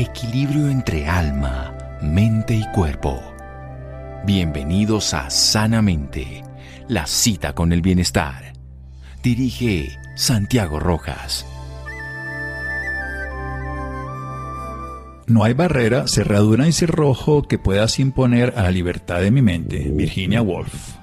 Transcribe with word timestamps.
Equilibrio 0.00 0.68
entre 0.68 1.08
alma, 1.08 1.76
mente 2.00 2.54
y 2.54 2.64
cuerpo. 2.72 3.20
Bienvenidos 4.24 5.12
a 5.12 5.28
Sanamente, 5.28 6.44
la 6.86 7.04
cita 7.08 7.52
con 7.52 7.72
el 7.72 7.82
bienestar. 7.82 8.52
Dirige 9.24 9.98
Santiago 10.14 10.78
Rojas. 10.78 11.44
No 15.26 15.42
hay 15.42 15.54
barrera, 15.54 16.06
cerradura 16.06 16.68
y 16.68 16.72
cerrojo 16.72 17.42
que 17.42 17.58
puedas 17.58 17.98
imponer 17.98 18.54
a 18.56 18.62
la 18.62 18.70
libertad 18.70 19.20
de 19.20 19.32
mi 19.32 19.42
mente. 19.42 19.90
Virginia 19.92 20.42
Woolf. 20.42 20.94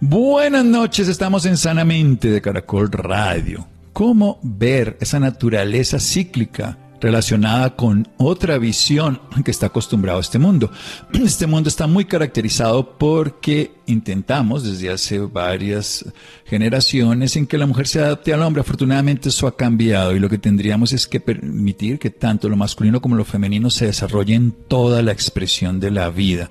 Buenas 0.00 0.64
noches, 0.64 1.08
estamos 1.08 1.44
en 1.44 1.58
Sanamente 1.58 2.30
de 2.30 2.40
Caracol 2.40 2.90
Radio. 2.90 3.68
¿Cómo 3.92 4.40
ver 4.42 4.96
esa 5.02 5.20
naturaleza 5.20 6.00
cíclica 6.00 6.78
relacionada 7.04 7.76
con 7.76 8.08
otra 8.16 8.56
visión 8.56 9.20
que 9.44 9.50
está 9.50 9.66
acostumbrado 9.66 10.16
a 10.16 10.22
este 10.22 10.38
mundo. 10.38 10.70
Este 11.34 11.46
mundo 11.46 11.68
está 11.68 11.86
muy 11.86 12.06
caracterizado 12.06 12.96
porque 12.96 13.72
intentamos 13.86 14.64
desde 14.64 14.90
hace 14.90 15.18
varias 15.18 16.06
generaciones 16.46 17.36
en 17.36 17.46
que 17.46 17.58
la 17.58 17.66
mujer 17.66 17.88
se 17.88 18.00
adapte 18.00 18.32
al 18.32 18.40
hombre. 18.40 18.62
Afortunadamente 18.62 19.28
eso 19.28 19.46
ha 19.46 19.54
cambiado 19.56 20.16
y 20.16 20.18
lo 20.18 20.30
que 20.30 20.38
tendríamos 20.38 20.94
es 20.94 21.06
que 21.06 21.20
permitir 21.20 21.98
que 21.98 22.08
tanto 22.08 22.48
lo 22.48 22.56
masculino 22.56 23.02
como 23.02 23.16
lo 23.16 23.26
femenino 23.26 23.68
se 23.68 23.86
desarrollen 23.86 24.54
toda 24.68 25.02
la 25.02 25.12
expresión 25.12 25.80
de 25.80 25.90
la 25.90 26.08
vida. 26.08 26.50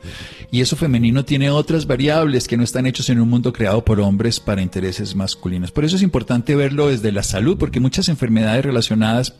Y 0.52 0.62
eso 0.62 0.76
femenino 0.76 1.26
tiene 1.26 1.50
otras 1.50 1.88
variables 1.88 2.48
que 2.48 2.58
no 2.58 2.64
están 2.64 2.86
hechos 2.86 3.10
en 3.10 3.20
un 3.20 3.30
mundo 3.30 3.54
creado 3.54 3.84
por 3.84 4.00
hombres 4.00 4.40
para 4.40 4.62
intereses 4.62 5.16
masculinos. 5.16 5.72
Por 5.72 5.84
eso 5.84 5.96
es 5.96 6.04
importante 6.04 6.56
verlo 6.56 6.90
desde 6.90 7.12
la 7.12 7.24
salud, 7.24 7.58
porque 7.58 7.80
muchas 7.80 8.08
enfermedades 8.08 8.64
relacionadas 8.64 9.34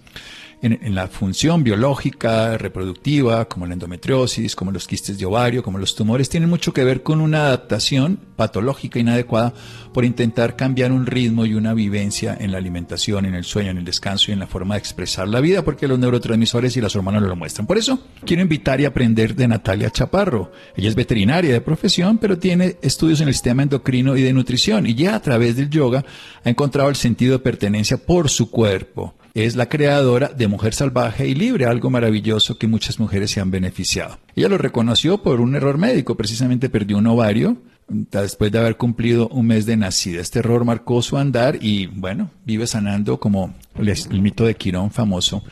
en, 0.64 0.96
la 0.96 1.08
función 1.10 1.62
biológica, 1.62 2.58
reproductiva, 2.58 3.46
como 3.50 3.66
la 3.66 3.74
endometriosis, 3.74 4.56
como 4.56 4.72
los 4.72 4.88
quistes 4.88 5.18
de 5.18 5.26
ovario, 5.26 5.62
como 5.62 5.78
los 5.78 5.94
tumores, 5.94 6.30
tienen 6.30 6.50
mucho 6.50 6.74
que 6.74 6.86
ver 6.86 7.04
con 7.04 7.20
una 7.20 7.48
adaptación 7.48 8.18
patológica 8.38 8.98
inadecuada 8.98 9.54
por 9.94 10.06
intentar 10.06 10.56
cambiar 10.56 10.94
un 10.94 11.06
ritmo 11.06 11.46
y 11.46 11.54
una 11.54 11.74
vivencia 11.74 12.38
en 12.40 12.54
la 12.54 12.60
alimentación, 12.60 13.26
en 13.26 13.36
el 13.36 13.44
sueño, 13.44 13.72
en 13.72 13.80
el 13.80 13.86
descanso 13.86 14.32
y 14.32 14.34
en 14.34 14.40
la 14.40 14.48
forma 14.48 14.76
de 14.76 14.80
expresar 14.80 15.28
la 15.28 15.42
vida, 15.42 15.64
porque 15.64 15.88
los 15.88 16.00
neurotransmisores 16.00 16.78
y 16.78 16.82
las 16.82 16.96
hormonas 16.96 17.22
lo 17.24 17.36
muestran. 17.36 17.68
Por 17.68 17.78
eso 17.78 18.00
quiero 18.26 18.42
invitar 18.42 18.80
y 18.80 18.86
aprender 18.86 19.36
de 19.36 19.50
Natalia 19.50 19.92
Chaparro. 19.92 20.54
Ella 20.78 20.88
es 20.88 20.96
veterinaria 20.96 21.52
de 21.52 21.62
profesión, 21.62 22.18
pero 22.18 22.40
tiene 22.40 22.78
estudios 22.82 23.20
en 23.20 23.28
el 23.28 23.34
sistema 23.34 23.64
endocrino 23.64 24.16
y 24.16 24.22
de 24.22 24.32
nutrición 24.32 24.88
y 24.88 24.96
ya 24.96 25.16
a 25.16 25.22
través 25.22 25.58
del 25.58 25.70
yoga 25.70 26.06
ha 26.44 26.50
encontrado 26.50 26.90
el 26.90 26.96
sentido 26.96 27.34
de 27.34 27.44
pertenencia 27.44 27.98
por 27.98 28.30
su 28.30 28.50
cuerpo 28.50 29.14
es 29.34 29.56
la 29.56 29.68
creadora 29.68 30.28
de 30.28 30.48
Mujer 30.48 30.74
Salvaje 30.74 31.28
y 31.28 31.34
Libre, 31.34 31.66
algo 31.66 31.90
maravilloso 31.90 32.58
que 32.58 32.68
muchas 32.68 33.00
mujeres 33.00 33.32
se 33.32 33.40
han 33.40 33.50
beneficiado. 33.50 34.20
Ella 34.36 34.50
lo 34.50 34.58
reconoció 34.58 35.24
por 35.24 35.42
un 35.42 35.56
error 35.56 35.78
médico, 35.78 36.16
precisamente 36.16 36.70
perdió 36.70 36.98
un 36.98 37.08
ovario 37.08 37.58
después 37.88 38.52
de 38.52 38.60
haber 38.60 38.78
cumplido 38.78 39.28
un 39.30 39.48
mes 39.48 39.66
de 39.66 39.76
nacida. 39.76 40.22
Este 40.22 40.40
error 40.40 40.66
marcó 40.66 41.02
su 41.02 41.18
andar 41.18 41.58
y 41.62 41.88
bueno, 41.88 42.30
vive 42.46 42.68
sanando 42.68 43.20
como 43.20 43.56
el, 43.76 44.22
mito 44.22 44.46
de 44.46 44.56
Quirón 44.56 44.92
famoso 44.92 45.44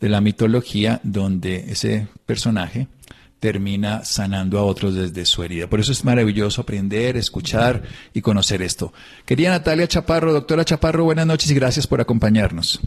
de 0.00 0.08
la 0.08 0.20
mitología 0.20 1.00
donde 1.02 1.72
ese 1.72 2.06
personaje 2.26 2.88
termina 3.40 4.04
sanando 4.04 4.58
a 4.58 4.64
otros 4.64 4.94
desde 4.94 5.26
su 5.26 5.42
herida. 5.42 5.68
Por 5.68 5.80
eso 5.80 5.92
es 5.92 6.04
maravilloso 6.04 6.62
aprender, 6.62 7.16
escuchar 7.16 7.82
y 8.14 8.22
conocer 8.22 8.62
esto. 8.62 8.92
Querida 9.26 9.50
Natalia 9.50 9.88
Chaparro, 9.88 10.32
doctora 10.32 10.64
Chaparro, 10.64 11.04
buenas 11.04 11.26
noches 11.26 11.50
y 11.50 11.54
gracias 11.54 11.86
por 11.86 12.00
acompañarnos. 12.00 12.80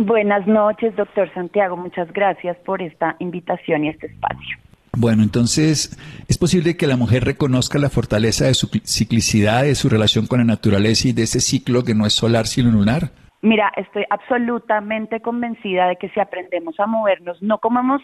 Buenas 0.00 0.46
noches, 0.46 0.94
doctor 0.94 1.28
Santiago. 1.34 1.76
Muchas 1.76 2.12
gracias 2.12 2.56
por 2.58 2.80
esta 2.80 3.16
invitación 3.18 3.84
y 3.84 3.88
este 3.88 4.06
espacio. 4.06 4.56
Bueno, 4.96 5.24
entonces, 5.24 5.98
¿es 6.28 6.38
posible 6.38 6.76
que 6.76 6.86
la 6.86 6.96
mujer 6.96 7.24
reconozca 7.24 7.80
la 7.80 7.90
fortaleza 7.90 8.44
de 8.44 8.54
su 8.54 8.68
ciclicidad, 8.84 9.64
de 9.64 9.74
su 9.74 9.88
relación 9.88 10.28
con 10.28 10.38
la 10.38 10.44
naturaleza 10.44 11.08
y 11.08 11.12
de 11.12 11.24
ese 11.24 11.40
ciclo 11.40 11.82
que 11.82 11.96
no 11.96 12.06
es 12.06 12.12
solar 12.12 12.46
sino 12.46 12.70
lunar? 12.70 13.10
Mira, 13.42 13.72
estoy 13.76 14.04
absolutamente 14.08 15.18
convencida 15.18 15.88
de 15.88 15.96
que 15.96 16.10
si 16.10 16.20
aprendemos 16.20 16.78
a 16.78 16.86
movernos, 16.86 17.42
no 17.42 17.58
como 17.58 17.80
hemos 17.80 18.02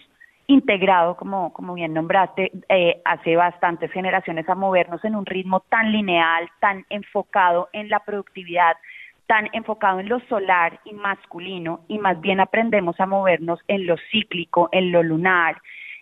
integrado, 0.48 1.16
como, 1.16 1.52
como 1.52 1.74
bien 1.74 1.94
nombraste, 1.94 2.50
eh, 2.70 3.02
hace 3.04 3.36
bastantes 3.36 3.92
generaciones 3.92 4.48
a 4.48 4.56
movernos 4.56 5.04
en 5.04 5.14
un 5.14 5.26
ritmo 5.26 5.60
tan 5.60 5.92
lineal, 5.92 6.48
tan 6.60 6.84
enfocado 6.90 7.68
en 7.72 7.88
la 7.88 8.00
productividad, 8.00 8.76
tan 9.26 9.48
enfocado 9.52 10.00
en 10.00 10.08
lo 10.08 10.20
solar 10.20 10.80
y 10.84 10.92
masculino 10.92 11.80
y 11.88 11.98
más 11.98 12.20
bien 12.20 12.40
aprendemos 12.40 12.98
a 13.00 13.06
movernos 13.06 13.60
en 13.68 13.86
lo 13.86 13.96
cíclico, 14.10 14.68
en 14.72 14.92
lo 14.92 15.02
lunar, 15.02 15.60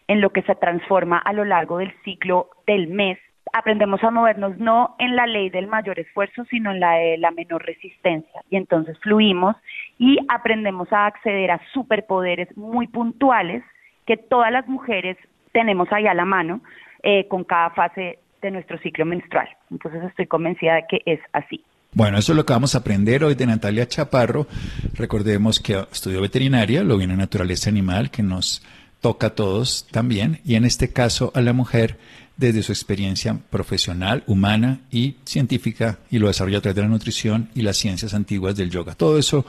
en 0.09 0.21
lo 0.21 0.31
que 0.31 0.43
se 0.43 0.55
transforma 0.55 1.19
a 1.19 1.33
lo 1.33 1.45
largo 1.45 1.79
del 1.79 1.93
ciclo 2.05 2.51
del 2.67 2.89
mes. 2.89 3.19
Aprendemos 3.53 4.03
a 4.03 4.11
movernos 4.11 4.59
no 4.59 4.97
en 4.99 5.15
la 5.15 5.27
ley 5.27 5.51
del 5.51 5.67
mayor 5.67 5.99
esfuerzo, 5.99 6.45
sino 6.47 6.73
en 6.73 6.81
la 6.81 6.93
de 6.93 7.19
la 7.19 7.31
menor 7.31 7.65
resistencia. 7.65 8.43
Y 8.51 8.57
entonces 8.57 8.99
fluimos 9.01 9.57
y 9.99 10.19
aprendemos 10.29 10.93
a 10.93 11.07
acceder 11.07 11.51
a 11.51 11.61
superpoderes 11.73 12.57
muy 12.57 12.87
puntuales 12.87 13.63
que 14.07 14.17
todas 14.17 14.51
las 14.51 14.67
mujeres 14.69 15.17
tenemos 15.53 15.93
ahí 15.93 16.07
a 16.07 16.15
la 16.15 16.25
mano 16.25 16.61
eh, 17.03 17.29
con 17.29 17.45
cada 17.45 17.71
fase 17.71 18.19
de 18.41 18.51
nuestro 18.51 18.79
ciclo 18.79 19.05
menstrual. 19.05 19.49
Entonces 19.71 20.03
estoy 20.05 20.27
convencida 20.27 20.75
de 20.75 20.87
que 20.89 21.03
es 21.05 21.21
así. 21.33 21.65
Bueno, 21.95 22.19
eso 22.19 22.33
es 22.33 22.37
lo 22.37 22.47
que 22.47 22.55
vamos 22.55 22.75
a 22.75 22.79
aprender 22.79 23.23
hoy 23.23 23.35
de 23.35 23.47
Natalia 23.47 23.87
Chaparro. 23.87 24.47
Recordemos 24.95 25.61
que 25.61 25.85
estudió 25.93 26.23
veterinaria, 26.23 26.83
lo 26.83 26.97
viene 26.97 27.17
naturaleza 27.17 27.69
animal, 27.69 28.11
que 28.11 28.23
nos 28.23 28.63
toca 29.03 29.29
a 29.29 29.35
todos 29.35 29.87
también, 29.91 30.41
y 30.43 30.55
en 30.55 30.65
este 30.65 30.91
caso 30.91 31.33
a 31.35 31.43
la 31.43 31.53
mujer 31.53 31.99
desde 32.39 32.63
su 32.63 32.73
experiencia 32.73 33.39
profesional, 33.51 34.25
humana 34.27 34.81
y 34.91 35.17
científica, 35.27 35.99
y 36.11 36.19
lo 36.19 36.29
desarrolla 36.29 36.59
a 36.59 36.61
través 36.63 36.77
de 36.77 36.83
la 36.83 36.89
nutrición 36.89 37.51
y 37.55 37.61
las 37.61 37.77
ciencias 37.77 38.15
antiguas 38.15 38.57
del 38.57 38.71
yoga. 38.71 38.95
Todo 38.95 39.19
eso 39.19 39.45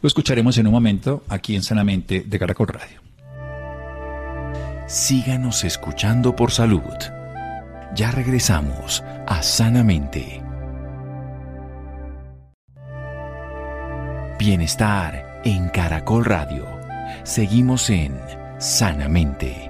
lo 0.00 0.06
escucharemos 0.06 0.56
en 0.58 0.68
un 0.68 0.74
momento 0.74 1.24
aquí 1.28 1.56
en 1.56 1.64
Sanamente 1.64 2.24
de 2.24 2.38
Caracol 2.38 2.68
Radio. 2.68 3.02
Síganos 4.86 5.64
escuchando 5.64 6.36
por 6.36 6.52
salud. 6.52 6.80
Ya 7.96 8.12
regresamos 8.12 9.02
a 9.26 9.42
Sanamente. 9.42 10.47
Bienestar 14.38 15.42
en 15.44 15.68
Caracol 15.68 16.24
Radio. 16.24 16.64
Seguimos 17.24 17.90
en 17.90 18.16
Sanamente. 18.60 19.68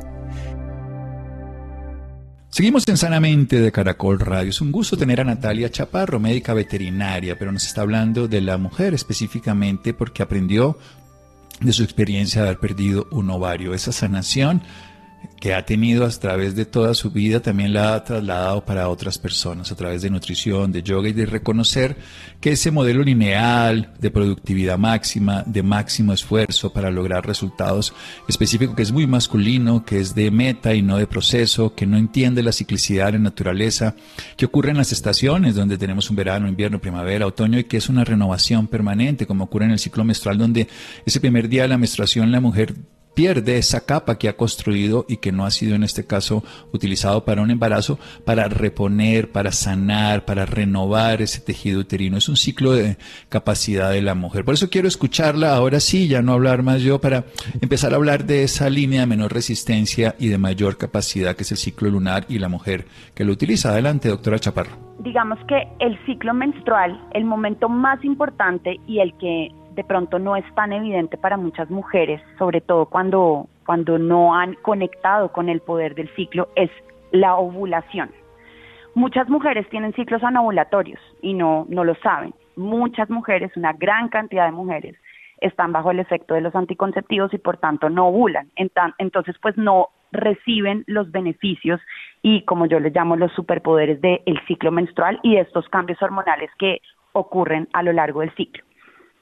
Seguimos 2.51 2.87
en 2.87 2.99
Sanamente 2.99 3.63
de 3.63 3.73
Caracol 3.73 4.21
Radio. 4.21 4.51
Es 4.51 4.61
un 4.61 4.71
gusto 4.71 4.99
tener 4.99 5.23
a 5.23 5.25
Natalia 5.25 5.71
Chaparro, 5.71 6.21
médica 6.21 6.53
veterinaria, 6.53 7.39
pero 7.39 7.51
nos 7.51 7.65
está 7.65 7.81
hablando 7.81 8.29
de 8.29 8.43
la 8.43 8.59
mujer 8.59 8.93
específicamente 8.93 9.95
porque 9.95 10.23
aprendió 10.23 10.77
de 11.61 11.73
su 11.73 11.83
experiencia 11.83 12.43
de 12.43 12.49
haber 12.49 12.61
perdido 12.61 13.09
un 13.11 13.31
ovario. 13.31 13.73
Esa 13.73 13.93
sanación 13.93 14.61
que 15.41 15.55
ha 15.55 15.65
tenido 15.65 16.05
a 16.05 16.11
través 16.11 16.57
de 16.57 16.65
toda 16.65 16.95
su 16.95 17.11
vida 17.11 17.41
también 17.41 17.73
la 17.73 17.95
ha 17.95 18.05
trasladado 18.05 18.65
para 18.65 18.89
otras 18.89 19.19
personas 19.19 19.71
a 19.71 19.77
través 19.77 20.03
de 20.03 20.11
nutrición, 20.11 20.73
de 20.73 20.83
yoga 20.83 21.09
y 21.09 21.13
de 21.13 21.27
reconocer 21.27 21.97
que 22.41 22.53
ese 22.53 22.71
modelo 22.71 23.03
lineal 23.03 23.93
de 24.01 24.11
productividad 24.11 24.79
máxima, 24.79 25.45
de 25.47 25.63
máximo 25.63 26.13
esfuerzo 26.13 26.73
para 26.73 26.91
lograr 26.91 27.27
resultados 27.27 27.95
específicos, 28.29 28.75
que 28.75 28.83
es 28.83 28.93
muy 28.93 29.07
masculino, 29.07 29.85
que 29.85 30.01
es 30.01 30.15
de 30.15 30.31
meta 30.31 30.75
y 30.75 30.83
no 30.83 30.99
de 30.99 31.07
proceso, 31.07 31.75
que 31.75 31.87
no 31.87 31.97
entiende 31.97 32.43
la 32.43 32.53
ciclicidad 32.53 33.15
en 33.15 33.23
naturaleza, 33.23 33.95
que 34.37 34.47
ocurre 34.47 34.71
en 34.71 34.77
las 34.79 34.93
estaciones 34.93 35.55
donde 35.55 35.79
tenemos 35.79 36.11
un 36.11 36.17
verano, 36.17 36.49
invierno, 36.49 36.81
primavera, 36.81 37.27
otoño 37.27 37.59
y 37.59 37.65
que 37.65 37.77
es 37.77 37.89
una 37.89 38.05
renovación 38.05 38.67
permanente, 38.67 39.27
como 39.27 39.45
ocurre 39.45 39.67
en 39.67 39.73
el 39.73 39.79
ciclo 39.79 40.05
menstrual 40.05 40.39
donde 40.39 40.69
ese 41.07 41.21
primer 41.21 41.49
día 41.49 41.63
de 41.63 41.69
la 41.69 41.79
menstruación 41.79 42.33
la 42.33 42.41
mujer 42.41 42.75
pierde 43.19 43.59
esa 43.59 43.85
capa 43.85 44.17
que 44.17 44.29
ha 44.29 44.37
construido 44.37 45.05
y 45.09 45.17
que 45.17 45.33
no 45.33 45.45
ha 45.45 45.51
sido 45.51 45.75
en 45.75 45.83
este 45.83 46.07
caso 46.07 46.45
utilizado 46.73 47.25
para 47.25 47.43
un 47.43 47.51
embarazo, 47.51 47.99
para 48.25 48.47
reponer, 48.47 49.33
para 49.33 49.51
sanar, 49.51 50.25
para 50.25 50.47
renovar 50.47 51.21
ese 51.21 51.41
tejido 51.41 51.81
uterino. 51.81 52.17
Es 52.17 52.29
un 52.29 52.37
ciclo 52.37 52.71
de 52.71 52.97
capacidad 53.29 53.91
de 53.91 54.03
la 54.03 54.15
mujer. 54.15 54.45
Por 54.45 54.55
eso 54.55 54.71
quiero 54.71 54.87
escucharla 54.87 55.57
ahora 55.57 55.81
sí, 55.81 56.07
ya 56.07 56.23
no 56.23 56.33
hablar 56.33 56.63
más 56.63 56.81
yo, 56.81 57.01
para 57.01 57.25
empezar 57.61 57.93
a 57.93 57.97
hablar 57.97 58.25
de 58.25 58.45
esa 58.45 58.71
línea 58.71 59.01
de 59.01 59.07
menor 59.07 59.33
resistencia 59.33 60.15
y 60.21 60.29
de 60.29 60.39
mayor 60.39 60.77
capacidad 60.77 61.35
que 61.35 61.43
es 61.43 61.51
el 61.51 61.59
ciclo 61.59 61.91
lunar 61.91 62.25
y 62.29 62.39
la 62.39 62.49
mujer 62.49 62.87
que 63.17 63.25
lo 63.25 63.33
utiliza. 63.33 63.71
Adelante, 63.71 64.11
doctora 64.11 64.39
Chaparro. 64.39 64.77
Digamos 65.01 65.41
que 65.49 65.67
el 65.81 65.99
ciclo 66.07 66.35
menstrual, 66.35 67.05
el 67.15 67.25
momento 67.25 67.69
más 67.69 68.05
importante 68.05 68.79
y 68.87 69.01
el 69.01 69.13
que 69.19 69.49
de 69.79 69.85
pronto 69.85 70.19
no 70.19 70.35
es 70.35 70.45
tan 70.57 70.73
evidente 70.73 71.17
para 71.17 71.37
muchas 71.37 71.71
mujeres, 71.71 72.21
sobre 72.37 72.61
todo 72.61 72.87
cuando, 72.87 73.47
cuando 73.65 73.97
no 73.97 74.35
han 74.35 74.55
conectado 74.55 75.31
con 75.31 75.49
el 75.49 75.61
poder 75.61 75.95
del 75.95 76.13
ciclo, 76.17 76.49
es 76.57 76.69
la 77.13 77.37
ovulación. 77.37 78.11
Muchas 78.97 79.29
mujeres 79.29 79.69
tienen 79.71 79.93
ciclos 79.93 80.25
anovulatorios 80.25 80.99
y 81.23 81.33
no, 81.33 81.65
no 81.69 81.85
lo 81.85 81.95
saben. 81.95 82.35
Muchas 82.57 83.09
mujeres, 83.09 83.53
una 83.57 83.73
gran 83.73 84.09
cantidad 84.09 84.47
de 84.47 84.51
mujeres, 84.51 84.97
están 85.41 85.71
bajo 85.71 85.93
el 85.93 86.01
efecto 86.01 86.35
de 86.35 86.41
los 86.41 86.57
anticonceptivos 86.57 87.33
y 87.33 87.39
por 87.39 87.59
tanto 87.59 87.89
no 87.89 88.09
ovulan. 88.09 88.51
Entonces, 88.57 89.37
pues 89.41 89.57
no 89.57 89.91
reciben 90.11 90.83
los 90.89 91.13
beneficios 91.13 91.81
y 92.21 92.45
como 92.47 92.67
yo 92.67 92.81
les 92.81 92.93
llamo 92.93 93.15
los 93.15 93.31
superpoderes 93.31 94.01
del 94.01 94.41
ciclo 94.49 94.73
menstrual 94.73 95.21
y 95.23 95.37
de 95.37 95.43
estos 95.43 95.69
cambios 95.69 96.03
hormonales 96.03 96.51
que 96.59 96.81
ocurren 97.13 97.69
a 97.73 97.85
lo 97.85 97.93
largo 97.93 98.23
del 98.23 98.35
ciclo. 98.35 98.65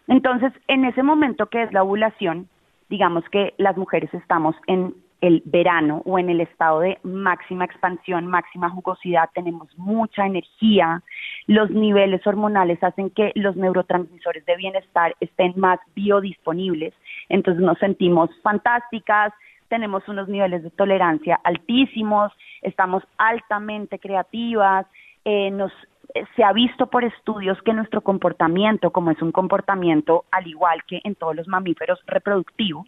Entonces, 0.09 0.53
en 0.69 0.85
ese 0.85 1.03
momento 1.03 1.47
que 1.47 1.63
es 1.63 1.73
la 1.73 1.83
ovulación, 1.83 2.49
digamos 2.89 3.25
que 3.31 3.55
las 3.59 3.77
mujeres 3.77 4.13
estamos 4.15 4.55
en 4.67 4.95
el 5.21 5.43
verano 5.47 6.03
o 6.05 6.19
en 6.19 6.29
el 6.29 6.41
estado 6.41 6.81
de 6.81 6.99
máxima 7.03 7.65
expansión, 7.65 8.27
máxima 8.27 8.71
jugosidad, 8.71 9.31
tenemos 9.35 9.69
mucha 9.79 10.27
energía, 10.27 11.03
los 11.47 11.71
niveles 11.71 12.25
hormonales 12.27 12.83
hacen 12.83 13.11
que 13.11 13.33
los 13.35 13.57
neurotransmisores 13.57 14.45
de 14.45 14.57
bienestar 14.57 15.17
estén 15.21 15.55
más 15.57 15.81
biodisponibles, 15.95 16.93
entonces 17.29 17.63
nos 17.63 17.79
sentimos 17.79 18.31
fantásticas, 18.43 19.33
tenemos 19.69 20.07
unos 20.07 20.29
niveles 20.29 20.63
de 20.63 20.71
tolerancia 20.71 21.41
altísimos, 21.43 22.33
estamos 22.63 23.03
altamente 23.19 23.99
creativas, 23.99 24.87
eh, 25.25 25.51
nos 25.51 25.73
se 26.35 26.45
ha 26.45 26.53
visto 26.53 26.87
por 26.87 27.05
estudios 27.05 27.61
que 27.63 27.73
nuestro 27.73 28.01
comportamiento, 28.01 28.91
como 28.91 29.11
es 29.11 29.21
un 29.23 29.33
comportamiento 29.33 30.25
al 30.31 30.47
igual 30.47 30.85
que 30.85 31.01
en 31.05 31.15
todos 31.15 31.35
los 31.35 31.49
mamíferos 31.49 32.01
reproductivo, 32.07 32.87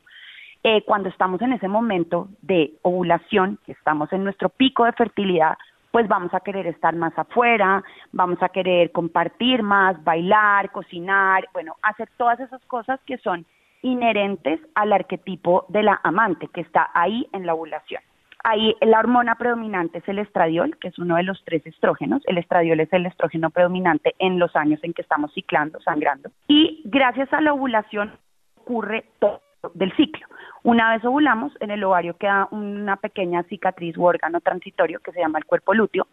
eh, 0.64 0.82
cuando 0.84 1.08
estamos 1.08 1.40
en 1.42 1.52
ese 1.52 1.68
momento 1.68 2.28
de 2.42 2.72
ovulación, 2.82 3.58
que 3.64 3.72
estamos 3.72 4.12
en 4.12 4.24
nuestro 4.24 4.48
pico 4.48 4.84
de 4.84 4.92
fertilidad, 4.92 5.56
pues 5.90 6.08
vamos 6.08 6.34
a 6.34 6.40
querer 6.40 6.66
estar 6.66 6.94
más 6.94 7.16
afuera, 7.18 7.82
vamos 8.12 8.42
a 8.42 8.48
querer 8.48 8.92
compartir 8.92 9.62
más, 9.62 10.02
bailar, 10.04 10.70
cocinar, 10.70 11.48
bueno, 11.52 11.76
hacer 11.82 12.08
todas 12.16 12.40
esas 12.40 12.64
cosas 12.66 13.00
que 13.06 13.18
son 13.18 13.46
inherentes 13.82 14.60
al 14.74 14.92
arquetipo 14.92 15.64
de 15.68 15.84
la 15.84 16.00
amante 16.02 16.48
que 16.48 16.60
está 16.60 16.90
ahí 16.92 17.26
en 17.32 17.46
la 17.46 17.54
ovulación. 17.54 18.02
Ahí 18.50 18.74
la 18.80 19.00
hormona 19.00 19.34
predominante 19.34 19.98
es 19.98 20.08
el 20.08 20.18
estradiol, 20.18 20.78
que 20.78 20.88
es 20.88 20.98
uno 20.98 21.16
de 21.16 21.22
los 21.22 21.38
tres 21.44 21.66
estrógenos. 21.66 22.22
El 22.24 22.38
estradiol 22.38 22.80
es 22.80 22.90
el 22.94 23.04
estrógeno 23.04 23.50
predominante 23.50 24.14
en 24.18 24.38
los 24.38 24.56
años 24.56 24.80
en 24.82 24.94
que 24.94 25.02
estamos 25.02 25.34
ciclando, 25.34 25.78
sangrando. 25.82 26.30
Y 26.46 26.80
gracias 26.86 27.30
a 27.34 27.42
la 27.42 27.52
ovulación 27.52 28.10
ocurre 28.56 29.04
todo 29.18 29.42
del 29.74 29.94
ciclo. 29.96 30.26
Una 30.62 30.94
vez 30.94 31.04
ovulamos, 31.04 31.52
en 31.60 31.70
el 31.72 31.84
ovario 31.84 32.16
queda 32.16 32.48
una 32.50 32.96
pequeña 32.96 33.42
cicatriz 33.42 33.98
u 33.98 34.06
órgano 34.06 34.40
transitorio 34.40 35.00
que 35.00 35.12
se 35.12 35.20
llama 35.20 35.40
el 35.40 35.44
cuerpo 35.44 35.74
lúteo. 35.74 36.06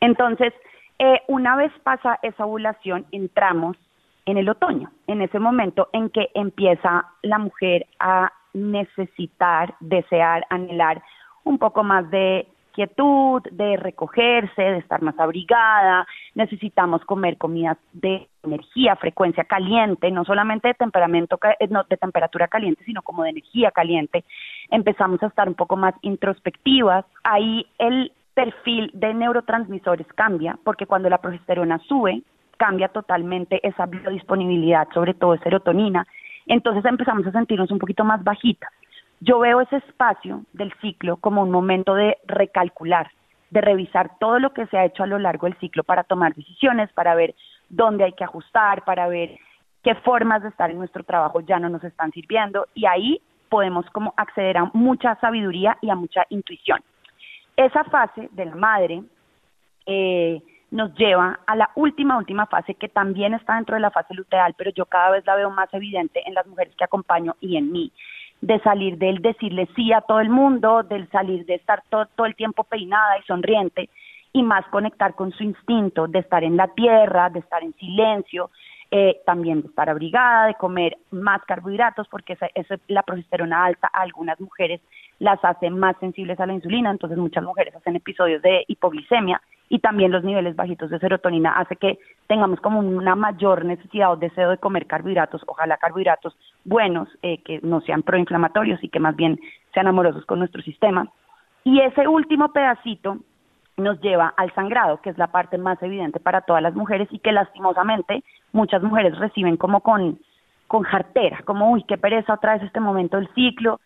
Entonces, 0.00 0.54
eh, 0.98 1.20
una 1.28 1.56
vez 1.56 1.72
pasa 1.82 2.18
esa 2.22 2.46
ovulación, 2.46 3.04
entramos 3.12 3.76
en 4.24 4.38
el 4.38 4.48
otoño, 4.48 4.90
en 5.08 5.20
ese 5.20 5.38
momento 5.38 5.90
en 5.92 6.08
que 6.08 6.30
empieza 6.32 7.04
la 7.20 7.36
mujer 7.36 7.84
a 7.98 8.32
necesitar, 8.54 9.74
desear, 9.80 10.46
anhelar 10.48 11.02
un 11.44 11.58
poco 11.58 11.82
más 11.82 12.10
de 12.10 12.46
quietud, 12.72 13.42
de 13.52 13.76
recogerse, 13.76 14.62
de 14.62 14.78
estar 14.78 15.02
más 15.02 15.18
abrigada, 15.18 16.06
necesitamos 16.34 17.04
comer 17.04 17.36
comidas 17.36 17.76
de 17.92 18.28
energía, 18.42 18.96
frecuencia 18.96 19.44
caliente, 19.44 20.10
no 20.10 20.24
solamente 20.24 20.68
de 20.68 20.74
temperamento 20.74 21.38
eh, 21.60 21.68
no, 21.68 21.84
de 21.84 21.96
temperatura 21.96 22.48
caliente, 22.48 22.84
sino 22.84 23.02
como 23.02 23.22
de 23.22 23.30
energía 23.30 23.70
caliente. 23.70 24.24
Empezamos 24.70 25.22
a 25.22 25.26
estar 25.26 25.48
un 25.48 25.54
poco 25.54 25.76
más 25.76 25.94
introspectivas. 26.02 27.04
Ahí 27.22 27.66
el 27.78 28.12
perfil 28.34 28.90
de 28.94 29.14
neurotransmisores 29.14 30.06
cambia, 30.14 30.58
porque 30.64 30.86
cuando 30.86 31.08
la 31.08 31.18
progesterona 31.18 31.78
sube, 31.86 32.22
cambia 32.56 32.88
totalmente 32.88 33.60
esa 33.66 33.86
biodisponibilidad, 33.86 34.88
sobre 34.94 35.14
todo 35.14 35.32
de 35.32 35.40
serotonina. 35.40 36.06
Entonces 36.46 36.84
empezamos 36.84 37.26
a 37.26 37.32
sentirnos 37.32 37.70
un 37.70 37.78
poquito 37.78 38.04
más 38.04 38.22
bajitas. 38.24 38.72
Yo 39.24 39.38
veo 39.38 39.60
ese 39.60 39.76
espacio 39.76 40.42
del 40.52 40.72
ciclo 40.80 41.16
como 41.16 41.42
un 41.42 41.50
momento 41.52 41.94
de 41.94 42.18
recalcular, 42.26 43.08
de 43.50 43.60
revisar 43.60 44.18
todo 44.18 44.40
lo 44.40 44.52
que 44.52 44.66
se 44.66 44.76
ha 44.76 44.84
hecho 44.84 45.04
a 45.04 45.06
lo 45.06 45.20
largo 45.20 45.46
del 45.46 45.56
ciclo 45.60 45.84
para 45.84 46.02
tomar 46.02 46.34
decisiones, 46.34 46.92
para 46.92 47.14
ver 47.14 47.36
dónde 47.68 48.02
hay 48.02 48.14
que 48.14 48.24
ajustar, 48.24 48.82
para 48.82 49.06
ver 49.06 49.38
qué 49.84 49.94
formas 49.94 50.42
de 50.42 50.48
estar 50.48 50.72
en 50.72 50.78
nuestro 50.78 51.04
trabajo 51.04 51.40
ya 51.40 51.60
no 51.60 51.68
nos 51.68 51.84
están 51.84 52.10
sirviendo 52.10 52.66
y 52.74 52.86
ahí 52.86 53.22
podemos 53.48 53.88
como 53.90 54.12
acceder 54.16 54.58
a 54.58 54.70
mucha 54.72 55.14
sabiduría 55.20 55.78
y 55.80 55.90
a 55.90 55.94
mucha 55.94 56.26
intuición. 56.30 56.82
Esa 57.56 57.84
fase 57.84 58.28
de 58.32 58.44
la 58.44 58.56
madre 58.56 59.04
eh, 59.86 60.42
nos 60.72 60.92
lleva 60.96 61.38
a 61.46 61.54
la 61.54 61.70
última, 61.76 62.18
última 62.18 62.46
fase 62.46 62.74
que 62.74 62.88
también 62.88 63.34
está 63.34 63.54
dentro 63.54 63.76
de 63.76 63.82
la 63.82 63.92
fase 63.92 64.14
luteal, 64.14 64.54
pero 64.58 64.72
yo 64.72 64.86
cada 64.86 65.10
vez 65.10 65.24
la 65.26 65.36
veo 65.36 65.50
más 65.50 65.72
evidente 65.74 66.22
en 66.26 66.34
las 66.34 66.44
mujeres 66.48 66.74
que 66.74 66.82
acompaño 66.82 67.36
y 67.40 67.56
en 67.56 67.70
mí, 67.70 67.92
de 68.42 68.58
salir 68.60 68.98
del 68.98 69.22
decirle 69.22 69.68
sí 69.74 69.92
a 69.92 70.00
todo 70.02 70.20
el 70.20 70.28
mundo, 70.28 70.82
del 70.82 71.08
salir 71.10 71.46
de 71.46 71.54
estar 71.54 71.82
todo, 71.88 72.06
todo 72.14 72.26
el 72.26 72.34
tiempo 72.34 72.64
peinada 72.64 73.18
y 73.18 73.22
sonriente 73.22 73.88
y 74.32 74.42
más 74.42 74.66
conectar 74.66 75.14
con 75.14 75.30
su 75.32 75.44
instinto 75.44 76.08
de 76.08 76.18
estar 76.18 76.42
en 76.42 76.56
la 76.56 76.68
tierra, 76.68 77.30
de 77.30 77.38
estar 77.38 77.62
en 77.62 77.72
silencio, 77.74 78.50
eh, 78.90 79.20
también 79.24 79.62
de 79.62 79.68
estar 79.68 79.88
abrigada, 79.88 80.48
de 80.48 80.54
comer 80.54 80.98
más 81.10 81.40
carbohidratos, 81.44 82.08
porque 82.08 82.32
esa, 82.32 82.76
la 82.88 83.02
progesterona 83.02 83.64
alta 83.64 83.88
a 83.92 84.02
algunas 84.02 84.38
mujeres 84.40 84.80
las 85.18 85.38
hace 85.44 85.70
más 85.70 85.96
sensibles 86.00 86.38
a 86.40 86.46
la 86.46 86.54
insulina, 86.54 86.90
entonces 86.90 87.18
muchas 87.18 87.44
mujeres 87.44 87.74
hacen 87.74 87.96
episodios 87.96 88.42
de 88.42 88.64
hipoglicemia 88.66 89.40
y 89.68 89.78
también 89.78 90.12
los 90.12 90.22
niveles 90.22 90.54
bajitos 90.54 90.90
de 90.90 90.98
serotonina 90.98 91.52
hace 91.52 91.76
que 91.76 91.98
tengamos 92.26 92.60
como 92.60 92.80
una 92.80 93.14
mayor 93.14 93.64
necesidad 93.64 94.12
o 94.12 94.16
deseo 94.16 94.50
de 94.50 94.58
comer 94.58 94.86
carbohidratos, 94.86 95.42
ojalá 95.46 95.78
carbohidratos 95.78 96.36
buenos, 96.64 97.08
eh, 97.22 97.38
que 97.38 97.60
no 97.62 97.80
sean 97.80 98.02
proinflamatorios 98.02 98.84
y 98.84 98.88
que 98.88 99.00
más 99.00 99.16
bien 99.16 99.40
sean 99.72 99.86
amorosos 99.86 100.26
con 100.26 100.40
nuestro 100.40 100.60
sistema. 100.60 101.08
Y 101.64 101.80
ese 101.80 102.06
último 102.06 102.52
pedacito 102.52 103.18
nos 103.76 104.00
lleva 104.00 104.34
al 104.36 104.52
sangrado, 104.54 105.00
que 105.00 105.10
es 105.10 105.18
la 105.18 105.28
parte 105.28 105.56
más 105.58 105.82
evidente 105.82 106.20
para 106.20 106.42
todas 106.42 106.62
las 106.62 106.74
mujeres 106.74 107.08
y 107.10 107.18
que 107.18 107.32
lastimosamente 107.32 108.22
muchas 108.52 108.82
mujeres 108.82 109.16
reciben 109.18 109.56
como 109.56 109.80
con, 109.80 110.18
con 110.66 110.82
jartera, 110.82 111.40
como, 111.44 111.70
uy, 111.70 111.84
qué 111.84 111.96
pereza 111.96 112.34
otra 112.34 112.54
vez 112.54 112.62
este 112.64 112.80
momento 112.80 113.16
del 113.16 113.32
ciclo, 113.34 113.80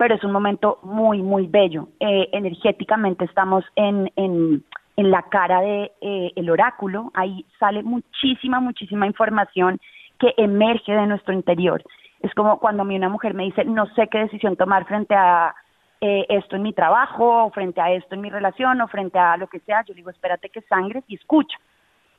pero 0.00 0.14
es 0.14 0.24
un 0.24 0.32
momento 0.32 0.78
muy, 0.82 1.20
muy 1.20 1.46
bello. 1.46 1.88
Eh, 2.00 2.30
energéticamente 2.32 3.26
estamos 3.26 3.66
en, 3.76 4.10
en 4.16 4.64
en 4.96 5.10
la 5.10 5.22
cara 5.22 5.60
de 5.62 5.92
eh, 6.02 6.32
el 6.36 6.50
oráculo, 6.50 7.10
ahí 7.14 7.46
sale 7.58 7.82
muchísima, 7.82 8.60
muchísima 8.60 9.06
información 9.06 9.80
que 10.18 10.34
emerge 10.36 10.92
de 10.92 11.06
nuestro 11.06 11.32
interior. 11.32 11.82
Es 12.20 12.34
como 12.34 12.58
cuando 12.58 12.82
a 12.82 12.84
mí 12.84 12.96
una 12.96 13.08
mujer 13.08 13.32
me 13.32 13.44
dice, 13.44 13.64
no 13.64 13.86
sé 13.94 14.08
qué 14.08 14.18
decisión 14.18 14.56
tomar 14.56 14.84
frente 14.86 15.14
a 15.14 15.54
eh, 16.02 16.26
esto 16.28 16.56
en 16.56 16.62
mi 16.62 16.74
trabajo, 16.74 17.44
o 17.44 17.50
frente 17.50 17.80
a 17.80 17.90
esto 17.92 18.14
en 18.14 18.20
mi 18.20 18.28
relación, 18.28 18.78
o 18.82 18.88
frente 18.88 19.18
a 19.18 19.38
lo 19.38 19.46
que 19.46 19.60
sea, 19.60 19.84
yo 19.86 19.94
digo, 19.94 20.10
espérate 20.10 20.50
que 20.50 20.60
sangres 20.62 21.04
y 21.08 21.14
escucha. 21.14 21.56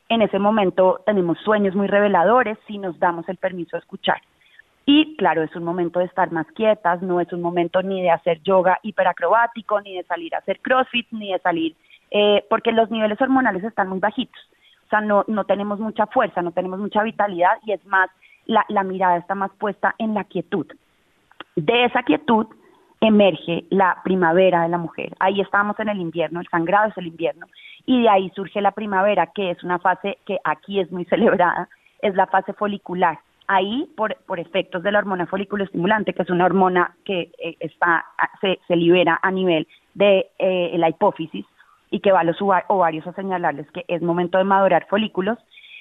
En 0.08 0.22
ese 0.22 0.40
momento 0.40 1.02
tenemos 1.06 1.38
sueños 1.38 1.76
muy 1.76 1.86
reveladores 1.86 2.58
si 2.66 2.78
nos 2.78 2.98
damos 2.98 3.28
el 3.28 3.36
permiso 3.36 3.76
de 3.76 3.80
escuchar. 3.80 4.20
Y 4.84 5.16
claro, 5.16 5.42
es 5.42 5.54
un 5.54 5.64
momento 5.64 6.00
de 6.00 6.06
estar 6.06 6.32
más 6.32 6.46
quietas, 6.52 7.02
no 7.02 7.20
es 7.20 7.32
un 7.32 7.40
momento 7.40 7.82
ni 7.82 8.02
de 8.02 8.10
hacer 8.10 8.42
yoga 8.42 8.80
hiperacrobático, 8.82 9.80
ni 9.80 9.96
de 9.96 10.02
salir 10.04 10.34
a 10.34 10.38
hacer 10.38 10.60
crossfit, 10.60 11.06
ni 11.12 11.32
de 11.32 11.38
salir 11.38 11.76
eh, 12.14 12.44
porque 12.50 12.72
los 12.72 12.90
niveles 12.90 13.20
hormonales 13.20 13.64
están 13.64 13.88
muy 13.88 13.98
bajitos. 13.98 14.40
O 14.86 14.88
sea, 14.90 15.00
no, 15.00 15.24
no 15.28 15.44
tenemos 15.44 15.80
mucha 15.80 16.06
fuerza, 16.06 16.42
no 16.42 16.52
tenemos 16.52 16.78
mucha 16.78 17.02
vitalidad 17.02 17.58
y 17.64 17.72
es 17.72 17.84
más, 17.86 18.10
la, 18.44 18.66
la 18.68 18.82
mirada 18.82 19.16
está 19.16 19.34
más 19.34 19.50
puesta 19.58 19.94
en 19.98 20.12
la 20.12 20.24
quietud. 20.24 20.66
De 21.56 21.84
esa 21.84 22.02
quietud 22.02 22.46
emerge 23.00 23.64
la 23.70 23.98
primavera 24.04 24.62
de 24.62 24.68
la 24.68 24.76
mujer. 24.76 25.14
Ahí 25.20 25.40
estamos 25.40 25.78
en 25.80 25.88
el 25.88 26.00
invierno, 26.00 26.40
el 26.40 26.48
sangrado 26.48 26.90
es 26.90 26.98
el 26.98 27.06
invierno, 27.06 27.46
y 27.86 28.02
de 28.02 28.08
ahí 28.10 28.30
surge 28.34 28.60
la 28.60 28.72
primavera, 28.72 29.28
que 29.28 29.50
es 29.50 29.64
una 29.64 29.78
fase 29.78 30.18
que 30.26 30.38
aquí 30.44 30.80
es 30.80 30.92
muy 30.92 31.04
celebrada, 31.06 31.68
es 32.00 32.14
la 32.14 32.26
fase 32.26 32.52
folicular. 32.52 33.18
Ahí, 33.48 33.88
por, 33.96 34.16
por 34.26 34.38
efectos 34.38 34.82
de 34.82 34.92
la 34.92 34.98
hormona 34.98 35.28
estimulante, 35.64 36.14
que 36.14 36.22
es 36.22 36.30
una 36.30 36.44
hormona 36.44 36.94
que 37.04 37.30
eh, 37.38 37.56
está, 37.60 38.04
se, 38.40 38.60
se 38.66 38.76
libera 38.76 39.18
a 39.22 39.30
nivel 39.30 39.66
de 39.94 40.30
eh, 40.38 40.74
la 40.78 40.88
hipófisis, 40.88 41.44
y 41.92 42.00
que 42.00 42.10
va 42.10 42.20
a 42.20 42.24
los 42.24 42.38
ovarios 42.40 43.06
a 43.06 43.12
señalarles 43.12 43.70
que 43.70 43.84
es 43.86 44.02
momento 44.02 44.38
de 44.38 44.44
madurar 44.44 44.86
folículos, 44.88 45.38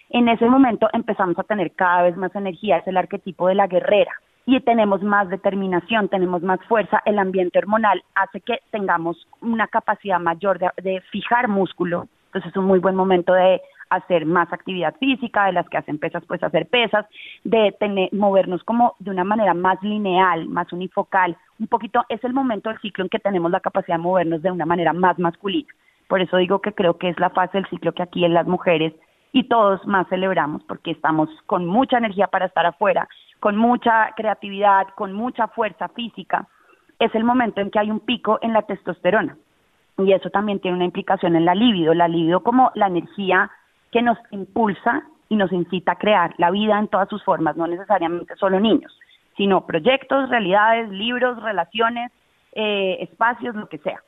en 0.09 0.27
ese 0.27 0.45
momento 0.45 0.89
empezamos 0.91 1.39
a 1.39 1.43
tener 1.43 1.71
cada 1.71 2.03
vez 2.03 2.17
más 2.17 2.35
energía, 2.35 2.77
es 2.77 2.87
el 2.87 2.97
arquetipo 2.97 3.47
de 3.47 3.55
la 3.55 3.67
guerrera 3.67 4.11
y 4.45 4.59
tenemos 4.59 5.01
más 5.01 5.29
determinación, 5.29 6.09
tenemos 6.09 6.41
más 6.41 6.59
fuerza, 6.67 7.01
el 7.05 7.17
ambiente 7.17 7.59
hormonal 7.59 8.03
hace 8.15 8.41
que 8.41 8.59
tengamos 8.71 9.25
una 9.39 9.67
capacidad 9.67 10.19
mayor 10.19 10.59
de, 10.59 11.01
fijar 11.11 11.47
músculo, 11.47 12.07
entonces 12.25 12.51
es 12.51 12.57
un 12.57 12.65
muy 12.65 12.79
buen 12.79 12.95
momento 12.95 13.33
de 13.33 13.61
hacer 13.91 14.25
más 14.25 14.51
actividad 14.51 14.95
física, 14.97 15.45
de 15.45 15.51
las 15.51 15.69
que 15.69 15.77
hacen 15.77 15.99
pesas, 15.99 16.23
pues 16.25 16.41
hacer 16.41 16.67
pesas, 16.67 17.05
de 17.43 17.75
tener, 17.79 18.09
movernos 18.13 18.63
como 18.63 18.95
de 18.99 19.11
una 19.11 19.23
manera 19.23 19.53
más 19.53 19.81
lineal, 19.83 20.47
más 20.47 20.71
unifocal, 20.73 21.37
un 21.59 21.67
poquito, 21.67 22.03
es 22.09 22.23
el 22.23 22.33
momento 22.33 22.69
del 22.69 22.79
ciclo 22.79 23.03
en 23.03 23.09
que 23.09 23.19
tenemos 23.19 23.51
la 23.51 23.59
capacidad 23.59 23.97
de 23.97 24.03
movernos 24.03 24.41
de 24.41 24.49
una 24.49 24.65
manera 24.65 24.93
más 24.93 25.19
masculina. 25.19 25.67
Por 26.07 26.21
eso 26.21 26.37
digo 26.37 26.59
que 26.59 26.73
creo 26.73 26.97
que 26.97 27.09
es 27.09 27.19
la 27.19 27.29
fase 27.29 27.57
del 27.57 27.67
ciclo 27.67 27.93
que 27.93 28.03
aquí 28.03 28.25
en 28.25 28.33
las 28.33 28.47
mujeres 28.47 28.93
y 29.33 29.43
todos 29.43 29.85
más 29.85 30.07
celebramos 30.07 30.63
porque 30.63 30.91
estamos 30.91 31.29
con 31.45 31.65
mucha 31.65 31.97
energía 31.97 32.27
para 32.27 32.45
estar 32.45 32.65
afuera, 32.65 33.07
con 33.39 33.57
mucha 33.57 34.13
creatividad, 34.15 34.87
con 34.95 35.13
mucha 35.13 35.47
fuerza 35.49 35.89
física, 35.89 36.47
es 36.99 37.13
el 37.15 37.23
momento 37.23 37.59
en 37.61 37.71
que 37.71 37.79
hay 37.79 37.91
un 37.91 37.99
pico 37.99 38.39
en 38.41 38.53
la 38.53 38.61
testosterona. 38.61 39.37
Y 39.97 40.13
eso 40.13 40.29
también 40.29 40.59
tiene 40.59 40.77
una 40.77 40.85
implicación 40.85 41.35
en 41.35 41.45
la 41.45 41.55
libido. 41.55 41.93
La 41.93 42.07
libido 42.07 42.41
como 42.41 42.71
la 42.75 42.87
energía 42.87 43.51
que 43.91 44.01
nos 44.01 44.17
impulsa 44.31 45.03
y 45.29 45.35
nos 45.35 45.51
incita 45.51 45.93
a 45.93 45.97
crear 45.97 46.33
la 46.37 46.51
vida 46.51 46.77
en 46.77 46.87
todas 46.87 47.09
sus 47.09 47.23
formas, 47.23 47.55
no 47.55 47.67
necesariamente 47.67 48.35
solo 48.35 48.59
niños, 48.59 48.97
sino 49.37 49.65
proyectos, 49.65 50.29
realidades, 50.29 50.89
libros, 50.89 51.41
relaciones, 51.41 52.11
eh, 52.53 52.97
espacios, 53.01 53.55
lo 53.55 53.67
que 53.67 53.77
sea. 53.79 54.01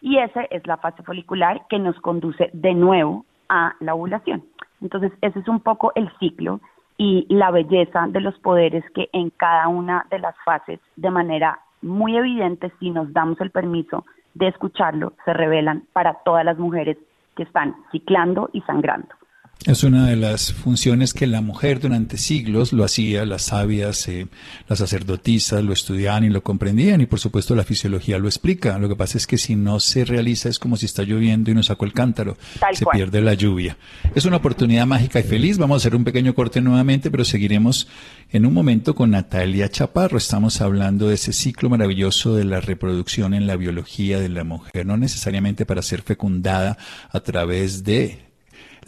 Y 0.00 0.18
esa 0.18 0.42
es 0.42 0.66
la 0.66 0.76
fase 0.76 1.02
folicular 1.02 1.62
que 1.68 1.78
nos 1.78 1.98
conduce 2.00 2.50
de 2.52 2.74
nuevo 2.74 3.24
a 3.48 3.74
la 3.80 3.94
ovulación. 3.94 4.44
Entonces, 4.80 5.12
ese 5.20 5.40
es 5.40 5.48
un 5.48 5.60
poco 5.60 5.92
el 5.96 6.08
ciclo 6.18 6.60
y 6.96 7.26
la 7.28 7.50
belleza 7.50 8.06
de 8.08 8.20
los 8.20 8.38
poderes 8.38 8.84
que 8.94 9.08
en 9.12 9.30
cada 9.30 9.68
una 9.68 10.06
de 10.10 10.18
las 10.18 10.36
fases, 10.44 10.80
de 10.96 11.10
manera 11.10 11.58
muy 11.82 12.16
evidente, 12.16 12.72
si 12.78 12.90
nos 12.90 13.12
damos 13.12 13.40
el 13.40 13.50
permiso 13.50 14.04
de 14.34 14.48
escucharlo, 14.48 15.12
se 15.24 15.32
revelan 15.32 15.84
para 15.92 16.14
todas 16.24 16.44
las 16.44 16.58
mujeres 16.58 16.96
que 17.36 17.44
están 17.44 17.76
ciclando 17.90 18.50
y 18.52 18.60
sangrando. 18.62 19.17
Es 19.66 19.82
una 19.82 20.06
de 20.06 20.14
las 20.14 20.52
funciones 20.52 21.12
que 21.12 21.26
la 21.26 21.40
mujer 21.40 21.80
durante 21.80 22.16
siglos 22.16 22.72
lo 22.72 22.84
hacía, 22.84 23.26
las 23.26 23.42
sabias, 23.42 24.06
eh, 24.06 24.28
las 24.68 24.78
sacerdotisas 24.78 25.64
lo 25.64 25.72
estudiaban 25.72 26.22
y 26.22 26.30
lo 26.30 26.44
comprendían 26.44 27.00
y 27.00 27.06
por 27.06 27.18
supuesto 27.18 27.56
la 27.56 27.64
fisiología 27.64 28.18
lo 28.18 28.28
explica. 28.28 28.78
Lo 28.78 28.88
que 28.88 28.94
pasa 28.94 29.18
es 29.18 29.26
que 29.26 29.36
si 29.36 29.56
no 29.56 29.80
se 29.80 30.04
realiza 30.04 30.48
es 30.48 30.60
como 30.60 30.76
si 30.76 30.86
está 30.86 31.02
lloviendo 31.02 31.50
y 31.50 31.54
no 31.54 31.64
sacó 31.64 31.84
el 31.86 31.92
cántaro, 31.92 32.38
se 32.72 32.86
pierde 32.86 33.20
la 33.20 33.34
lluvia. 33.34 33.76
Es 34.14 34.24
una 34.26 34.36
oportunidad 34.36 34.86
mágica 34.86 35.18
y 35.18 35.24
feliz. 35.24 35.58
Vamos 35.58 35.74
a 35.74 35.78
hacer 35.78 35.96
un 35.96 36.04
pequeño 36.04 36.34
corte 36.36 36.60
nuevamente, 36.60 37.10
pero 37.10 37.24
seguiremos 37.24 37.88
en 38.30 38.46
un 38.46 38.54
momento 38.54 38.94
con 38.94 39.10
Natalia 39.10 39.68
Chaparro. 39.68 40.18
Estamos 40.18 40.60
hablando 40.60 41.08
de 41.08 41.16
ese 41.16 41.32
ciclo 41.32 41.68
maravilloso 41.68 42.36
de 42.36 42.44
la 42.44 42.60
reproducción 42.60 43.34
en 43.34 43.48
la 43.48 43.56
biología 43.56 44.20
de 44.20 44.28
la 44.28 44.44
mujer, 44.44 44.86
no 44.86 44.96
necesariamente 44.96 45.66
para 45.66 45.82
ser 45.82 46.02
fecundada 46.02 46.78
a 47.10 47.20
través 47.20 47.82
de 47.82 48.27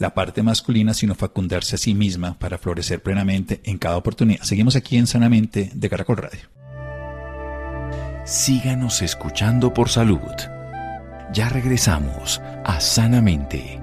la 0.01 0.15
parte 0.15 0.41
masculina, 0.41 0.95
sino 0.95 1.13
facundarse 1.13 1.75
a 1.75 1.77
sí 1.77 1.93
misma 1.93 2.37
para 2.39 2.57
florecer 2.57 3.03
plenamente 3.03 3.61
en 3.65 3.77
cada 3.77 3.97
oportunidad. 3.97 4.41
Seguimos 4.41 4.75
aquí 4.75 4.97
en 4.97 5.05
Sanamente 5.05 5.69
de 5.75 5.89
Caracol 5.89 6.17
Radio. 6.17 6.41
Síganos 8.25 9.03
escuchando 9.03 9.73
por 9.73 9.89
salud. 9.89 10.19
Ya 11.31 11.49
regresamos 11.49 12.41
a 12.65 12.79
Sanamente. 12.79 13.79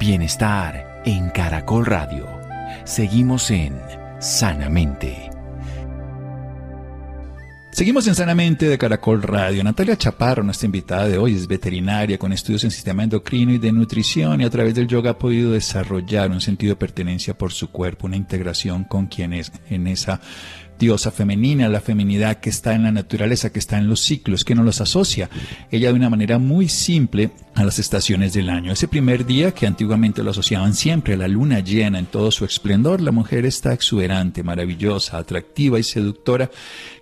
Bienestar 0.00 1.02
en 1.04 1.28
Caracol 1.28 1.84
Radio. 1.84 2.26
Seguimos 2.84 3.50
en 3.50 3.78
Sanamente. 4.18 5.33
Seguimos 7.74 8.06
en 8.06 8.14
Sanamente 8.14 8.68
de 8.68 8.78
Caracol 8.78 9.20
Radio. 9.20 9.64
Natalia 9.64 9.98
Chaparro, 9.98 10.44
nuestra 10.44 10.66
invitada 10.66 11.08
de 11.08 11.18
hoy, 11.18 11.34
es 11.34 11.48
veterinaria 11.48 12.18
con 12.18 12.32
estudios 12.32 12.62
en 12.62 12.70
sistema 12.70 13.02
endocrino 13.02 13.50
y 13.50 13.58
de 13.58 13.72
nutrición 13.72 14.40
y 14.40 14.44
a 14.44 14.50
través 14.50 14.76
del 14.76 14.86
yoga 14.86 15.10
ha 15.10 15.18
podido 15.18 15.50
desarrollar 15.50 16.30
un 16.30 16.40
sentido 16.40 16.74
de 16.74 16.76
pertenencia 16.76 17.36
por 17.36 17.52
su 17.52 17.72
cuerpo, 17.72 18.06
una 18.06 18.14
integración 18.14 18.84
con 18.84 19.06
quien 19.06 19.32
es 19.32 19.50
en 19.68 19.88
esa 19.88 20.20
diosa 20.84 21.10
femenina, 21.10 21.70
la 21.70 21.80
feminidad 21.80 22.40
que 22.40 22.50
está 22.50 22.74
en 22.74 22.82
la 22.82 22.92
naturaleza, 22.92 23.50
que 23.50 23.58
está 23.58 23.78
en 23.78 23.88
los 23.88 24.00
ciclos, 24.00 24.44
que 24.44 24.54
nos 24.54 24.66
los 24.66 24.82
asocia 24.82 25.30
ella 25.70 25.88
de 25.88 25.94
una 25.94 26.10
manera 26.10 26.38
muy 26.38 26.68
simple 26.68 27.30
a 27.54 27.64
las 27.64 27.78
estaciones 27.78 28.34
del 28.34 28.50
año. 28.50 28.70
Ese 28.70 28.86
primer 28.86 29.24
día 29.24 29.52
que 29.52 29.66
antiguamente 29.66 30.22
lo 30.22 30.32
asociaban 30.32 30.74
siempre 30.74 31.14
a 31.14 31.16
la 31.16 31.26
luna 31.26 31.60
llena 31.60 31.98
en 31.98 32.04
todo 32.04 32.30
su 32.30 32.44
esplendor, 32.44 33.00
la 33.00 33.12
mujer 33.12 33.46
está 33.46 33.72
exuberante, 33.72 34.42
maravillosa, 34.42 35.16
atractiva 35.16 35.78
y 35.78 35.84
seductora, 35.84 36.50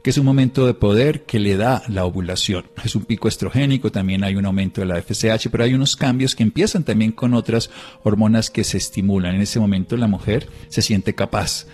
que 0.04 0.10
es 0.10 0.18
un 0.18 0.26
momento 0.26 0.64
de 0.64 0.74
poder 0.74 1.22
que 1.22 1.40
le 1.40 1.56
da 1.56 1.82
la 1.88 2.04
ovulación. 2.04 2.66
Es 2.84 2.94
un 2.94 3.04
pico 3.04 3.26
estrogénico, 3.26 3.90
también 3.90 4.22
hay 4.22 4.36
un 4.36 4.46
aumento 4.46 4.80
de 4.80 4.86
la 4.86 5.02
FSH, 5.02 5.48
pero 5.50 5.64
hay 5.64 5.74
unos 5.74 5.96
cambios 5.96 6.36
que 6.36 6.44
empiezan 6.44 6.84
también 6.84 7.10
con 7.10 7.34
otras 7.34 7.68
hormonas 8.04 8.48
que 8.48 8.62
se 8.62 8.76
estimulan. 8.76 9.34
En 9.34 9.42
ese 9.42 9.58
momento 9.58 9.96
la 9.96 10.06
mujer 10.06 10.48
se 10.68 10.82
siente 10.82 11.16
capaz 11.16 11.66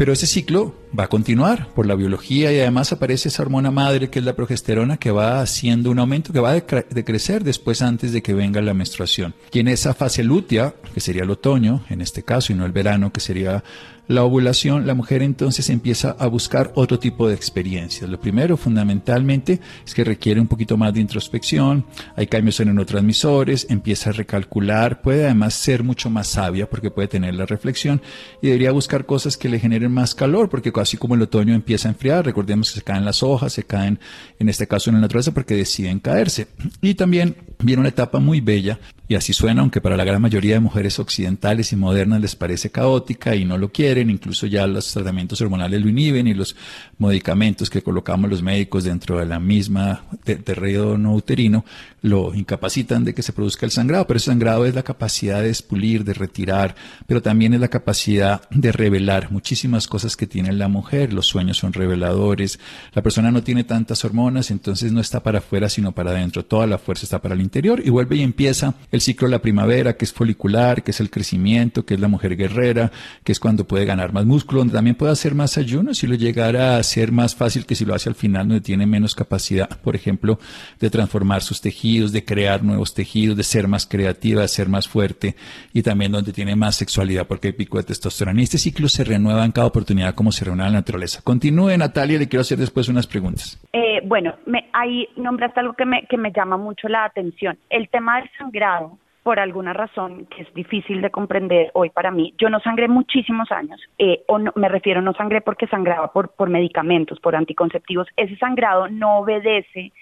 pero 0.00 0.14
ese 0.14 0.26
ciclo 0.26 0.74
va 0.98 1.04
a 1.04 1.08
continuar 1.08 1.68
por 1.74 1.84
la 1.84 1.94
biología 1.94 2.50
y 2.50 2.58
además 2.58 2.90
aparece 2.90 3.28
esa 3.28 3.42
hormona 3.42 3.70
madre 3.70 4.08
que 4.08 4.20
es 4.20 4.24
la 4.24 4.34
progesterona 4.34 4.96
que 4.96 5.10
va 5.10 5.42
haciendo 5.42 5.90
un 5.90 5.98
aumento 5.98 6.32
que 6.32 6.40
va 6.40 6.52
a 6.52 6.54
decrecer 6.54 7.44
después 7.44 7.82
antes 7.82 8.10
de 8.10 8.22
que 8.22 8.32
venga 8.32 8.62
la 8.62 8.72
menstruación. 8.72 9.34
Y 9.52 9.58
en 9.58 9.68
esa 9.68 9.92
fase 9.92 10.24
lútea, 10.24 10.74
que 10.94 11.00
sería 11.00 11.24
el 11.24 11.30
otoño 11.30 11.84
en 11.90 12.00
este 12.00 12.22
caso 12.22 12.50
y 12.50 12.56
no 12.56 12.64
el 12.64 12.72
verano, 12.72 13.12
que 13.12 13.20
sería 13.20 13.62
la 14.10 14.24
ovulación, 14.24 14.88
la 14.88 14.94
mujer 14.94 15.22
entonces 15.22 15.70
empieza 15.70 16.16
a 16.18 16.26
buscar 16.26 16.72
otro 16.74 16.98
tipo 16.98 17.28
de 17.28 17.34
experiencias. 17.36 18.10
Lo 18.10 18.18
primero, 18.18 18.56
fundamentalmente, 18.56 19.60
es 19.86 19.94
que 19.94 20.02
requiere 20.02 20.40
un 20.40 20.48
poquito 20.48 20.76
más 20.76 20.92
de 20.92 21.00
introspección, 21.00 21.84
hay 22.16 22.26
cambios 22.26 22.58
en 22.58 22.68
neurotransmisores, 22.68 23.68
empieza 23.70 24.10
a 24.10 24.12
recalcular, 24.12 25.00
puede 25.00 25.26
además 25.26 25.54
ser 25.54 25.84
mucho 25.84 26.10
más 26.10 26.26
sabia 26.26 26.68
porque 26.68 26.90
puede 26.90 27.06
tener 27.06 27.36
la 27.36 27.46
reflexión 27.46 28.02
y 28.42 28.48
debería 28.48 28.72
buscar 28.72 29.06
cosas 29.06 29.36
que 29.36 29.48
le 29.48 29.60
generen 29.60 29.92
más 29.92 30.16
calor, 30.16 30.48
porque 30.48 30.72
así 30.74 30.96
como 30.96 31.14
el 31.14 31.22
otoño 31.22 31.54
empieza 31.54 31.86
a 31.86 31.92
enfriar, 31.92 32.24
recordemos 32.24 32.72
que 32.72 32.80
se 32.80 32.84
caen 32.84 33.04
las 33.04 33.22
hojas, 33.22 33.52
se 33.52 33.62
caen, 33.62 34.00
en 34.40 34.48
este 34.48 34.66
caso 34.66 34.90
en 34.90 34.96
la 34.96 35.02
naturaleza, 35.02 35.32
porque 35.32 35.54
deciden 35.54 36.00
caerse. 36.00 36.48
Y 36.80 36.94
también 36.94 37.36
viene 37.60 37.78
una 37.78 37.90
etapa 37.90 38.18
muy 38.18 38.40
bella 38.40 38.80
y 39.10 39.16
así 39.16 39.32
suena, 39.32 39.62
aunque 39.62 39.80
para 39.80 39.96
la 39.96 40.04
gran 40.04 40.22
mayoría 40.22 40.54
de 40.54 40.60
mujeres 40.60 41.00
occidentales 41.00 41.72
y 41.72 41.76
modernas 41.76 42.20
les 42.20 42.36
parece 42.36 42.70
caótica 42.70 43.34
y 43.34 43.44
no 43.44 43.58
lo 43.58 43.72
quieren, 43.72 43.99
incluso 44.08 44.46
ya 44.46 44.66
los 44.66 44.92
tratamientos 44.92 45.40
hormonales 45.40 45.82
lo 45.82 45.88
inhiben 45.88 46.26
y 46.26 46.34
los 46.34 46.56
medicamentos 46.98 47.68
que 47.68 47.82
colocamos 47.82 48.30
los 48.30 48.42
médicos 48.42 48.84
dentro 48.84 49.18
de 49.18 49.26
la 49.26 49.40
misma 49.40 50.04
terreno 50.24 50.96
no 50.96 51.14
uterino 51.14 51.64
lo 52.02 52.34
incapacitan 52.34 53.04
de 53.04 53.14
que 53.14 53.22
se 53.22 53.32
produzca 53.32 53.66
el 53.66 53.72
sangrado, 53.72 54.06
pero 54.06 54.16
ese 54.16 54.26
sangrado 54.26 54.64
es 54.64 54.74
la 54.74 54.82
capacidad 54.82 55.42
de 55.42 55.50
expulir, 55.50 56.04
de 56.04 56.14
retirar, 56.14 56.74
pero 57.06 57.20
también 57.20 57.52
es 57.52 57.60
la 57.60 57.68
capacidad 57.68 58.48
de 58.50 58.72
revelar 58.72 59.30
muchísimas 59.30 59.86
cosas 59.86 60.16
que 60.16 60.26
tiene 60.26 60.52
la 60.52 60.68
mujer, 60.68 61.12
los 61.12 61.26
sueños 61.26 61.58
son 61.58 61.72
reveladores, 61.72 62.58
la 62.94 63.02
persona 63.02 63.30
no 63.30 63.42
tiene 63.42 63.64
tantas 63.64 64.04
hormonas, 64.04 64.50
entonces 64.50 64.92
no 64.92 65.00
está 65.00 65.22
para 65.22 65.38
afuera 65.38 65.68
sino 65.68 65.92
para 65.92 66.12
adentro, 66.12 66.44
toda 66.44 66.66
la 66.66 66.78
fuerza 66.78 67.04
está 67.04 67.20
para 67.20 67.34
el 67.34 67.42
interior 67.42 67.82
y 67.84 67.90
vuelve 67.90 68.16
y 68.16 68.22
empieza 68.22 68.74
el 68.90 69.00
ciclo 69.00 69.28
de 69.28 69.32
la 69.32 69.42
primavera, 69.42 69.96
que 69.96 70.04
es 70.04 70.12
folicular, 70.12 70.82
que 70.82 70.92
es 70.92 71.00
el 71.00 71.10
crecimiento, 71.10 71.84
que 71.84 71.94
es 71.94 72.00
la 72.00 72.08
mujer 72.08 72.36
guerrera, 72.36 72.90
que 73.24 73.32
es 73.32 73.40
cuando 73.40 73.66
puede 73.66 73.84
ganar 73.90 74.12
más 74.12 74.24
músculo, 74.24 74.60
donde 74.60 74.74
también 74.74 74.96
puede 74.96 75.12
hacer 75.12 75.34
más 75.34 75.58
ayuno 75.58 75.94
si 75.94 76.06
lo 76.06 76.14
llegara 76.14 76.76
a 76.76 76.82
ser 76.82 77.12
más 77.12 77.34
fácil 77.34 77.66
que 77.66 77.74
si 77.74 77.84
lo 77.84 77.94
hace 77.94 78.08
al 78.08 78.14
final, 78.14 78.48
donde 78.48 78.60
tiene 78.60 78.86
menos 78.86 79.14
capacidad, 79.14 79.68
por 79.80 79.94
ejemplo, 79.94 80.38
de 80.78 80.90
transformar 80.90 81.42
sus 81.42 81.60
tejidos, 81.60 82.12
de 82.12 82.24
crear 82.24 82.62
nuevos 82.62 82.94
tejidos, 82.94 83.36
de 83.36 83.42
ser 83.42 83.68
más 83.68 83.86
creativa, 83.86 84.42
de 84.42 84.48
ser 84.48 84.68
más 84.68 84.88
fuerte 84.88 85.34
y 85.72 85.82
también 85.82 86.12
donde 86.12 86.32
tiene 86.32 86.56
más 86.56 86.76
sexualidad 86.76 87.26
porque 87.26 87.48
hay 87.48 87.52
pico 87.52 87.78
de 87.78 87.84
testosterona. 87.84 88.40
Y 88.40 88.44
este 88.44 88.58
ciclo 88.58 88.88
se 88.88 89.04
renueva 89.04 89.44
en 89.44 89.52
cada 89.52 89.66
oportunidad 89.66 90.14
como 90.14 90.32
se 90.32 90.44
renueva 90.44 90.70
la 90.70 90.78
naturaleza. 90.78 91.20
Continúe, 91.22 91.76
Natalia, 91.76 92.18
le 92.18 92.28
quiero 92.28 92.42
hacer 92.42 92.58
después 92.58 92.88
unas 92.88 93.06
preguntas. 93.06 93.60
Eh, 93.72 94.00
bueno, 94.04 94.34
me, 94.46 94.68
ahí 94.72 95.08
nombraste 95.16 95.60
algo 95.60 95.74
que 95.74 95.84
me, 95.84 96.06
que 96.06 96.16
me 96.16 96.32
llama 96.32 96.56
mucho 96.56 96.88
la 96.88 97.04
atención. 97.04 97.58
El 97.68 97.88
tema 97.88 98.20
del 98.20 98.30
sangrado 98.38 98.98
por 99.22 99.38
alguna 99.38 99.72
razón 99.72 100.26
que 100.26 100.42
es 100.42 100.54
difícil 100.54 101.02
de 101.02 101.10
comprender 101.10 101.70
hoy 101.74 101.90
para 101.90 102.10
mí. 102.10 102.34
Yo 102.38 102.48
no 102.48 102.60
sangré 102.60 102.88
muchísimos 102.88 103.50
años, 103.52 103.80
eh, 103.98 104.22
o 104.26 104.38
no, 104.38 104.52
me 104.56 104.68
refiero 104.68 105.02
no 105.02 105.12
sangré 105.12 105.40
porque 105.40 105.66
sangraba 105.66 106.12
por, 106.12 106.30
por 106.30 106.48
medicamentos, 106.48 107.20
por 107.20 107.36
anticonceptivos. 107.36 108.08
Ese 108.16 108.36
sangrado 108.36 108.88
no 108.88 109.18
obedece 109.18 109.92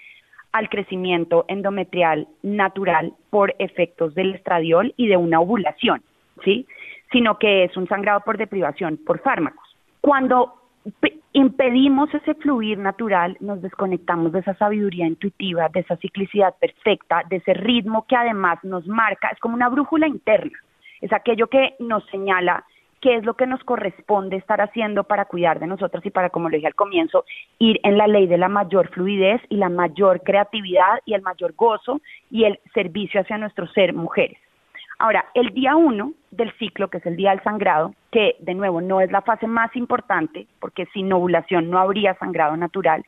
al 0.51 0.69
crecimiento 0.69 1.45
endometrial 1.47 2.27
natural 2.41 3.13
por 3.29 3.53
efectos 3.59 4.15
del 4.15 4.35
estradiol 4.35 4.93
y 4.97 5.07
de 5.07 5.17
una 5.17 5.39
ovulación, 5.39 6.01
¿sí? 6.43 6.65
Sino 7.11 7.37
que 7.37 7.65
es 7.65 7.77
un 7.77 7.87
sangrado 7.87 8.21
por 8.21 8.37
deprivación, 8.37 8.97
por 9.05 9.19
fármacos. 9.19 9.75
Cuando 10.01 10.58
impedimos 11.33 12.13
ese 12.13 12.33
fluir 12.35 12.77
natural, 12.77 13.37
nos 13.39 13.61
desconectamos 13.61 14.31
de 14.31 14.39
esa 14.39 14.55
sabiduría 14.55 15.05
intuitiva, 15.05 15.69
de 15.69 15.81
esa 15.81 15.97
ciclicidad 15.97 16.55
perfecta, 16.59 17.23
de 17.29 17.37
ese 17.37 17.53
ritmo 17.53 18.05
que 18.07 18.15
además 18.15 18.59
nos 18.63 18.87
marca, 18.87 19.29
es 19.29 19.39
como 19.39 19.55
una 19.55 19.69
brújula 19.69 20.07
interna, 20.07 20.57
es 21.01 21.13
aquello 21.13 21.47
que 21.47 21.75
nos 21.79 22.05
señala 22.07 22.65
qué 23.01 23.15
es 23.15 23.23
lo 23.23 23.35
que 23.35 23.47
nos 23.47 23.63
corresponde 23.63 24.35
estar 24.35 24.59
haciendo 24.61 25.03
para 25.03 25.25
cuidar 25.25 25.59
de 25.59 25.67
nosotras 25.67 26.05
y 26.05 26.09
para, 26.09 26.29
como 26.29 26.49
lo 26.49 26.55
dije 26.55 26.67
al 26.67 26.75
comienzo, 26.75 27.23
ir 27.57 27.79
en 27.83 27.97
la 27.97 28.07
ley 28.07 28.27
de 28.27 28.37
la 28.37 28.49
mayor 28.49 28.89
fluidez 28.89 29.41
y 29.49 29.55
la 29.55 29.69
mayor 29.69 30.21
creatividad 30.23 30.99
y 31.05 31.13
el 31.13 31.21
mayor 31.21 31.53
gozo 31.55 32.01
y 32.29 32.43
el 32.43 32.59
servicio 32.73 33.21
hacia 33.21 33.37
nuestro 33.37 33.67
ser 33.67 33.93
mujeres. 33.93 34.37
Ahora, 35.01 35.25
el 35.33 35.53
día 35.53 35.77
uno 35.77 36.11
del 36.29 36.51
ciclo, 36.57 36.89
que 36.89 36.97
es 36.97 37.05
el 37.05 37.15
día 37.15 37.29
del 37.29 37.41
sangrado, 37.41 37.95
que 38.11 38.35
de 38.39 38.53
nuevo 38.53 38.81
no 38.81 38.99
es 38.99 39.09
la 39.11 39.21
fase 39.21 39.47
más 39.47 39.73
importante, 39.77 40.45
porque 40.59 40.87
sin 40.87 41.11
ovulación 41.13 41.69
no 41.69 41.79
habría 41.79 42.15
sangrado 42.15 42.57
natural, 42.57 43.05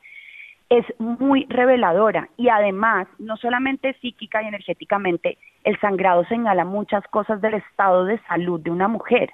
es 0.70 0.86
muy 1.00 1.46
reveladora 1.50 2.30
y 2.38 2.48
además, 2.48 3.08
no 3.20 3.36
solamente 3.36 3.94
psíquica 4.00 4.42
y 4.42 4.48
energéticamente, 4.48 5.38
el 5.66 5.78
sangrado 5.82 6.24
señala 6.26 6.64
muchas 6.64 7.06
cosas 7.10 7.42
del 7.42 7.56
estado 7.56 8.06
de 8.06 8.20
salud 8.20 8.62
de 8.62 8.72
una 8.72 8.88
mujer. 8.88 9.32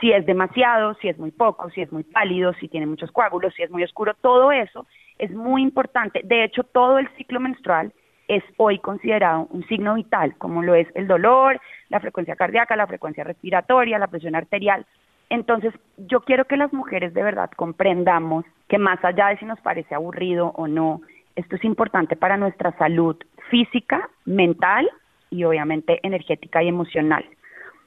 si 0.00 0.12
es 0.12 0.24
demasiado, 0.24 0.94
si 0.94 1.08
es 1.08 1.18
muy 1.18 1.30
poco, 1.30 1.68
si 1.70 1.82
es 1.82 1.92
muy 1.92 2.02
pálido, 2.04 2.54
si 2.54 2.68
tiene 2.68 2.86
muchos 2.86 3.12
coágulos, 3.12 3.52
si 3.54 3.62
es 3.62 3.70
muy 3.70 3.84
oscuro, 3.84 4.14
todo 4.14 4.50
eso 4.50 4.86
es 5.18 5.30
muy 5.30 5.62
importante. 5.62 6.22
De 6.24 6.44
hecho, 6.44 6.64
todo 6.64 6.98
el 6.98 7.08
ciclo 7.16 7.38
menstrual 7.38 7.92
es 8.30 8.44
hoy 8.58 8.78
considerado 8.78 9.48
un 9.50 9.66
signo 9.66 9.94
vital, 9.94 10.36
como 10.38 10.62
lo 10.62 10.76
es 10.76 10.86
el 10.94 11.08
dolor, 11.08 11.60
la 11.88 11.98
frecuencia 11.98 12.36
cardíaca, 12.36 12.76
la 12.76 12.86
frecuencia 12.86 13.24
respiratoria, 13.24 13.98
la 13.98 14.06
presión 14.06 14.36
arterial. 14.36 14.86
Entonces, 15.30 15.74
yo 15.96 16.20
quiero 16.20 16.44
que 16.44 16.56
las 16.56 16.72
mujeres 16.72 17.12
de 17.12 17.24
verdad 17.24 17.50
comprendamos 17.56 18.44
que 18.68 18.78
más 18.78 19.04
allá 19.04 19.28
de 19.28 19.38
si 19.38 19.44
nos 19.46 19.60
parece 19.60 19.96
aburrido 19.96 20.52
o 20.54 20.68
no, 20.68 21.00
esto 21.34 21.56
es 21.56 21.64
importante 21.64 22.14
para 22.14 22.36
nuestra 22.36 22.70
salud 22.78 23.16
física, 23.50 24.08
mental 24.26 24.88
y 25.30 25.42
obviamente 25.42 25.98
energética 26.04 26.62
y 26.62 26.68
emocional. 26.68 27.24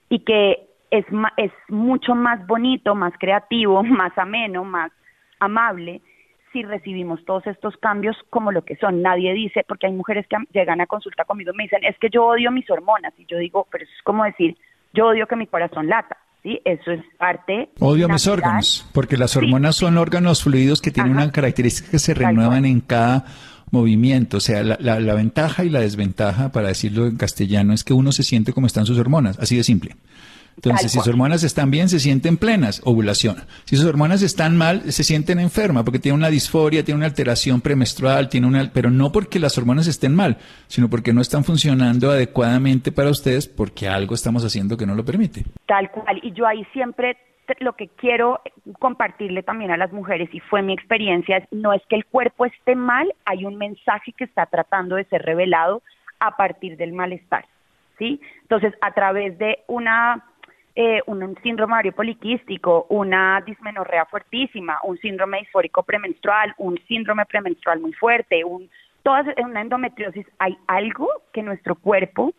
Y 0.10 0.20
que 0.20 0.68
es, 0.92 1.06
es 1.38 1.52
mucho 1.70 2.16
más 2.16 2.46
bonito, 2.48 2.96
más 2.96 3.14
creativo, 3.18 3.82
más 3.84 4.12
ameno, 4.18 4.66
más 4.66 4.92
amable 5.40 6.02
si 6.54 6.64
recibimos 6.64 7.26
todos 7.26 7.46
estos 7.48 7.76
cambios 7.78 8.16
como 8.30 8.52
lo 8.52 8.64
que 8.64 8.78
son. 8.78 9.02
Nadie 9.02 9.34
dice, 9.34 9.66
porque 9.68 9.88
hay 9.88 9.94
mujeres 9.94 10.26
que 10.28 10.38
llegan 10.54 10.80
a 10.80 10.86
consulta 10.86 11.26
conmigo 11.26 11.52
y 11.54 11.58
me 11.58 11.64
dicen, 11.64 11.84
es 11.84 11.98
que 12.00 12.10
yo 12.10 12.26
odio 12.26 12.52
mis 12.52 12.70
hormonas. 12.70 13.14
Y 13.18 13.26
yo 13.26 13.38
digo, 13.38 13.68
pero 13.72 13.84
eso 13.84 13.94
es 13.94 14.04
como 14.04 14.24
decir, 14.24 14.56
yo 14.94 15.08
odio 15.08 15.28
que 15.28 15.36
mi 15.36 15.48
corazón 15.48 15.88
lata. 15.88 16.18
¿sí? 16.44 16.62
Eso 16.64 16.92
es 16.92 17.02
parte. 17.18 17.70
Odio 17.80 18.08
mis 18.08 18.28
órganos, 18.28 18.88
porque 18.94 19.18
las 19.18 19.36
hormonas 19.36 19.76
son 19.76 19.98
órganos 19.98 20.44
fluidos 20.44 20.82
que 20.82 20.92
tienen 20.92 21.14
una 21.14 21.32
característica 21.32 21.92
que 21.92 22.00
se 22.00 22.14
renuevan 22.14 22.66
en 22.66 22.82
cada 22.82 23.26
movimiento. 23.72 24.38
O 24.38 24.40
sea, 24.40 24.64
la, 24.64 24.78
la, 24.80 25.14
ventaja 25.16 25.66
y 25.66 25.70
la 25.70 25.80
desventaja, 25.80 26.52
para 26.52 26.68
decirlo 26.68 27.08
en 27.08 27.18
castellano, 27.18 27.74
es 27.74 27.84
que 27.84 27.94
uno 27.94 28.12
se 28.12 28.24
siente 28.24 28.54
como 28.54 28.68
están 28.68 28.86
sus 28.86 29.00
hormonas, 29.00 29.40
así 29.40 29.58
de 29.58 29.64
simple. 29.64 29.96
Entonces, 30.56 30.92
si 30.92 30.98
sus 30.98 31.08
hormonas 31.08 31.44
están 31.44 31.72
bien, 31.72 31.90
se 31.90 32.00
sienten 32.00 32.38
plenas, 32.38 32.82
ovulación. 32.86 33.38
Si 33.66 33.76
sus 33.76 33.86
hormonas 33.86 34.22
están 34.22 34.58
mal, 34.58 34.92
se 34.92 35.04
sienten 35.04 35.40
enfermas 35.40 35.84
porque 35.84 36.00
tiene 36.00 36.18
una 36.18 36.30
disforia, 36.30 36.84
tiene 36.84 36.98
una 36.98 37.08
alteración 37.08 37.62
premenstrual, 37.62 38.30
tiene 38.30 38.48
una, 38.48 38.72
pero 38.74 38.90
no 38.90 39.12
porque 39.12 39.40
las 39.40 39.58
hormonas 39.58 39.88
estén 39.88 40.16
mal, 40.16 40.38
sino 40.68 40.90
porque 40.90 41.14
no 41.14 41.22
están 41.22 41.44
funcionando 41.44 42.12
adecuadamente 42.12 42.92
para 42.92 43.10
ustedes 43.10 43.48
porque 43.48 43.88
algo 43.88 44.16
estamos 44.16 44.46
haciendo 44.46 44.78
que 44.78 44.86
no 44.86 44.96
lo 44.96 45.04
permite. 45.04 45.44
Tal 45.66 45.90
cual. 45.92 46.20
Y 46.24 46.32
yo 46.34 46.48
ahí 46.48 46.66
siempre 46.74 47.18
lo 47.60 47.74
que 47.74 47.88
quiero 47.90 48.42
compartirle 48.80 49.44
también 49.44 49.72
a 49.72 49.78
las 49.78 49.92
mujeres, 49.92 50.30
y 50.34 50.40
fue 50.40 50.62
mi 50.62 50.74
experiencia, 50.74 51.46
no 51.52 51.74
es 51.74 51.82
que 51.90 51.96
el 51.96 52.06
cuerpo 52.06 52.46
esté 52.46 52.76
mal, 52.76 53.14
hay 53.26 53.46
un 53.46 53.58
mensaje 53.58 54.14
que 54.14 54.24
está 54.24 54.46
tratando 54.46 54.96
de 54.96 55.04
ser 55.06 55.22
revelado 55.24 55.82
a 56.20 56.38
partir 56.38 56.78
del 56.78 56.94
malestar. 56.94 57.46
¿sí? 58.00 58.22
Entonces, 58.44 58.74
a 58.82 58.94
través 58.94 59.38
de 59.38 59.60
una 59.68 60.24
eh, 60.76 61.02
un, 61.06 61.36
síndrome 61.44 61.74
ovario 61.74 61.92
poliquístico, 61.92 62.86
una 62.90 63.42
dismenorrea 63.46 64.06
fuertísima, 64.06 64.80
un 64.84 64.98
síndrome 64.98 65.40
disfórico 65.40 65.84
premenstrual, 65.84 66.54
un 66.58 66.80
síndrome 66.88 67.26
premenstrual 67.26 67.80
muy 67.80 67.94
fuerte, 67.94 68.44
un, 68.44 68.70
toda 69.04 69.24
una 69.38 69.62
endometriosis, 69.62 70.26
hay 70.40 70.58
algo 70.68 71.10
que 71.32 71.44
nuestro 71.44 71.76
cuerpo, 71.76 72.34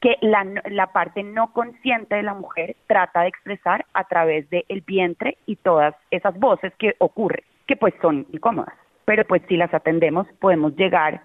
que 0.00 0.16
la, 0.20 0.46
la 0.70 0.88
parte 0.92 1.22
no 1.22 1.52
consciente 1.52 2.16
de 2.16 2.22
la 2.22 2.34
mujer 2.34 2.76
trata 2.86 3.22
de 3.22 3.28
expresar 3.28 3.86
a 3.94 4.04
través 4.04 4.48
del 4.50 4.82
vientre 4.86 5.36
y 5.46 5.56
todas 5.56 5.94
esas 6.10 6.38
voces 6.38 6.72
que 6.78 6.94
ocurren, 6.98 7.44
que 7.66 7.76
pues 7.76 7.94
son 8.00 8.26
incómodas. 8.32 8.74
Pero 9.04 9.24
pues 9.24 9.42
si 9.48 9.56
las 9.56 9.72
atendemos 9.72 10.26
podemos 10.40 10.74
llegar 10.76 11.20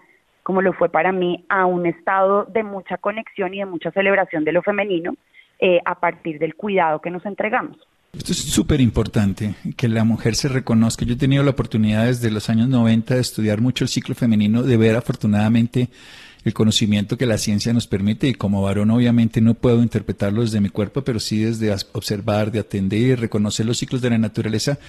como 0.49 0.63
lo 0.63 0.73
fue 0.73 0.89
para 0.89 1.11
mí, 1.11 1.45
a 1.49 1.67
un 1.67 1.85
estado 1.85 2.45
de 2.45 2.63
mucha 2.63 2.97
conexión 2.97 3.53
y 3.53 3.59
de 3.59 3.67
mucha 3.67 3.91
celebración 3.91 4.45
de 4.45 4.51
lo 4.51 4.63
femenino, 4.63 5.13
eh, 5.59 5.79
a 5.85 5.99
partir 5.99 6.39
del 6.39 6.55
cuidado 6.55 6.99
que 7.01 7.09
nos 7.09 7.25
entregamos. 7.25 7.77
Esto 8.13 8.31
es 8.31 8.39
súper 8.39 8.81
importante, 8.81 9.53
que 9.77 9.87
la 9.87 10.03
mujer 10.03 10.35
se 10.35 10.47
reconozca. 10.47 11.05
Yo 11.05 11.13
he 11.13 11.17
tenido 11.17 11.43
la 11.43 11.51
oportunidad 11.51 12.05
desde 12.05 12.31
los 12.31 12.49
años 12.49 12.67
90 12.67 13.13
de 13.13 13.22
estudiar 13.22 13.61
mucho 13.61 13.83
el 13.83 13.89
ciclo 13.89 14.15
femenino, 14.15 14.63
de 14.63 14.77
ver 14.77 14.95
afortunadamente 14.95 15.89
el 16.50 16.53
conocimiento 16.53 17.18
que 17.18 17.25
la 17.25 17.38
ciencia 17.38 17.72
nos 17.72 17.88
permite 17.88 18.27
y 18.27 18.33
como 18.33 18.62
varón 18.62 18.92
obviamente 18.92 19.40
no 19.40 19.53
puedo 19.53 19.81
interpretarlo 19.81 20.42
desde 20.42 20.59
mi 20.59 20.70
cuerpo, 20.70 21.03
pero 21.03 21.20
sí 21.20 21.44
desde 21.44 21.74
observar, 21.94 22.51
de 22.51 22.59
atender 22.59 23.20
reconocer 23.20 23.66
los 23.66 23.77
ciclos 23.77 24.01
de 24.01 24.09
la 24.09 24.18
naturaleza 24.18 24.79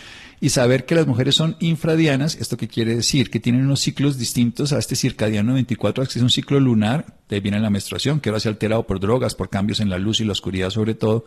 y 0.41 0.49
saber 0.49 0.87
que 0.87 0.95
las 0.95 1.07
mujeres 1.07 1.35
son 1.35 1.57
infradianas, 1.61 2.37
esto 2.37 2.57
que 2.57 2.69
quiere 2.69 2.97
decir 2.97 3.31
que 3.31 3.41
tienen 3.41 3.65
unos 3.65 3.81
ciclos 3.81 4.19
distintos 4.19 4.73
a 4.73 4.79
este 4.79 4.97
circadiano 4.97 5.55
24, 5.55 6.05
que 6.05 6.19
es 6.19 6.23
un 6.23 6.31
ciclo 6.31 6.59
lunar, 6.59 7.15
de 7.29 7.41
viene 7.41 7.61
la 7.61 7.71
menstruación, 7.71 8.21
que 8.21 8.31
ahora 8.31 8.41
se 8.41 8.49
ha 8.49 8.53
alterado 8.53 8.87
por 8.87 8.99
drogas, 8.99 9.35
por 9.35 9.51
cambios 9.51 9.81
en 9.81 9.91
la 9.91 9.99
luz 9.99 10.21
y 10.21 10.25
la 10.25 10.33
oscuridad 10.33 10.71
sobre 10.71 10.95
todo, 10.95 11.25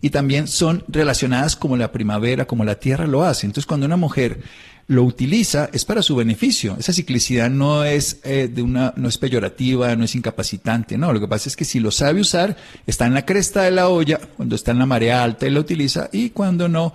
y 0.00 0.10
también 0.10 0.48
son 0.48 0.84
relacionadas 0.88 1.56
como 1.56 1.76
la 1.76 1.92
primavera, 1.92 2.46
como 2.46 2.64
la 2.64 2.74
tierra 2.74 3.06
lo 3.06 3.24
hace. 3.24 3.46
Entonces 3.46 3.66
cuando 3.66 3.86
una 3.86 3.96
mujer 3.96 4.40
lo 4.88 5.04
utiliza 5.04 5.68
es 5.72 5.84
para 5.84 6.00
su 6.00 6.16
beneficio. 6.16 6.74
Esa 6.78 6.94
ciclicidad 6.94 7.50
no 7.50 7.84
es 7.84 8.22
eh, 8.24 8.48
de 8.48 8.62
una, 8.62 8.94
no 8.96 9.08
es 9.08 9.18
peyorativa, 9.18 9.94
no 9.94 10.04
es 10.04 10.14
incapacitante, 10.14 10.96
no. 10.96 11.12
Lo 11.12 11.20
que 11.20 11.28
pasa 11.28 11.50
es 11.50 11.56
que 11.56 11.66
si 11.66 11.78
lo 11.78 11.90
sabe 11.90 12.20
usar, 12.20 12.56
está 12.86 13.06
en 13.06 13.12
la 13.12 13.26
cresta 13.26 13.62
de 13.62 13.70
la 13.70 13.88
olla, 13.88 14.18
cuando 14.36 14.54
está 14.54 14.72
en 14.72 14.78
la 14.78 14.86
marea 14.86 15.22
alta 15.22 15.46
y 15.46 15.50
la 15.50 15.60
utiliza, 15.60 16.08
y 16.10 16.30
cuando 16.30 16.68
no, 16.70 16.94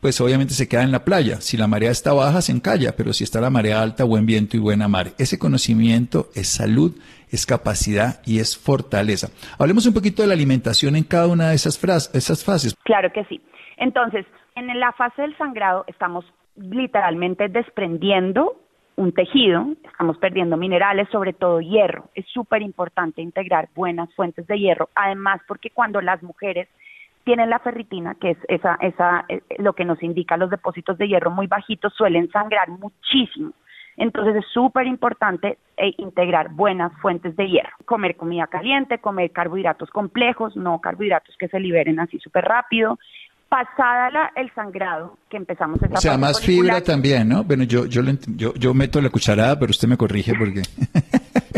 pues 0.00 0.20
obviamente 0.20 0.52
se 0.52 0.68
queda 0.68 0.82
en 0.82 0.92
la 0.92 1.02
playa. 1.02 1.40
Si 1.40 1.56
la 1.56 1.66
marea 1.66 1.90
está 1.90 2.12
baja, 2.12 2.42
se 2.42 2.52
encalla, 2.52 2.94
pero 2.94 3.14
si 3.14 3.24
está 3.24 3.40
la 3.40 3.48
marea 3.48 3.80
alta, 3.80 4.04
buen 4.04 4.26
viento 4.26 4.58
y 4.58 4.60
buena 4.60 4.86
mar. 4.86 5.12
Ese 5.16 5.38
conocimiento 5.38 6.28
es 6.34 6.48
salud, 6.48 6.94
es 7.30 7.46
capacidad 7.46 8.20
y 8.26 8.40
es 8.40 8.58
fortaleza. 8.58 9.28
Hablemos 9.58 9.86
un 9.86 9.94
poquito 9.94 10.20
de 10.20 10.28
la 10.28 10.34
alimentación 10.34 10.94
en 10.94 11.04
cada 11.04 11.26
una 11.26 11.48
de 11.48 11.54
esas, 11.54 11.80
esas 12.12 12.44
fases. 12.44 12.76
Claro 12.84 13.10
que 13.14 13.24
sí. 13.24 13.40
Entonces, 13.78 14.26
en 14.56 14.78
la 14.78 14.92
fase 14.92 15.22
del 15.22 15.34
sangrado 15.38 15.84
estamos 15.86 16.26
literalmente 16.60 17.48
desprendiendo 17.48 18.56
un 18.96 19.12
tejido, 19.12 19.66
estamos 19.82 20.18
perdiendo 20.18 20.56
minerales, 20.56 21.08
sobre 21.10 21.32
todo 21.32 21.60
hierro. 21.60 22.10
Es 22.14 22.26
súper 22.26 22.60
importante 22.62 23.22
integrar 23.22 23.68
buenas 23.74 24.12
fuentes 24.14 24.46
de 24.46 24.58
hierro, 24.58 24.90
además 24.94 25.40
porque 25.48 25.70
cuando 25.70 26.00
las 26.00 26.22
mujeres 26.22 26.68
tienen 27.24 27.50
la 27.50 27.58
ferritina, 27.60 28.14
que 28.14 28.30
es 28.30 28.38
esa, 28.48 28.76
esa, 28.80 29.24
eh, 29.28 29.42
lo 29.58 29.72
que 29.74 29.84
nos 29.84 30.02
indica 30.02 30.36
los 30.36 30.50
depósitos 30.50 30.98
de 30.98 31.08
hierro 31.08 31.30
muy 31.30 31.46
bajitos, 31.46 31.94
suelen 31.94 32.30
sangrar 32.30 32.68
muchísimo. 32.68 33.52
Entonces 33.96 34.36
es 34.36 34.46
súper 34.52 34.86
importante 34.86 35.58
eh, 35.76 35.92
integrar 35.98 36.50
buenas 36.50 36.92
fuentes 37.00 37.36
de 37.36 37.48
hierro. 37.48 37.76
Comer 37.84 38.16
comida 38.16 38.46
caliente, 38.46 38.98
comer 38.98 39.30
carbohidratos 39.30 39.90
complejos, 39.90 40.56
no 40.56 40.80
carbohidratos 40.80 41.36
que 41.36 41.48
se 41.48 41.60
liberen 41.60 42.00
así 42.00 42.18
súper 42.18 42.44
rápido, 42.44 42.98
pasada 43.50 44.10
la, 44.10 44.32
el 44.36 44.50
sangrado, 44.54 45.18
que 45.28 45.36
empezamos 45.36 45.82
esa 45.82 45.94
O 45.94 46.00
sea, 46.00 46.16
más 46.16 46.40
fibra 46.40 46.80
también, 46.82 47.28
¿no? 47.28 47.42
Bueno, 47.42 47.64
yo, 47.64 47.84
yo, 47.84 48.00
yo, 48.28 48.54
yo 48.54 48.72
meto 48.72 49.00
la 49.00 49.10
cucharada, 49.10 49.58
pero 49.58 49.70
usted 49.70 49.88
me 49.88 49.98
corrige 49.98 50.32
porque... 50.38 50.62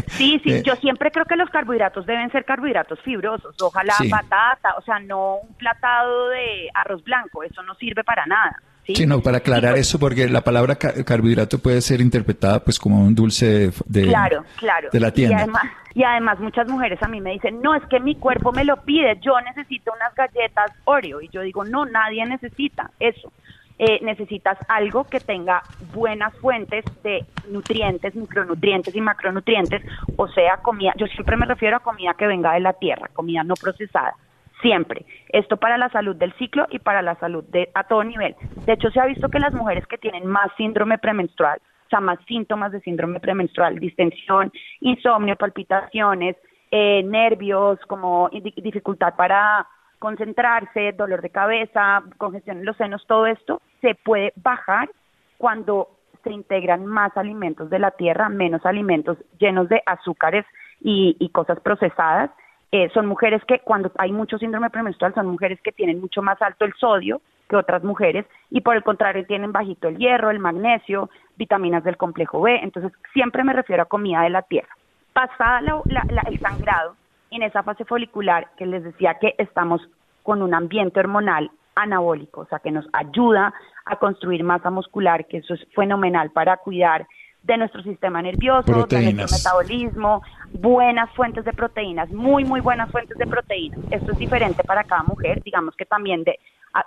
Sí, 0.08 0.38
sí, 0.44 0.52
eh. 0.52 0.62
yo 0.62 0.76
siempre 0.76 1.10
creo 1.10 1.24
que 1.24 1.36
los 1.36 1.48
carbohidratos 1.48 2.04
deben 2.04 2.30
ser 2.30 2.44
carbohidratos 2.44 3.00
fibrosos, 3.00 3.56
ojalá 3.60 3.94
patata, 4.10 4.74
o 4.76 4.82
sea, 4.82 4.98
no 4.98 5.36
un 5.36 5.54
platado 5.54 6.28
de 6.28 6.68
arroz 6.74 7.02
blanco, 7.02 7.42
eso 7.42 7.62
no 7.62 7.74
sirve 7.76 8.04
para 8.04 8.26
nada. 8.26 8.60
Sí, 8.84 9.06
no, 9.06 9.20
para 9.20 9.38
aclarar 9.38 9.78
eso, 9.78 9.98
porque 9.98 10.28
la 10.28 10.40
palabra 10.40 10.74
carbohidrato 10.76 11.58
puede 11.60 11.80
ser 11.80 12.00
interpretada 12.00 12.64
pues 12.64 12.80
como 12.80 13.00
un 13.00 13.14
dulce 13.14 13.70
de, 13.86 14.02
claro, 14.08 14.44
claro. 14.56 14.88
de 14.92 15.00
la 15.00 15.12
tienda. 15.12 15.36
Y 15.36 15.38
además, 15.38 15.62
y 15.94 16.02
además 16.02 16.40
muchas 16.40 16.68
mujeres 16.68 17.00
a 17.00 17.08
mí 17.08 17.20
me 17.20 17.30
dicen, 17.30 17.62
no, 17.62 17.76
es 17.76 17.84
que 17.86 18.00
mi 18.00 18.16
cuerpo 18.16 18.50
me 18.50 18.64
lo 18.64 18.78
pide, 18.78 19.18
yo 19.20 19.40
necesito 19.40 19.92
unas 19.94 20.12
galletas 20.16 20.72
Oreo. 20.84 21.20
Y 21.20 21.28
yo 21.28 21.42
digo, 21.42 21.64
no, 21.64 21.84
nadie 21.84 22.26
necesita 22.26 22.90
eso. 22.98 23.32
Eh, 23.78 24.00
necesitas 24.02 24.58
algo 24.68 25.04
que 25.04 25.20
tenga 25.20 25.62
buenas 25.94 26.34
fuentes 26.36 26.84
de 27.02 27.24
nutrientes, 27.50 28.14
micronutrientes 28.14 28.94
y 28.94 29.00
macronutrientes, 29.00 29.82
o 30.16 30.28
sea, 30.28 30.58
comida, 30.58 30.92
yo 30.96 31.06
siempre 31.06 31.36
me 31.36 31.46
refiero 31.46 31.78
a 31.78 31.80
comida 31.80 32.14
que 32.14 32.26
venga 32.26 32.52
de 32.52 32.60
la 32.60 32.74
tierra, 32.74 33.08
comida 33.12 33.42
no 33.42 33.54
procesada 33.54 34.14
siempre. 34.62 35.04
Esto 35.28 35.58
para 35.58 35.76
la 35.76 35.90
salud 35.90 36.16
del 36.16 36.32
ciclo 36.34 36.66
y 36.70 36.78
para 36.78 37.02
la 37.02 37.16
salud 37.16 37.44
de, 37.48 37.68
a 37.74 37.84
todo 37.84 38.04
nivel. 38.04 38.34
De 38.64 38.72
hecho, 38.72 38.90
se 38.90 39.00
ha 39.00 39.06
visto 39.06 39.28
que 39.28 39.40
las 39.40 39.52
mujeres 39.52 39.86
que 39.86 39.98
tienen 39.98 40.26
más 40.26 40.50
síndrome 40.56 40.96
premenstrual, 40.98 41.60
o 41.86 41.88
sea, 41.90 42.00
más 42.00 42.18
síntomas 42.26 42.72
de 42.72 42.80
síndrome 42.80 43.20
premenstrual, 43.20 43.78
distensión, 43.78 44.50
insomnio, 44.80 45.36
palpitaciones, 45.36 46.36
eh, 46.70 47.02
nervios, 47.02 47.78
como 47.86 48.30
dificultad 48.30 49.14
para 49.14 49.66
concentrarse, 49.98 50.92
dolor 50.92 51.20
de 51.20 51.30
cabeza, 51.30 52.02
congestión 52.16 52.58
en 52.58 52.64
los 52.64 52.76
senos, 52.76 53.04
todo 53.06 53.26
esto 53.26 53.60
se 53.82 53.94
puede 53.94 54.32
bajar 54.36 54.88
cuando 55.36 55.88
se 56.24 56.32
integran 56.32 56.86
más 56.86 57.16
alimentos 57.16 57.68
de 57.68 57.78
la 57.78 57.90
tierra, 57.90 58.28
menos 58.28 58.64
alimentos 58.64 59.18
llenos 59.38 59.68
de 59.68 59.82
azúcares 59.84 60.46
y 60.84 61.28
cosas 61.32 61.60
procesadas 61.60 62.30
eh, 62.72 62.90
son 62.94 63.06
mujeres 63.06 63.42
que 63.46 63.58
cuando 63.58 63.92
hay 63.98 64.12
mucho 64.12 64.38
síndrome 64.38 64.70
premenstrual 64.70 65.14
son 65.14 65.26
mujeres 65.26 65.60
que 65.62 65.72
tienen 65.72 66.00
mucho 66.00 66.22
más 66.22 66.40
alto 66.40 66.64
el 66.64 66.72
sodio 66.74 67.20
que 67.46 67.56
otras 67.56 67.84
mujeres 67.84 68.24
y 68.48 68.62
por 68.62 68.76
el 68.76 68.82
contrario 68.82 69.26
tienen 69.26 69.52
bajito 69.52 69.88
el 69.88 69.98
hierro, 69.98 70.30
el 70.30 70.38
magnesio, 70.38 71.10
vitaminas 71.36 71.84
del 71.84 71.98
complejo 71.98 72.40
B. 72.40 72.60
Entonces 72.62 72.90
siempre 73.12 73.44
me 73.44 73.52
refiero 73.52 73.82
a 73.82 73.86
comida 73.86 74.22
de 74.22 74.30
la 74.30 74.40
tierra. 74.40 74.74
Pasada 75.12 75.60
el 75.60 76.40
sangrado, 76.40 76.96
en 77.30 77.42
esa 77.42 77.62
fase 77.62 77.84
folicular 77.84 78.48
que 78.56 78.64
les 78.64 78.82
decía 78.82 79.18
que 79.20 79.34
estamos 79.36 79.86
con 80.22 80.40
un 80.40 80.54
ambiente 80.54 80.98
hormonal 81.00 81.50
anabólico, 81.74 82.42
o 82.42 82.46
sea, 82.46 82.58
que 82.58 82.70
nos 82.70 82.86
ayuda 82.94 83.52
a 83.84 83.96
construir 83.96 84.44
masa 84.44 84.70
muscular, 84.70 85.26
que 85.26 85.38
eso 85.38 85.52
es 85.52 85.66
fenomenal 85.74 86.30
para 86.30 86.56
cuidar 86.56 87.06
de 87.42 87.56
nuestro 87.56 87.82
sistema 87.82 88.22
nervioso, 88.22 88.86
de 88.86 89.12
nuestro 89.12 89.36
metabolismo, 89.36 90.22
buenas 90.52 91.10
fuentes 91.14 91.44
de 91.44 91.52
proteínas, 91.52 92.10
muy, 92.10 92.44
muy 92.44 92.60
buenas 92.60 92.90
fuentes 92.90 93.18
de 93.18 93.26
proteínas. 93.26 93.80
Esto 93.90 94.12
es 94.12 94.18
diferente 94.18 94.62
para 94.64 94.84
cada 94.84 95.02
mujer, 95.02 95.42
digamos 95.42 95.74
que 95.76 95.84
también 95.84 96.24
de, 96.24 96.38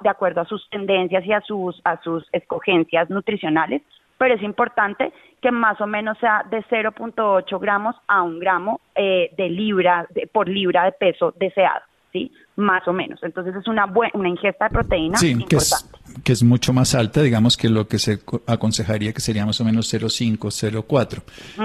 de 0.02 0.10
acuerdo 0.10 0.42
a 0.42 0.46
sus 0.46 0.68
tendencias 0.70 1.26
y 1.26 1.34
a 1.34 1.42
sus, 1.42 1.82
a 1.84 2.02
sus 2.02 2.26
escogencias 2.32 3.10
nutricionales, 3.10 3.82
pero 4.18 4.36
es 4.36 4.42
importante 4.44 5.12
que 5.42 5.52
más 5.52 5.80
o 5.82 5.88
menos 5.88 6.18
sea 6.20 6.46
de 6.50 6.64
0.8 6.64 7.60
gramos 7.60 7.96
a 8.08 8.24
un 8.24 8.40
gramo 8.40 8.80
eh, 8.96 9.32
de 9.38 9.50
libra 9.50 10.08
de, 10.12 10.28
por 10.28 10.48
libra 10.48 10.86
de 10.86 10.94
peso 10.94 11.34
deseado, 11.38 11.82
¿sí? 12.14 12.32
Más 12.56 12.88
o 12.88 12.94
menos. 12.94 13.22
Entonces 13.24 13.56
es 13.56 13.68
una 13.68 13.86
buena, 13.86 14.12
una 14.16 14.30
ingesta 14.30 14.70
de 14.70 14.74
proteína 14.74 15.18
sí, 15.18 15.32
importante 15.32 15.95
que 16.26 16.34
es 16.34 16.42
mucho 16.42 16.74
más 16.74 16.96
alta, 16.96 17.22
digamos 17.22 17.56
que 17.56 17.70
lo 17.70 17.88
que 17.88 18.00
se 18.00 18.20
aconsejaría 18.48 19.14
que 19.14 19.22
sería 19.22 19.46
más 19.46 19.62
o 19.62 19.64
menos 19.64 19.94
0,5, 19.94 20.40
0,4. 20.40 21.22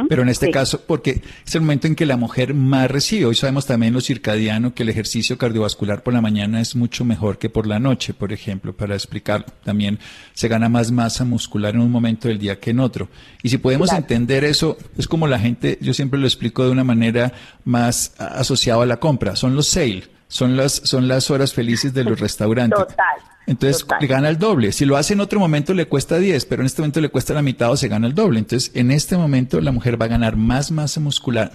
Pero 0.06 0.20
en 0.20 0.28
este 0.28 0.50
caso, 0.50 0.82
porque 0.86 1.22
es 1.46 1.54
el 1.54 1.62
momento 1.62 1.86
en 1.86 1.94
que 1.94 2.04
la 2.04 2.18
mujer 2.18 2.52
más 2.52 2.90
recibe. 2.90 3.24
Hoy 3.24 3.34
sabemos 3.34 3.64
también 3.64 3.94
lo 3.94 4.02
circadiano 4.02 4.74
que 4.74 4.82
el 4.82 4.90
ejercicio 4.90 5.38
cardiovascular 5.38 6.02
por 6.02 6.12
la 6.12 6.20
mañana 6.20 6.60
es 6.60 6.76
mucho 6.76 7.06
mejor 7.06 7.38
que 7.38 7.48
por 7.48 7.66
la 7.66 7.78
noche, 7.78 8.12
por 8.12 8.34
ejemplo, 8.34 8.76
para 8.76 8.94
explicar. 8.94 9.46
También 9.64 9.98
se 10.34 10.46
gana 10.48 10.68
más 10.68 10.92
masa 10.92 11.24
muscular 11.24 11.74
en 11.74 11.80
un 11.80 11.90
momento 11.90 12.28
del 12.28 12.38
día 12.38 12.60
que 12.60 12.72
en 12.72 12.80
otro. 12.80 13.08
Y 13.42 13.48
si 13.48 13.56
podemos 13.56 13.90
entender 13.94 14.44
eso, 14.44 14.76
es 14.98 15.08
como 15.08 15.26
la 15.26 15.38
gente, 15.38 15.78
yo 15.80 15.94
siempre 15.94 16.20
lo 16.20 16.26
explico 16.26 16.64
de 16.64 16.70
una 16.70 16.84
manera 16.84 17.32
más 17.64 18.12
asociada 18.18 18.82
a 18.82 18.86
la 18.86 18.98
compra. 18.98 19.36
Son 19.36 19.56
los 19.56 19.68
sale, 19.68 20.04
son 20.28 20.54
las, 20.54 20.74
son 20.84 21.08
las 21.08 21.30
horas 21.30 21.54
felices 21.54 21.94
de 21.94 22.04
los 22.04 22.20
restaurantes. 22.20 22.78
Total. 22.78 23.29
Entonces 23.46 23.86
le 24.00 24.06
gana 24.06 24.28
el 24.28 24.38
doble. 24.38 24.72
Si 24.72 24.84
lo 24.84 24.96
hace 24.96 25.14
en 25.14 25.20
otro 25.20 25.40
momento 25.40 25.74
le 25.74 25.86
cuesta 25.86 26.18
10, 26.18 26.46
pero 26.46 26.62
en 26.62 26.66
este 26.66 26.82
momento 26.82 27.00
le 27.00 27.08
cuesta 27.08 27.34
la 27.34 27.42
mitad 27.42 27.70
o 27.70 27.76
se 27.76 27.88
gana 27.88 28.06
el 28.06 28.14
doble. 28.14 28.38
Entonces 28.38 28.74
en 28.76 28.90
este 28.90 29.16
momento 29.16 29.60
la 29.60 29.72
mujer 29.72 30.00
va 30.00 30.06
a 30.06 30.08
ganar 30.08 30.36
más 30.36 30.70
masa 30.70 31.00
muscular, 31.00 31.52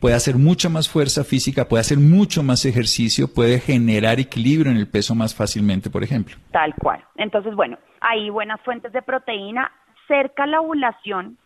puede 0.00 0.14
hacer 0.14 0.36
mucha 0.36 0.68
más 0.68 0.88
fuerza 0.88 1.24
física, 1.24 1.66
puede 1.66 1.80
hacer 1.80 1.98
mucho 1.98 2.42
más 2.42 2.64
ejercicio, 2.64 3.32
puede 3.32 3.58
generar 3.60 4.20
equilibrio 4.20 4.70
en 4.70 4.76
el 4.76 4.88
peso 4.88 5.14
más 5.14 5.34
fácilmente, 5.34 5.88
por 5.88 6.04
ejemplo. 6.04 6.36
Tal 6.52 6.74
cual. 6.74 7.02
Entonces, 7.16 7.54
bueno, 7.54 7.78
hay 8.00 8.30
buenas 8.30 8.60
fuentes 8.62 8.92
de 8.92 9.02
proteína. 9.02 9.70
Cerca 10.08 10.46
la 10.46 10.60
ovulación, 10.60 11.38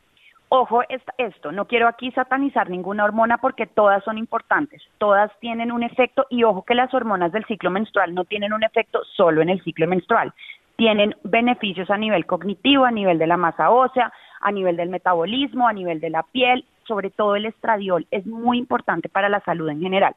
Ojo 0.56 0.82
esto, 1.18 1.50
no 1.50 1.64
quiero 1.64 1.88
aquí 1.88 2.12
satanizar 2.12 2.70
ninguna 2.70 3.02
hormona 3.02 3.38
porque 3.38 3.66
todas 3.66 4.04
son 4.04 4.18
importantes, 4.18 4.80
todas 4.98 5.32
tienen 5.40 5.72
un 5.72 5.82
efecto 5.82 6.26
y 6.30 6.44
ojo 6.44 6.62
que 6.62 6.76
las 6.76 6.94
hormonas 6.94 7.32
del 7.32 7.44
ciclo 7.46 7.72
menstrual 7.72 8.14
no 8.14 8.24
tienen 8.24 8.52
un 8.52 8.62
efecto 8.62 9.00
solo 9.16 9.42
en 9.42 9.48
el 9.48 9.60
ciclo 9.64 9.88
menstrual, 9.88 10.32
tienen 10.76 11.16
beneficios 11.24 11.90
a 11.90 11.96
nivel 11.96 12.24
cognitivo, 12.24 12.84
a 12.84 12.92
nivel 12.92 13.18
de 13.18 13.26
la 13.26 13.36
masa 13.36 13.70
ósea, 13.70 14.12
a 14.40 14.52
nivel 14.52 14.76
del 14.76 14.90
metabolismo, 14.90 15.66
a 15.66 15.72
nivel 15.72 15.98
de 15.98 16.10
la 16.10 16.22
piel, 16.22 16.64
sobre 16.86 17.10
todo 17.10 17.34
el 17.34 17.46
estradiol 17.46 18.06
es 18.12 18.24
muy 18.24 18.56
importante 18.56 19.08
para 19.08 19.28
la 19.28 19.40
salud 19.40 19.68
en 19.68 19.80
general. 19.80 20.14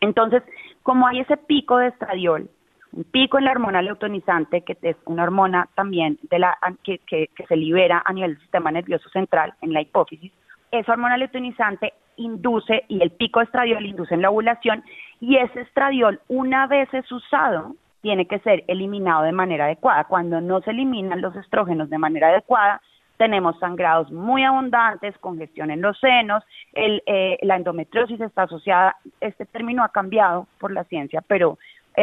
Entonces, 0.00 0.42
como 0.82 1.06
hay 1.06 1.20
ese 1.20 1.36
pico 1.36 1.76
de 1.76 1.88
estradiol, 1.88 2.48
un 2.92 3.04
pico 3.04 3.38
en 3.38 3.44
la 3.44 3.52
hormona 3.52 3.82
leutonizante, 3.82 4.62
que 4.62 4.76
es 4.82 4.96
una 5.04 5.24
hormona 5.24 5.68
también 5.74 6.18
de 6.22 6.38
la, 6.38 6.56
que, 6.82 7.00
se 7.46 7.56
libera 7.56 8.02
a 8.04 8.12
nivel 8.12 8.32
del 8.32 8.40
sistema 8.40 8.70
nervioso 8.70 9.08
central, 9.10 9.54
en 9.60 9.72
la 9.72 9.80
hipófisis. 9.80 10.32
Esa 10.70 10.92
hormona 10.92 11.16
leutonizante 11.16 11.92
induce, 12.16 12.84
y 12.88 13.02
el 13.02 13.10
pico 13.10 13.40
de 13.40 13.44
estradiol 13.46 13.86
induce 13.86 14.14
en 14.14 14.22
la 14.22 14.30
ovulación, 14.30 14.82
y 15.20 15.36
ese 15.36 15.60
estradiol, 15.62 16.20
una 16.28 16.66
vez 16.66 16.92
es 16.92 17.10
usado, 17.12 17.74
tiene 18.00 18.26
que 18.26 18.38
ser 18.40 18.64
eliminado 18.68 19.22
de 19.24 19.32
manera 19.32 19.64
adecuada. 19.64 20.04
Cuando 20.04 20.40
no 20.40 20.60
se 20.60 20.70
eliminan 20.70 21.20
los 21.20 21.34
estrógenos 21.36 21.90
de 21.90 21.98
manera 21.98 22.28
adecuada, 22.28 22.80
tenemos 23.18 23.58
sangrados 23.58 24.10
muy 24.12 24.44
abundantes, 24.44 25.18
congestión 25.18 25.70
en 25.70 25.82
los 25.82 25.98
senos, 25.98 26.42
el, 26.72 27.02
eh, 27.06 27.36
la 27.42 27.56
endometriosis 27.56 28.20
está 28.20 28.44
asociada, 28.44 28.96
este 29.20 29.44
término 29.44 29.82
ha 29.82 29.88
cambiado 29.88 30.46
por 30.58 30.70
la 30.70 30.84
ciencia, 30.84 31.22
pero 31.26 31.58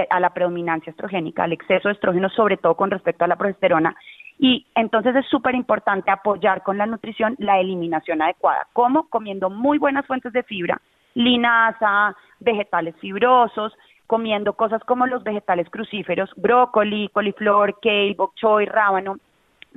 a 0.09 0.19
la 0.19 0.31
predominancia 0.31 0.91
estrogénica, 0.91 1.43
al 1.43 1.53
exceso 1.53 1.87
de 1.87 1.93
estrógeno, 1.93 2.29
sobre 2.29 2.57
todo 2.57 2.75
con 2.75 2.91
respecto 2.91 3.23
a 3.25 3.27
la 3.27 3.35
progesterona. 3.35 3.95
Y 4.37 4.65
entonces 4.75 5.15
es 5.15 5.25
súper 5.27 5.55
importante 5.55 6.11
apoyar 6.11 6.63
con 6.63 6.77
la 6.77 6.85
nutrición 6.85 7.35
la 7.39 7.59
eliminación 7.59 8.21
adecuada. 8.21 8.67
¿Cómo? 8.73 9.07
Comiendo 9.09 9.49
muy 9.49 9.77
buenas 9.77 10.05
fuentes 10.05 10.33
de 10.33 10.43
fibra, 10.43 10.81
linaza, 11.13 12.15
vegetales 12.39 12.95
fibrosos, 12.99 13.73
comiendo 14.07 14.53
cosas 14.53 14.83
como 14.83 15.07
los 15.07 15.23
vegetales 15.23 15.69
crucíferos, 15.69 16.29
brócoli, 16.35 17.09
coliflor, 17.09 17.79
kale, 17.79 18.13
bok 18.15 18.33
choy, 18.35 18.65
rábano, 18.65 19.17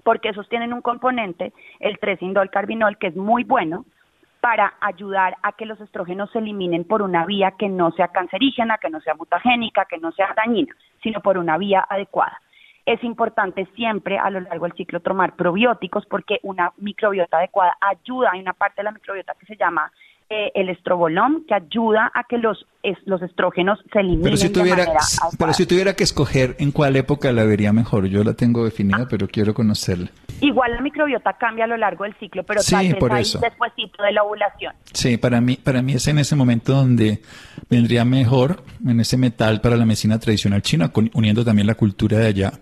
porque 0.05 0.31
esos 0.31 0.49
tienen 0.49 0.73
un 0.73 0.83
componente, 0.83 1.53
el 1.81 1.99
3-indol 1.99 2.51
carbinol, 2.51 2.99
que 2.99 3.09
es 3.09 3.17
muy 3.17 3.45
bueno, 3.45 3.85
para 4.41 4.75
ayudar 4.81 5.37
a 5.43 5.53
que 5.53 5.67
los 5.67 5.81
estrógenos 5.81 6.31
se 6.31 6.39
eliminen 6.39 6.85
por 6.85 7.03
una 7.03 7.27
vía 7.27 7.53
que 7.59 7.69
no 7.69 7.91
sea 7.93 8.09
cancerígena, 8.09 8.79
que 8.79 8.91
no 8.91 9.01
sea 9.01 9.15
mutagénica, 9.15 9.85
que 9.87 9.99
no 9.99 10.13
sea 10.13 10.35
dañina, 10.37 10.75
sino 11.03 11.21
por 11.21 11.39
una 11.39 11.59
vía 11.59 11.87
adecuada. 11.89 12.41
Es 12.87 13.03
importante 13.05 13.67
siempre 13.75 14.19
a 14.19 14.31
lo 14.31 14.41
largo 14.41 14.65
del 14.65 14.77
ciclo 14.77 15.01
tomar 15.01 15.37
probióticos 15.37 16.07
porque 16.07 16.41
una 16.43 16.73
microbiota 16.79 17.39
adecuada 17.39 17.77
ayuda, 17.81 18.31
hay 18.33 18.41
una 18.41 18.55
parte 18.55 18.77
de 18.79 18.85
la 18.85 18.93
microbiota 18.93 19.35
que 19.35 19.47
se 19.47 19.57
llama 19.57 19.93
eh, 20.31 20.53
el 20.55 20.69
estrobolón 20.69 21.47
que 21.49 21.55
ayuda 21.55 22.13
a 22.15 22.25
que 22.25 22.37
los, 22.37 22.67
los 23.07 23.23
estrógenos 23.23 23.79
se 23.91 24.01
eliminen 24.01 24.25
pero 24.25 24.37
si 24.37 24.51
tuviera, 24.51 24.83
de 24.83 24.89
manera 24.89 25.01
Pero 25.39 25.53
si 25.55 25.65
tuviera 25.65 25.95
que 25.95 26.05
escoger 26.05 26.55
en 26.59 26.71
cuál 26.71 26.97
época 26.97 27.33
la 27.33 27.45
vería 27.45 27.73
mejor, 27.73 28.07
yo 28.09 28.23
la 28.23 28.35
tengo 28.35 28.63
definida, 28.63 29.07
pero 29.09 29.27
quiero 29.27 29.55
conocerla. 29.55 30.11
Igual 30.43 30.73
la 30.73 30.83
microbiota 30.83 31.33
cambia 31.33 31.65
a 31.65 31.67
lo 31.67 31.79
largo 31.79 32.05
del 32.05 32.15
ciclo, 32.19 32.43
pero 32.43 32.61
tal 32.63 32.93
vez 32.93 33.03
ahí 33.11 33.41
despuésito 33.41 34.03
de 34.03 34.13
la 34.13 34.23
ovulación. 34.23 34.75
Sí, 34.93 35.17
para 35.17 35.41
mí, 35.41 35.57
para 35.57 35.81
mí 35.81 35.95
es 35.95 36.07
en 36.09 36.19
ese 36.19 36.37
momento 36.37 36.75
donde 36.75 37.23
vendría 37.71 38.05
mejor 38.05 38.63
en 38.87 39.01
ese 39.01 39.17
metal 39.17 39.63
para 39.63 39.77
la 39.77 39.87
medicina 39.87 40.19
tradicional 40.19 40.61
china, 40.61 40.93
uniendo 41.15 41.43
también 41.43 41.67
la 41.67 41.75
cultura 41.75 42.19
de 42.19 42.27
allá, 42.27 42.53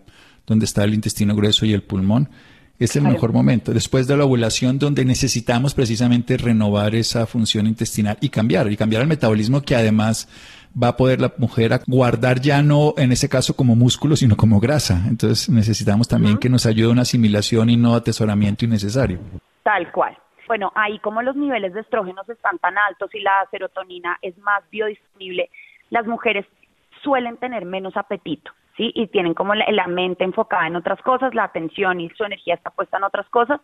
donde 0.46 0.66
está 0.66 0.84
el 0.84 0.94
intestino 0.94 1.34
grueso 1.34 1.66
y 1.66 1.72
el 1.72 1.82
pulmón 1.82 2.28
es 2.78 2.96
el 2.96 3.04
mejor 3.04 3.32
momento, 3.32 3.72
después 3.72 4.06
de 4.06 4.16
la 4.16 4.24
ovulación 4.24 4.78
donde 4.78 5.04
necesitamos 5.04 5.74
precisamente 5.74 6.36
renovar 6.36 6.94
esa 6.94 7.26
función 7.26 7.66
intestinal 7.66 8.18
y 8.20 8.28
cambiar, 8.28 8.70
y 8.70 8.76
cambiar 8.76 9.02
el 9.02 9.08
metabolismo 9.08 9.62
que 9.62 9.74
además 9.74 10.28
va 10.80 10.88
a 10.88 10.96
poder 10.96 11.20
la 11.20 11.32
mujer 11.38 11.72
a 11.72 11.80
guardar 11.86 12.40
ya 12.40 12.62
no 12.62 12.94
en 12.98 13.12
ese 13.12 13.28
caso 13.28 13.56
como 13.56 13.74
músculo, 13.74 14.14
sino 14.14 14.36
como 14.36 14.60
grasa. 14.60 15.02
Entonces 15.08 15.48
necesitamos 15.48 16.06
también 16.06 16.36
que 16.36 16.50
nos 16.50 16.66
ayude 16.66 16.92
una 16.92 17.02
asimilación 17.02 17.70
y 17.70 17.76
no 17.76 17.94
atesoramiento 17.94 18.64
innecesario. 18.64 19.18
Tal 19.62 19.90
cual. 19.90 20.16
Bueno, 20.46 20.70
ahí 20.74 20.98
como 21.00 21.22
los 21.22 21.34
niveles 21.34 21.72
de 21.74 21.80
estrógenos 21.80 22.28
están 22.28 22.58
tan 22.58 22.76
altos 22.78 23.12
y 23.14 23.20
la 23.20 23.48
serotonina 23.50 24.18
es 24.22 24.36
más 24.38 24.62
biodisponible, 24.70 25.50
las 25.90 26.06
mujeres 26.06 26.46
suelen 27.02 27.36
tener 27.38 27.64
menos 27.64 27.96
apetito. 27.96 28.52
¿Sí? 28.76 28.92
Y 28.94 29.06
tienen 29.08 29.34
como 29.34 29.54
la, 29.54 29.86
mente 29.86 30.24
enfocada 30.24 30.66
en 30.66 30.76
otras 30.76 31.00
cosas, 31.02 31.34
la 31.34 31.44
atención 31.44 32.00
y 32.00 32.10
su 32.10 32.24
energía 32.24 32.54
está 32.54 32.70
puesta 32.70 32.96
en 32.98 33.04
otras 33.04 33.28
cosas 33.28 33.60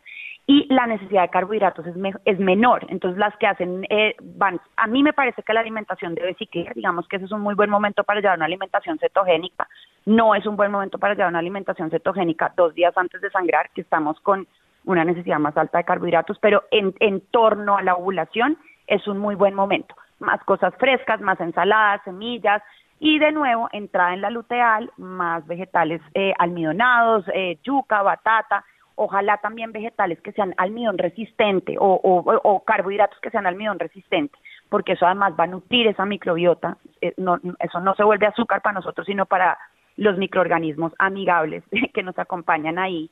y 0.46 0.66
la 0.72 0.86
necesidad 0.86 1.22
de 1.22 1.28
carbohidratos 1.28 1.86
es, 1.86 1.94
es 2.24 2.38
menor. 2.38 2.86
Entonces 2.88 3.18
las 3.18 3.36
que 3.36 3.46
hacen 3.46 3.86
eh, 3.90 4.14
van, 4.20 4.60
a 4.76 4.86
mí 4.86 5.02
me 5.02 5.12
parece 5.12 5.42
que 5.42 5.52
la 5.52 5.60
alimentación 5.60 6.14
debe 6.14 6.34
ciclar, 6.34 6.74
digamos 6.74 7.06
que 7.08 7.16
ese 7.16 7.26
es 7.26 7.32
un 7.32 7.40
muy 7.40 7.54
buen 7.54 7.70
momento 7.70 8.04
para 8.04 8.20
llevar 8.20 8.38
una 8.38 8.46
alimentación 8.46 8.98
cetogénica, 8.98 9.68
no 10.06 10.34
es 10.34 10.46
un 10.46 10.56
buen 10.56 10.70
momento 10.70 10.98
para 10.98 11.14
llevar 11.14 11.30
una 11.30 11.38
alimentación 11.38 11.90
cetogénica 11.90 12.52
dos 12.56 12.74
días 12.74 12.96
antes 12.96 13.20
de 13.20 13.30
sangrar, 13.30 13.70
que 13.70 13.82
estamos 13.82 14.18
con 14.20 14.46
una 14.84 15.04
necesidad 15.04 15.38
más 15.38 15.56
alta 15.56 15.78
de 15.78 15.84
carbohidratos, 15.84 16.38
pero 16.40 16.64
en, 16.70 16.94
en 16.98 17.20
torno 17.30 17.76
a 17.76 17.82
la 17.82 17.94
ovulación 17.94 18.58
es 18.86 19.06
un 19.06 19.18
muy 19.18 19.34
buen 19.36 19.54
momento. 19.54 19.94
Más 20.18 20.42
cosas 20.44 20.74
frescas, 20.76 21.20
más 21.20 21.40
ensaladas, 21.40 22.02
semillas, 22.04 22.62
y 23.04 23.18
de 23.18 23.32
nuevo, 23.32 23.68
entrada 23.72 24.14
en 24.14 24.20
la 24.20 24.30
luteal, 24.30 24.92
más 24.96 25.44
vegetales 25.48 26.00
eh, 26.14 26.32
almidonados, 26.38 27.24
eh, 27.34 27.58
yuca, 27.64 28.00
batata, 28.00 28.64
ojalá 28.94 29.38
también 29.38 29.72
vegetales 29.72 30.20
que 30.20 30.30
sean 30.30 30.54
almidón 30.56 30.96
resistente 30.98 31.74
o, 31.80 32.00
o, 32.04 32.64
carbohidratos 32.64 33.18
que 33.18 33.30
sean 33.30 33.44
almidón 33.44 33.80
resistente, 33.80 34.38
porque 34.68 34.92
eso 34.92 35.04
además 35.04 35.32
va 35.38 35.44
a 35.44 35.48
nutrir 35.48 35.88
esa 35.88 36.04
microbiota. 36.04 36.76
Eh, 37.00 37.12
no, 37.16 37.40
eso 37.58 37.80
no 37.80 37.96
se 37.96 38.04
vuelve 38.04 38.26
azúcar 38.26 38.62
para 38.62 38.74
nosotros, 38.74 39.04
sino 39.04 39.26
para 39.26 39.58
los 39.96 40.16
microorganismos 40.16 40.92
amigables 41.00 41.64
que 41.94 42.04
nos 42.04 42.16
acompañan 42.20 42.78
ahí. 42.78 43.10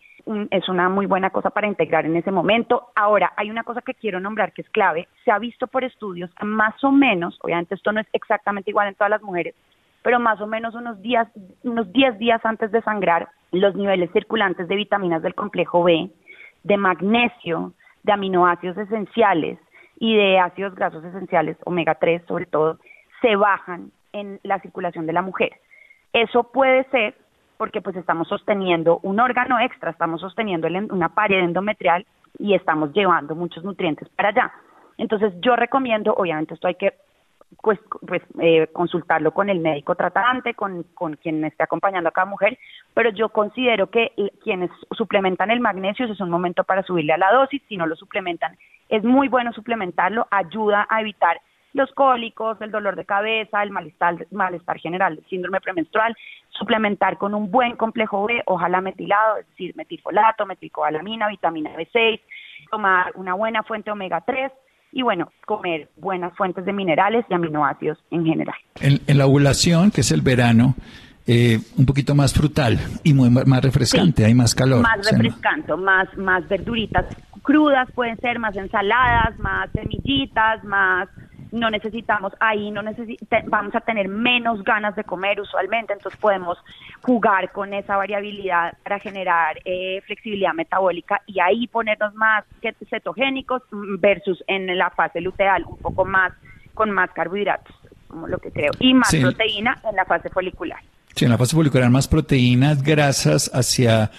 Es 0.53 0.69
una 0.69 0.89
muy 0.89 1.07
buena 1.07 1.31
cosa 1.31 1.51
para 1.51 1.67
integrar 1.67 2.07
en 2.07 2.15
ese 2.15 2.31
momento. 2.31 2.93
Ahora, 2.95 3.33
hay 3.37 3.51
una 3.51 3.65
cosa 3.65 3.83
que 3.83 3.95
quiero 3.95 4.21
nombrar 4.21 4.53
que 4.53 4.63
es 4.63 4.71
clave. 4.71 5.09
Se 5.25 5.33
ha 5.33 5.41
visto 5.41 5.67
por 5.67 5.83
estudios 5.83 6.31
más 6.43 6.83
o 6.85 6.93
menos, 6.93 7.37
obviamente 7.43 7.75
esto 7.75 7.91
no 7.91 8.01
es 8.01 8.07
exactamente 8.13 8.71
igual 8.71 8.87
en 8.87 8.95
todas 8.95 9.11
las 9.11 9.23
mujeres, 9.23 9.57
pero 10.03 10.19
más 10.19 10.41
o 10.41 10.47
menos 10.47 10.75
unos 10.75 11.01
días, 11.03 11.29
unos 11.63 11.93
10 11.93 12.19
días 12.19 12.41
antes 12.45 12.73
de 12.73 12.83
sangrar, 12.83 13.29
los 13.53 13.75
niveles 13.75 14.11
circulantes 14.13 14.69
de 14.69 14.77
vitaminas 14.77 15.23
del 15.23 15.35
complejo 15.35 15.83
B, 15.83 16.11
de 16.63 16.77
magnesio, 16.77 17.73
de 18.03 18.13
aminoácidos 18.13 18.79
esenciales 18.79 19.59
y 19.99 20.17
de 20.17 20.39
ácidos 20.39 20.75
grasos 20.75 21.05
esenciales, 21.05 21.57
omega 21.65 21.97
3 21.97 22.23
sobre 22.27 22.47
todo, 22.47 22.79
se 23.21 23.37
bajan 23.37 23.91
en 24.13 24.41
la 24.43 24.61
circulación 24.61 25.07
de 25.07 25.13
la 25.13 25.23
mujer. 25.23 25.53
Eso 26.13 26.45
puede 26.45 26.85
ser 26.91 27.15
porque 27.59 27.83
pues 27.83 27.95
estamos 27.97 28.29
sosteniendo 28.29 29.01
un 29.03 29.21
órgano 29.21 29.61
extra, 29.61 29.91
estamos 29.91 30.23
sosteniendo 30.23 30.67
una 30.91 31.11
pared 31.11 31.41
endometrial 31.41 32.07
y 32.39 32.55
estamos 32.55 32.93
llevando 32.95 33.35
muchos 33.35 33.63
nutrientes 33.65 34.09
para 34.11 34.31
allá. 34.31 34.53
Entonces 34.97 35.35
yo 35.41 35.57
recomiendo, 35.57 36.15
obviamente 36.15 36.55
esto 36.55 36.69
hay 36.69 36.77
que 36.77 36.95
pues, 37.63 37.79
pues 38.07 38.23
eh, 38.41 38.69
consultarlo 38.73 39.33
con 39.33 39.51
el 39.51 39.61
médico 39.61 39.95
tratante, 39.95 40.55
con, 40.55 40.85
con 40.95 41.17
quien 41.17 41.45
esté 41.45 41.65
acompañando 41.65 42.09
a 42.09 42.13
cada 42.13 42.27
mujer, 42.27 42.59
pero 42.95 43.11
yo 43.11 43.29
considero 43.31 43.91
que 43.91 44.13
quienes 44.43 44.71
suplementan 44.93 45.51
el 45.51 45.61
magnesio 45.61 46.07
es 46.07 46.21
un 46.21 46.31
momento 46.31 46.65
para 46.65 46.83
subirle 46.83 47.13
a 47.13 47.19
la 47.19 47.33
dosis, 47.33 47.63
si 47.69 47.77
no 47.77 47.87
lo 47.87 47.97
suplementan, 47.97 48.57
es 48.89 49.05
muy 49.05 49.29
bueno 49.29 49.53
suplementarlo, 49.53 50.27
ayuda 50.31 50.87
a 50.89 51.01
evitar 51.01 51.41
los 51.73 51.91
cólicos, 51.93 52.61
el 52.61 52.71
dolor 52.71 52.97
de 52.97 53.05
cabeza, 53.05 53.63
el 53.63 53.71
malestar, 53.71 54.27
malestar 54.33 54.79
general, 54.79 55.19
el 55.19 55.25
síndrome 55.29 55.61
premenstrual, 55.61 56.17
suplementar 56.49 57.17
con 57.17 57.35
un 57.35 57.51
buen 57.51 57.77
complejo 57.77 58.27
B, 58.27 58.43
ojalá 58.47 58.81
metilado, 58.81 59.37
es 59.37 59.49
decir, 59.51 59.77
metilfolato, 59.77 60.47
metilcobalamina, 60.47 61.29
vitamina 61.29 61.71
B6, 61.77 62.21
tomar 62.71 63.13
una 63.15 63.35
buena 63.35 63.63
fuente 63.63 63.91
omega 63.91 64.21
3, 64.23 64.51
y 64.93 65.03
bueno, 65.03 65.31
comer 65.47 65.89
buenas 65.97 66.37
fuentes 66.37 66.65
de 66.65 66.73
minerales 66.73 67.25
y 67.29 67.35
aminoácidos 67.35 67.99
en 68.11 68.25
general. 68.25 68.57
En, 68.81 69.19
la 69.19 69.27
ovulación, 69.27 69.91
que 69.91 70.01
es 70.01 70.11
el 70.11 70.23
verano, 70.23 70.75
eh, 71.27 71.59
un 71.77 71.87
poquito 71.87 72.15
más 72.15 72.33
frutal 72.33 72.79
y 73.05 73.15
muy, 73.15 73.31
más 73.31 73.63
refrescante, 73.63 74.25
hay 74.25 74.35
más 74.35 74.55
calor. 74.55 74.83
Más 74.83 75.11
refrescante, 75.11 75.75
más, 75.77 76.17
más 76.17 76.49
verduritas 76.49 77.07
crudas 77.43 77.89
pueden 77.95 78.17
ser, 78.19 78.39
más 78.39 78.57
ensaladas, 78.57 79.39
más 79.39 79.71
semillitas, 79.73 80.63
más 80.65 81.09
no 81.53 81.71
necesitamos, 81.71 82.33
ahí 82.41 82.71
no 82.71 82.83
vamos 83.47 83.75
a 83.75 83.81
tener 83.81 84.09
menos 84.09 84.63
ganas 84.65 84.95
de 84.97 85.05
comer 85.05 85.41
usualmente, 85.41 85.93
entonces 85.93 86.19
podemos 86.21 86.59
jugar 87.03 87.51
con 87.53 87.75
esa 87.75 87.97
variabilidad 87.97 88.75
para 88.83 88.99
generar 88.99 89.59
eh, 89.65 90.01
flexibilidad 90.07 90.53
metabólica 90.55 91.23
y 91.27 91.41
ahí 91.41 91.67
ponernos 91.67 92.15
más 92.15 92.45
cetogénicos 92.89 93.63
versus 93.71 94.43
en 94.47 94.77
la 94.77 94.91
fase 94.91 95.21
luteal 95.21 95.65
un 95.67 95.79
poco 95.79 96.05
más 96.05 96.33
con 96.75 96.91
más 96.91 97.11
carbohidratos, 97.11 97.75
como 98.09 98.27
lo 98.27 98.39
que 98.39 98.51
creo, 98.51 98.73
y 98.79 98.95
más 98.95 99.15
proteína 99.15 99.79
en 99.89 99.97
la 99.97 100.05
fase 100.05 100.31
folicular. 100.31 100.81
Sí, 101.15 101.25
en 101.25 101.31
la 101.33 101.39
fase 101.39 101.57
folicular 101.57 101.91
más 101.91 102.09
proteínas, 102.09 102.83
grasas 102.83 103.51
hacia 103.53 104.11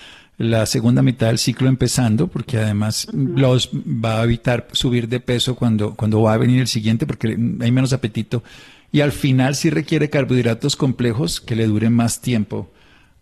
la 0.41 0.65
segunda 0.65 1.01
mitad 1.01 1.27
del 1.27 1.37
ciclo 1.37 1.69
empezando, 1.69 2.27
porque 2.27 2.57
además 2.57 3.07
los 3.13 3.69
va 3.71 4.21
a 4.21 4.23
evitar 4.23 4.67
subir 4.71 5.07
de 5.07 5.19
peso 5.19 5.55
cuando, 5.55 5.93
cuando 5.93 6.21
va 6.21 6.33
a 6.33 6.37
venir 6.37 6.59
el 6.59 6.67
siguiente, 6.67 7.05
porque 7.05 7.27
hay 7.27 7.71
menos 7.71 7.93
apetito. 7.93 8.43
Y 8.91 9.01
al 9.01 9.11
final 9.11 9.55
sí 9.55 9.69
requiere 9.69 10.09
carbohidratos 10.09 10.75
complejos 10.75 11.39
que 11.39 11.55
le 11.55 11.67
duren 11.67 11.93
más 11.93 12.21
tiempo 12.21 12.71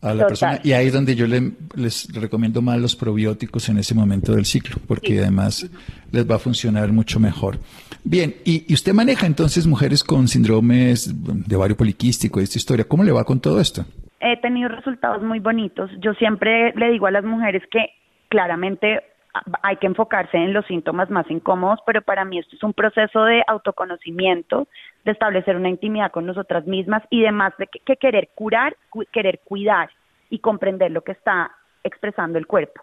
a 0.01 0.13
la 0.13 0.27
persona. 0.27 0.61
Y 0.63 0.71
ahí 0.71 0.87
es 0.87 0.93
donde 0.93 1.15
yo 1.15 1.27
les 1.27 2.07
recomiendo 2.13 2.61
más 2.61 2.79
los 2.79 2.95
probióticos 2.95 3.67
en 3.69 3.77
ese 3.77 3.93
momento 3.93 4.33
del 4.33 4.45
ciclo, 4.45 4.77
porque 4.87 5.19
además 5.19 5.67
les 6.11 6.29
va 6.29 6.35
a 6.35 6.39
funcionar 6.39 6.91
mucho 6.91 7.19
mejor. 7.19 7.59
Bien, 8.03 8.35
y, 8.45 8.63
y, 8.67 8.73
usted 8.73 8.93
maneja 8.93 9.27
entonces 9.27 9.67
mujeres 9.67 10.03
con 10.03 10.27
síndromes 10.27 11.11
de 11.13 11.55
ovario 11.55 11.75
poliquístico, 11.75 12.39
esta 12.39 12.57
historia. 12.57 12.87
¿Cómo 12.87 13.03
le 13.03 13.11
va 13.11 13.25
con 13.25 13.41
todo 13.41 13.59
esto? 13.59 13.85
He 14.33 14.37
tenido 14.37 14.69
resultados 14.69 15.21
muy 15.21 15.39
bonitos. 15.39 15.89
Yo 15.99 16.13
siempre 16.13 16.73
le 16.75 16.91
digo 16.91 17.07
a 17.07 17.11
las 17.11 17.23
mujeres 17.23 17.63
que 17.71 17.93
claramente 18.29 19.03
hay 19.61 19.77
que 19.77 19.87
enfocarse 19.87 20.37
en 20.37 20.53
los 20.53 20.65
síntomas 20.65 21.09
más 21.09 21.29
incómodos, 21.29 21.79
pero 21.85 22.01
para 22.01 22.25
mí 22.25 22.39
esto 22.39 22.55
es 22.55 22.63
un 22.63 22.73
proceso 22.73 23.23
de 23.25 23.43
autoconocimiento, 23.47 24.67
de 25.05 25.11
establecer 25.11 25.55
una 25.55 25.69
intimidad 25.69 26.11
con 26.11 26.25
nosotras 26.25 26.65
mismas 26.65 27.03
y 27.09 27.21
demás 27.21 27.53
de 27.57 27.67
que, 27.67 27.95
querer 27.95 28.29
curar, 28.35 28.75
querer 29.11 29.39
cuidar 29.43 29.89
y 30.29 30.39
comprender 30.39 30.91
lo 30.91 31.01
que 31.01 31.11
está 31.11 31.51
expresando 31.83 32.37
el 32.37 32.47
cuerpo. 32.47 32.81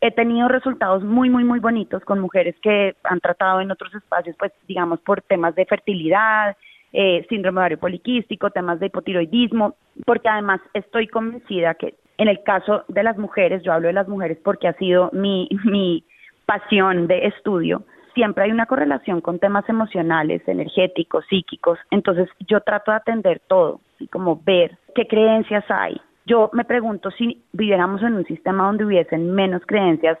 He 0.00 0.10
tenido 0.10 0.48
resultados 0.48 1.02
muy, 1.02 1.30
muy, 1.30 1.44
muy 1.44 1.60
bonitos 1.60 2.04
con 2.04 2.18
mujeres 2.18 2.56
que 2.62 2.96
han 3.04 3.20
tratado 3.20 3.60
en 3.60 3.70
otros 3.70 3.94
espacios, 3.94 4.36
pues 4.38 4.52
digamos, 4.66 5.00
por 5.00 5.22
temas 5.22 5.54
de 5.54 5.64
fertilidad, 5.66 6.56
eh, 6.94 7.26
síndrome 7.28 7.58
ovario 7.58 7.78
poliquístico, 7.78 8.50
temas 8.50 8.78
de 8.78 8.86
hipotiroidismo, 8.86 9.74
porque 10.06 10.28
además 10.28 10.60
estoy 10.72 11.08
convencida 11.08 11.74
que 11.74 11.94
en 12.18 12.28
el 12.28 12.42
caso 12.44 12.84
de 12.86 13.02
las 13.02 13.18
mujeres, 13.18 13.64
yo 13.64 13.72
hablo 13.72 13.88
de 13.88 13.94
las 13.94 14.06
mujeres 14.06 14.38
porque 14.44 14.68
ha 14.68 14.74
sido 14.74 15.10
mi, 15.12 15.48
mi 15.64 16.04
pasión 16.46 17.08
de 17.08 17.26
estudio, 17.26 17.82
siempre 18.14 18.44
hay 18.44 18.52
una 18.52 18.66
correlación 18.66 19.20
con 19.20 19.40
temas 19.40 19.68
emocionales, 19.68 20.46
energéticos, 20.46 21.24
psíquicos, 21.28 21.80
entonces 21.90 22.28
yo 22.46 22.60
trato 22.60 22.92
de 22.92 22.98
atender 22.98 23.42
todo, 23.48 23.80
y 23.98 24.06
como 24.06 24.40
ver 24.44 24.78
qué 24.94 25.06
creencias 25.08 25.64
hay. 25.68 26.00
Yo 26.26 26.48
me 26.52 26.64
pregunto 26.64 27.10
si 27.10 27.42
viviéramos 27.52 28.02
en 28.02 28.14
un 28.14 28.24
sistema 28.24 28.66
donde 28.66 28.84
hubiesen 28.84 29.34
menos 29.34 29.62
creencias 29.66 30.16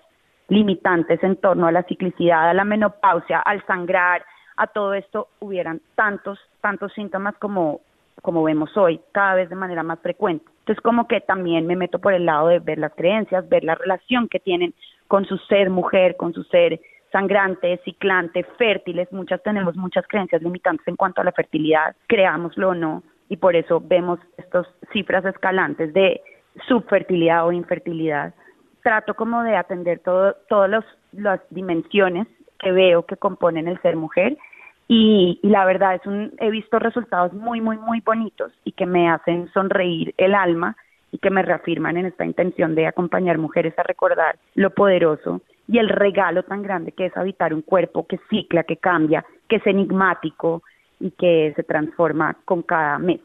limitantes 0.48 1.22
en 1.22 1.36
torno 1.36 1.66
a 1.66 1.72
la 1.72 1.84
ciclicidad, 1.84 2.50
a 2.50 2.54
la 2.54 2.64
menopausia, 2.64 3.38
al 3.38 3.64
sangrar, 3.64 4.24
a 4.56 4.66
todo 4.66 4.94
esto 4.94 5.28
hubieran 5.40 5.80
tantos, 5.94 6.38
tantos 6.64 6.94
síntomas 6.94 7.34
como, 7.36 7.82
como 8.22 8.42
vemos 8.42 8.74
hoy, 8.74 8.98
cada 9.12 9.34
vez 9.34 9.50
de 9.50 9.54
manera 9.54 9.82
más 9.82 10.00
frecuente. 10.00 10.46
Entonces, 10.60 10.80
como 10.80 11.06
que 11.06 11.20
también 11.20 11.66
me 11.66 11.76
meto 11.76 11.98
por 11.98 12.14
el 12.14 12.24
lado 12.24 12.48
de 12.48 12.58
ver 12.58 12.78
las 12.78 12.94
creencias, 12.94 13.46
ver 13.50 13.64
la 13.64 13.74
relación 13.74 14.28
que 14.30 14.40
tienen 14.40 14.72
con 15.06 15.26
su 15.26 15.36
ser 15.36 15.68
mujer, 15.68 16.16
con 16.16 16.32
su 16.32 16.42
ser 16.44 16.80
sangrante, 17.12 17.82
ciclante, 17.84 18.44
fértiles. 18.56 19.12
Muchas 19.12 19.42
tenemos 19.42 19.76
muchas 19.76 20.06
creencias 20.08 20.40
limitantes 20.40 20.88
en 20.88 20.96
cuanto 20.96 21.20
a 21.20 21.24
la 21.24 21.32
fertilidad, 21.32 21.94
creámoslo 22.06 22.70
o 22.70 22.74
no, 22.74 23.02
y 23.28 23.36
por 23.36 23.54
eso 23.56 23.82
vemos 23.84 24.18
estas 24.38 24.66
cifras 24.90 25.26
escalantes 25.26 25.92
de 25.92 26.22
subfertilidad 26.66 27.46
o 27.46 27.52
infertilidad. 27.52 28.32
Trato 28.82 29.12
como 29.12 29.42
de 29.42 29.54
atender 29.54 29.98
todo, 29.98 30.34
todas 30.48 30.82
las 31.12 31.40
dimensiones 31.50 32.26
que 32.58 32.72
veo 32.72 33.04
que 33.04 33.18
componen 33.18 33.68
el 33.68 33.78
ser 33.82 33.96
mujer 33.96 34.38
y, 34.86 35.38
la 35.42 35.64
verdad 35.64 35.94
es 35.94 36.06
un 36.06 36.32
he 36.38 36.50
visto 36.50 36.78
resultados 36.78 37.32
muy 37.32 37.60
muy 37.60 37.78
muy 37.78 38.00
bonitos 38.00 38.52
y 38.64 38.72
que 38.72 38.86
me 38.86 39.08
hacen 39.08 39.50
sonreír 39.52 40.14
el 40.18 40.34
alma 40.34 40.76
y 41.10 41.18
que 41.18 41.30
me 41.30 41.42
reafirman 41.42 41.96
en 41.96 42.06
esta 42.06 42.24
intención 42.24 42.74
de 42.74 42.86
acompañar 42.86 43.38
mujeres 43.38 43.78
a 43.78 43.82
recordar 43.82 44.36
lo 44.54 44.70
poderoso 44.70 45.40
y 45.68 45.78
el 45.78 45.88
regalo 45.88 46.42
tan 46.42 46.62
grande 46.62 46.92
que 46.92 47.06
es 47.06 47.16
habitar 47.16 47.54
un 47.54 47.62
cuerpo 47.62 48.06
que 48.06 48.18
cicla, 48.28 48.64
que 48.64 48.76
cambia, 48.76 49.24
que 49.48 49.56
es 49.56 49.66
enigmático 49.66 50.62
y 51.00 51.10
que 51.12 51.52
se 51.56 51.62
transforma 51.62 52.36
con 52.44 52.62
cada 52.62 52.98
mes 52.98 53.20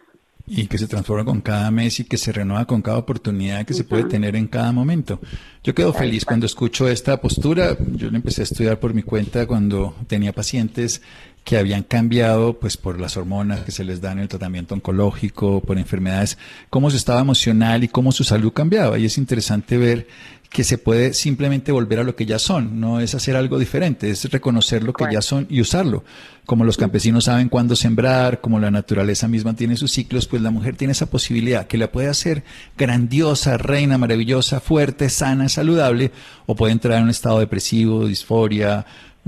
y 0.49 0.65
que 0.67 0.77
se 0.77 0.87
transforma 0.87 1.23
con 1.23 1.41
cada 1.41 1.69
mes 1.69 1.99
y 1.99 2.05
que 2.05 2.17
se 2.17 2.31
renueva 2.31 2.65
con 2.65 2.81
cada 2.81 2.97
oportunidad 2.97 3.65
que 3.65 3.73
se 3.73 3.83
puede 3.83 4.05
tener 4.05 4.35
en 4.35 4.47
cada 4.47 4.71
momento. 4.71 5.19
Yo 5.63 5.75
quedo 5.75 5.93
feliz 5.93 6.25
cuando 6.25 6.45
escucho 6.45 6.87
esta 6.87 7.21
postura. 7.21 7.77
Yo 7.95 8.09
lo 8.09 8.17
empecé 8.17 8.41
a 8.41 8.43
estudiar 8.45 8.79
por 8.79 8.93
mi 8.93 9.03
cuenta 9.03 9.45
cuando 9.45 9.95
tenía 10.07 10.33
pacientes 10.33 11.01
que 11.43 11.57
habían 11.57 11.83
cambiado 11.83 12.59
pues 12.59 12.77
por 12.77 12.99
las 12.99 13.17
hormonas 13.17 13.61
que 13.61 13.71
se 13.71 13.83
les 13.83 14.01
dan 14.01 14.17
en 14.17 14.23
el 14.23 14.27
tratamiento 14.27 14.75
oncológico, 14.75 15.61
por 15.61 15.77
enfermedades, 15.77 16.37
cómo 16.69 16.89
su 16.89 16.97
estado 16.97 17.19
emocional 17.19 17.83
y 17.83 17.87
cómo 17.87 18.11
su 18.11 18.23
salud 18.23 18.51
cambiaba. 18.51 18.97
Y 18.99 19.05
es 19.05 19.17
interesante 19.17 19.77
ver 19.77 20.07
que 20.49 20.63
se 20.63 20.79
puede 20.79 21.13
simplemente 21.13 21.71
volver 21.71 21.99
a 21.99 22.03
lo 22.03 22.15
que 22.15 22.25
ya 22.25 22.39
son, 22.39 22.79
no 22.79 22.99
es 22.99 23.13
hacer 23.13 23.35
algo 23.35 23.59
diferente, 23.59 24.09
es 24.09 24.29
reconocer 24.31 24.83
lo 24.83 24.93
que 24.93 25.05
ya 25.11 25.21
son 25.21 25.45
y 25.47 25.61
usarlo. 25.61 26.03
Como 26.47 26.65
los 26.65 26.77
campesinos 26.77 27.25
saben 27.25 27.49
cuándo 27.49 27.75
sembrar, 27.75 28.41
como 28.41 28.59
la 28.59 28.71
naturaleza 28.71 29.27
misma 29.27 29.55
tiene 29.55 29.77
sus 29.77 29.91
ciclos, 29.91 30.25
pues 30.25 30.41
la 30.41 30.49
mujer 30.49 30.75
tiene 30.75 30.93
esa 30.93 31.05
posibilidad 31.05 31.67
que 31.67 31.77
la 31.77 31.91
puede 31.91 32.07
hacer 32.07 32.43
grandiosa, 32.75 33.57
reina, 33.57 33.99
maravillosa, 33.99 34.59
fuerte, 34.59 35.09
sana, 35.09 35.49
saludable, 35.49 36.11
o 36.47 36.55
puede 36.55 36.73
entrar 36.73 36.97
en 36.97 37.03
un 37.03 37.09
estado 37.11 37.39
depresivo, 37.39 38.07
disforia, 38.07 38.87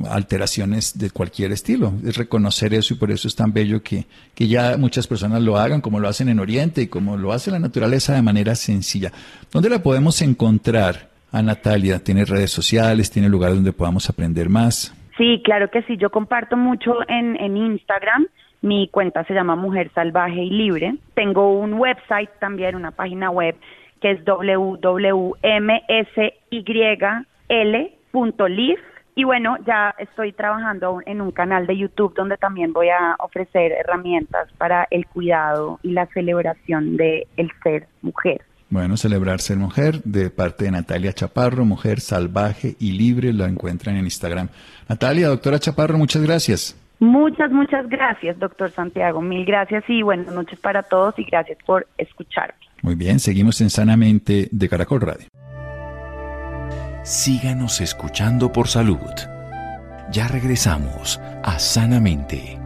alteraciones 0.10 0.98
de 0.98 1.12
cualquier 1.12 1.52
estilo. 1.52 1.94
Es 2.04 2.18
reconocer 2.18 2.74
eso 2.74 2.96
y 2.96 2.98
por 2.98 3.12
eso 3.12 3.28
es 3.28 3.36
tan 3.36 3.54
bello 3.54 3.84
que, 3.84 4.08
que 4.34 4.48
ya 4.48 4.76
muchas 4.78 5.06
personas 5.06 5.44
lo 5.44 5.60
hagan 5.60 5.82
como 5.82 6.00
lo 6.00 6.10
hacen 6.10 6.30
en 6.30 6.40
Oriente 6.40 6.82
y 6.82 6.88
como 6.88 7.16
lo 7.16 7.32
hace 7.32 7.52
la 7.52 7.60
naturaleza 7.60 8.16
de 8.16 8.24
manera 8.24 8.56
sencilla. 8.56 9.12
¿Dónde 9.52 9.70
la 9.70 9.84
podemos 9.84 10.20
encontrar? 10.24 11.11
A 11.32 11.42
Natalia? 11.42 12.00
¿Tiene 12.04 12.26
redes 12.26 12.52
sociales? 12.52 13.12
¿Tiene 13.12 13.30
lugares 13.30 13.56
donde 13.56 13.74
podamos 13.74 14.10
aprender 14.10 14.50
más? 14.50 14.94
Sí, 15.18 15.42
claro 15.44 15.70
que 15.70 15.84
sí. 15.84 15.98
Yo 15.98 16.10
comparto 16.10 16.58
mucho 16.58 16.98
en, 17.08 17.36
en 17.40 17.58
Instagram. 17.58 18.28
Mi 18.62 18.88
cuenta 18.90 19.24
se 19.26 19.34
llama 19.34 19.56
Mujer 19.56 19.92
Salvaje 19.94 20.44
y 20.44 20.50
Libre. 20.50 20.96
Tengo 21.16 21.60
un 21.60 21.74
website 21.74 22.30
también, 22.40 22.76
una 22.76 22.92
página 22.92 23.30
web 23.30 23.56
que 24.02 24.12
es 24.12 24.26
www.msyl.live. 24.26 25.42
Y 29.14 29.24
bueno, 29.26 29.58
ya 29.66 29.94
estoy 30.00 30.32
trabajando 30.32 31.02
en 31.06 31.22
un 31.22 31.32
canal 31.32 31.68
de 31.68 31.78
YouTube 31.78 32.14
donde 32.16 32.38
también 32.38 32.72
voy 32.72 32.90
a 32.90 33.16
ofrecer 33.20 33.72
herramientas 33.74 34.50
para 34.58 34.88
el 34.90 35.06
cuidado 35.06 35.80
y 35.84 35.92
la 35.92 36.06
celebración 36.08 36.98
de 36.98 37.28
el 37.36 37.52
ser 37.62 37.88
mujer. 38.02 38.42
Bueno, 38.72 38.96
celebrar 38.96 39.42
ser 39.42 39.58
mujer 39.58 40.02
de 40.04 40.30
parte 40.30 40.64
de 40.64 40.72
Natalia 40.72 41.12
Chaparro, 41.12 41.66
mujer 41.66 42.00
salvaje 42.00 42.78
y 42.80 42.94
libre, 42.94 43.34
la 43.34 43.48
encuentran 43.48 43.98
en 43.98 44.06
Instagram. 44.06 44.48
Natalia, 44.88 45.28
doctora 45.28 45.60
Chaparro, 45.60 45.98
muchas 45.98 46.22
gracias. 46.24 46.78
Muchas, 47.00 47.52
muchas 47.52 47.90
gracias, 47.90 48.40
doctor 48.40 48.72
Santiago. 48.72 49.22
Mil 49.22 49.46
gracias 49.46 49.84
y 49.90 50.02
buenas 50.04 50.34
noches 50.34 50.58
para 50.58 50.84
todos 50.84 51.20
y 51.20 51.26
gracias 51.26 51.58
por 51.66 51.86
escucharme. 51.98 52.56
Muy 52.82 52.96
bien, 52.96 53.20
seguimos 53.20 53.60
en 53.60 53.70
Sanamente 53.70 54.48
de 54.52 54.70
Caracol 54.70 55.02
Radio. 55.02 55.28
Síganos 57.04 57.82
escuchando 57.82 58.54
por 58.54 58.70
salud. 58.70 59.00
Ya 60.12 60.30
regresamos 60.30 61.20
a 61.44 61.60
Sanamente. 61.60 62.58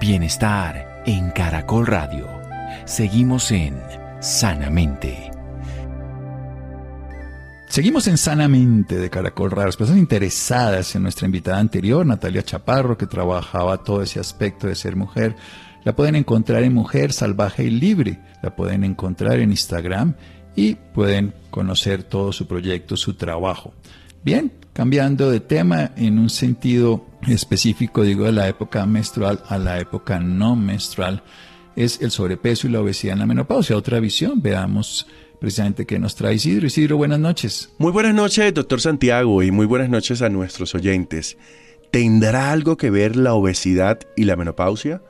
Bienestar 0.00 0.95
en 1.06 1.30
Caracol 1.30 1.86
Radio. 1.86 2.26
Seguimos 2.84 3.52
en 3.52 3.80
Sanamente. 4.20 5.30
Seguimos 7.68 8.08
en 8.08 8.18
Sanamente 8.18 8.96
de 8.96 9.08
Caracol 9.08 9.52
Radio. 9.52 9.66
Las 9.66 9.76
personas 9.76 10.00
interesadas 10.00 10.96
en 10.96 11.04
nuestra 11.04 11.26
invitada 11.26 11.58
anterior, 11.58 12.04
Natalia 12.04 12.42
Chaparro, 12.42 12.98
que 12.98 13.06
trabajaba 13.06 13.84
todo 13.84 14.02
ese 14.02 14.18
aspecto 14.18 14.66
de 14.66 14.74
ser 14.74 14.96
mujer, 14.96 15.36
la 15.84 15.94
pueden 15.94 16.16
encontrar 16.16 16.64
en 16.64 16.74
Mujer 16.74 17.12
Salvaje 17.12 17.62
y 17.62 17.70
Libre. 17.70 18.18
La 18.42 18.56
pueden 18.56 18.82
encontrar 18.82 19.38
en 19.38 19.50
Instagram 19.50 20.14
y 20.56 20.74
pueden 20.74 21.34
conocer 21.50 22.02
todo 22.02 22.32
su 22.32 22.48
proyecto, 22.48 22.96
su 22.96 23.14
trabajo. 23.14 23.72
Bien, 24.24 24.52
cambiando 24.76 25.30
de 25.30 25.40
tema 25.40 25.92
en 25.96 26.18
un 26.18 26.28
sentido 26.28 27.06
específico, 27.26 28.02
digo, 28.02 28.26
de 28.26 28.32
la 28.32 28.46
época 28.46 28.84
menstrual 28.84 29.42
a 29.48 29.56
la 29.56 29.80
época 29.80 30.20
no 30.20 30.54
menstrual, 30.54 31.22
es 31.76 32.02
el 32.02 32.10
sobrepeso 32.10 32.66
y 32.66 32.72
la 32.72 32.82
obesidad 32.82 33.14
en 33.14 33.20
la 33.20 33.26
menopausia. 33.26 33.74
Otra 33.74 34.00
visión, 34.00 34.42
veamos 34.42 35.06
precisamente 35.40 35.86
qué 35.86 35.98
nos 35.98 36.14
trae 36.14 36.34
Isidro. 36.34 36.66
Isidro, 36.66 36.98
buenas 36.98 37.18
noches. 37.18 37.70
Muy 37.78 37.90
buenas 37.90 38.14
noches, 38.14 38.52
doctor 38.52 38.82
Santiago, 38.82 39.42
y 39.42 39.50
muy 39.50 39.64
buenas 39.64 39.88
noches 39.88 40.20
a 40.20 40.28
nuestros 40.28 40.74
oyentes. 40.74 41.38
¿Tendrá 41.90 42.52
algo 42.52 42.76
que 42.76 42.90
ver 42.90 43.16
la 43.16 43.32
obesidad 43.32 44.00
y 44.14 44.24
la 44.24 44.36
menopausia? 44.36 45.00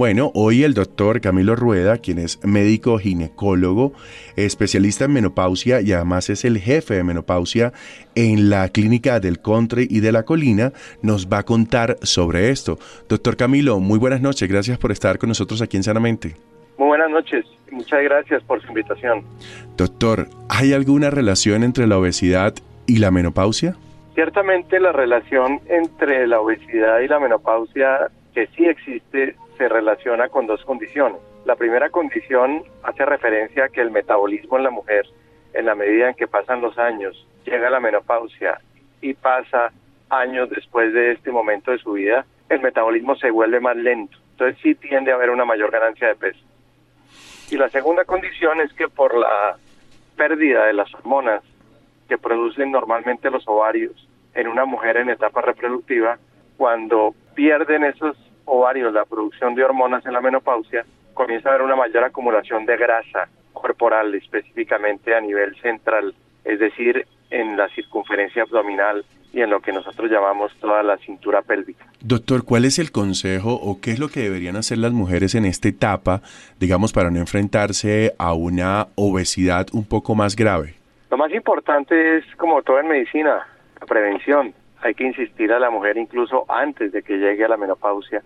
Bueno, 0.00 0.30
hoy 0.34 0.64
el 0.64 0.72
doctor 0.72 1.20
Camilo 1.20 1.56
Rueda, 1.56 1.98
quien 1.98 2.18
es 2.18 2.42
médico 2.42 2.96
ginecólogo, 2.96 3.92
especialista 4.34 5.04
en 5.04 5.12
menopausia 5.12 5.82
y 5.82 5.92
además 5.92 6.30
es 6.30 6.46
el 6.46 6.56
jefe 6.56 6.94
de 6.94 7.04
menopausia 7.04 7.74
en 8.14 8.48
la 8.48 8.70
clínica 8.70 9.20
del 9.20 9.42
Country 9.42 9.86
y 9.90 10.00
de 10.00 10.10
la 10.10 10.22
Colina, 10.22 10.72
nos 11.02 11.28
va 11.28 11.40
a 11.40 11.42
contar 11.42 11.98
sobre 12.00 12.48
esto. 12.48 12.78
Doctor 13.10 13.36
Camilo, 13.36 13.78
muy 13.78 13.98
buenas 13.98 14.22
noches, 14.22 14.48
gracias 14.48 14.78
por 14.78 14.90
estar 14.90 15.18
con 15.18 15.28
nosotros 15.28 15.60
aquí 15.60 15.76
en 15.76 15.82
Sanamente. 15.82 16.34
Muy 16.78 16.88
buenas 16.88 17.10
noches, 17.10 17.44
muchas 17.70 18.02
gracias 18.02 18.42
por 18.44 18.62
su 18.62 18.68
invitación. 18.68 19.22
Doctor, 19.76 20.28
¿hay 20.48 20.72
alguna 20.72 21.10
relación 21.10 21.62
entre 21.62 21.86
la 21.86 21.98
obesidad 21.98 22.54
y 22.86 23.00
la 23.00 23.10
menopausia? 23.10 23.76
Ciertamente 24.14 24.80
la 24.80 24.92
relación 24.92 25.60
entre 25.68 26.26
la 26.26 26.40
obesidad 26.40 27.00
y 27.00 27.06
la 27.06 27.20
menopausia 27.20 28.10
que 28.32 28.46
sí 28.56 28.64
existe 28.64 29.36
se 29.60 29.68
relaciona 29.68 30.30
con 30.30 30.46
dos 30.46 30.64
condiciones. 30.64 31.18
La 31.44 31.54
primera 31.54 31.90
condición 31.90 32.64
hace 32.82 33.04
referencia 33.04 33.64
a 33.64 33.68
que 33.68 33.82
el 33.82 33.90
metabolismo 33.90 34.56
en 34.56 34.64
la 34.64 34.70
mujer, 34.70 35.04
en 35.52 35.66
la 35.66 35.74
medida 35.74 36.08
en 36.08 36.14
que 36.14 36.26
pasan 36.26 36.62
los 36.62 36.78
años, 36.78 37.26
llega 37.44 37.68
a 37.68 37.70
la 37.70 37.78
menopausia 37.78 38.58
y 39.02 39.12
pasa 39.12 39.70
años 40.08 40.48
después 40.48 40.94
de 40.94 41.12
este 41.12 41.30
momento 41.30 41.72
de 41.72 41.78
su 41.78 41.92
vida, 41.92 42.24
el 42.48 42.60
metabolismo 42.60 43.16
se 43.16 43.30
vuelve 43.30 43.60
más 43.60 43.76
lento. 43.76 44.16
Entonces 44.30 44.58
sí 44.62 44.74
tiende 44.76 45.12
a 45.12 45.16
haber 45.16 45.28
una 45.28 45.44
mayor 45.44 45.70
ganancia 45.70 46.08
de 46.08 46.14
peso. 46.14 46.40
Y 47.50 47.58
la 47.58 47.68
segunda 47.68 48.06
condición 48.06 48.62
es 48.62 48.72
que 48.72 48.88
por 48.88 49.14
la 49.14 49.58
pérdida 50.16 50.64
de 50.64 50.72
las 50.72 50.92
hormonas 50.94 51.42
que 52.08 52.16
producen 52.16 52.70
normalmente 52.70 53.30
los 53.30 53.46
ovarios 53.46 54.08
en 54.32 54.48
una 54.48 54.64
mujer 54.64 54.96
en 54.96 55.10
etapa 55.10 55.42
reproductiva, 55.42 56.16
cuando 56.56 57.14
pierden 57.34 57.84
esos 57.84 58.16
ovarios 58.50 58.92
la 58.92 59.04
producción 59.04 59.54
de 59.54 59.64
hormonas 59.64 60.04
en 60.04 60.12
la 60.12 60.20
menopausia, 60.20 60.84
comienza 61.14 61.48
a 61.48 61.52
haber 61.52 61.64
una 61.64 61.76
mayor 61.76 62.04
acumulación 62.04 62.66
de 62.66 62.76
grasa 62.76 63.28
corporal, 63.52 64.14
específicamente 64.14 65.14
a 65.14 65.20
nivel 65.20 65.54
central, 65.60 66.14
es 66.44 66.58
decir, 66.58 67.06
en 67.30 67.56
la 67.56 67.68
circunferencia 67.68 68.42
abdominal 68.42 69.04
y 69.32 69.42
en 69.42 69.50
lo 69.50 69.60
que 69.60 69.72
nosotros 69.72 70.10
llamamos 70.10 70.52
toda 70.60 70.82
la 70.82 70.96
cintura 70.98 71.42
pélvica. 71.42 71.86
Doctor, 72.00 72.44
¿cuál 72.44 72.64
es 72.64 72.80
el 72.80 72.90
consejo 72.90 73.52
o 73.54 73.80
qué 73.80 73.92
es 73.92 74.00
lo 74.00 74.08
que 74.08 74.20
deberían 74.20 74.56
hacer 74.56 74.78
las 74.78 74.92
mujeres 74.92 75.36
en 75.36 75.44
esta 75.44 75.68
etapa, 75.68 76.22
digamos, 76.58 76.92
para 76.92 77.10
no 77.10 77.20
enfrentarse 77.20 78.14
a 78.18 78.34
una 78.34 78.88
obesidad 78.96 79.68
un 79.72 79.86
poco 79.86 80.16
más 80.16 80.34
grave? 80.34 80.74
Lo 81.10 81.16
más 81.16 81.32
importante 81.32 82.18
es, 82.18 82.24
como 82.36 82.62
todo 82.62 82.80
en 82.80 82.88
medicina, 82.88 83.46
la 83.80 83.86
prevención. 83.86 84.52
Hay 84.82 84.94
que 84.94 85.04
insistir 85.04 85.52
a 85.52 85.60
la 85.60 85.70
mujer 85.70 85.98
incluso 85.98 86.46
antes 86.48 86.90
de 86.90 87.02
que 87.02 87.18
llegue 87.18 87.44
a 87.44 87.48
la 87.48 87.56
menopausia 87.56 88.22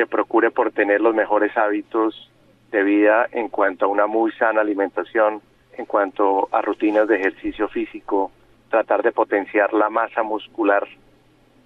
que 0.00 0.06
procure 0.06 0.50
por 0.50 0.72
tener 0.72 1.02
los 1.02 1.14
mejores 1.14 1.54
hábitos 1.58 2.30
de 2.70 2.82
vida 2.82 3.28
en 3.32 3.50
cuanto 3.50 3.84
a 3.84 3.88
una 3.88 4.06
muy 4.06 4.32
sana 4.32 4.62
alimentación, 4.62 5.42
en 5.76 5.84
cuanto 5.84 6.48
a 6.52 6.62
rutinas 6.62 7.06
de 7.06 7.16
ejercicio 7.16 7.68
físico, 7.68 8.32
tratar 8.70 9.02
de 9.02 9.12
potenciar 9.12 9.74
la 9.74 9.90
masa 9.90 10.22
muscular 10.22 10.88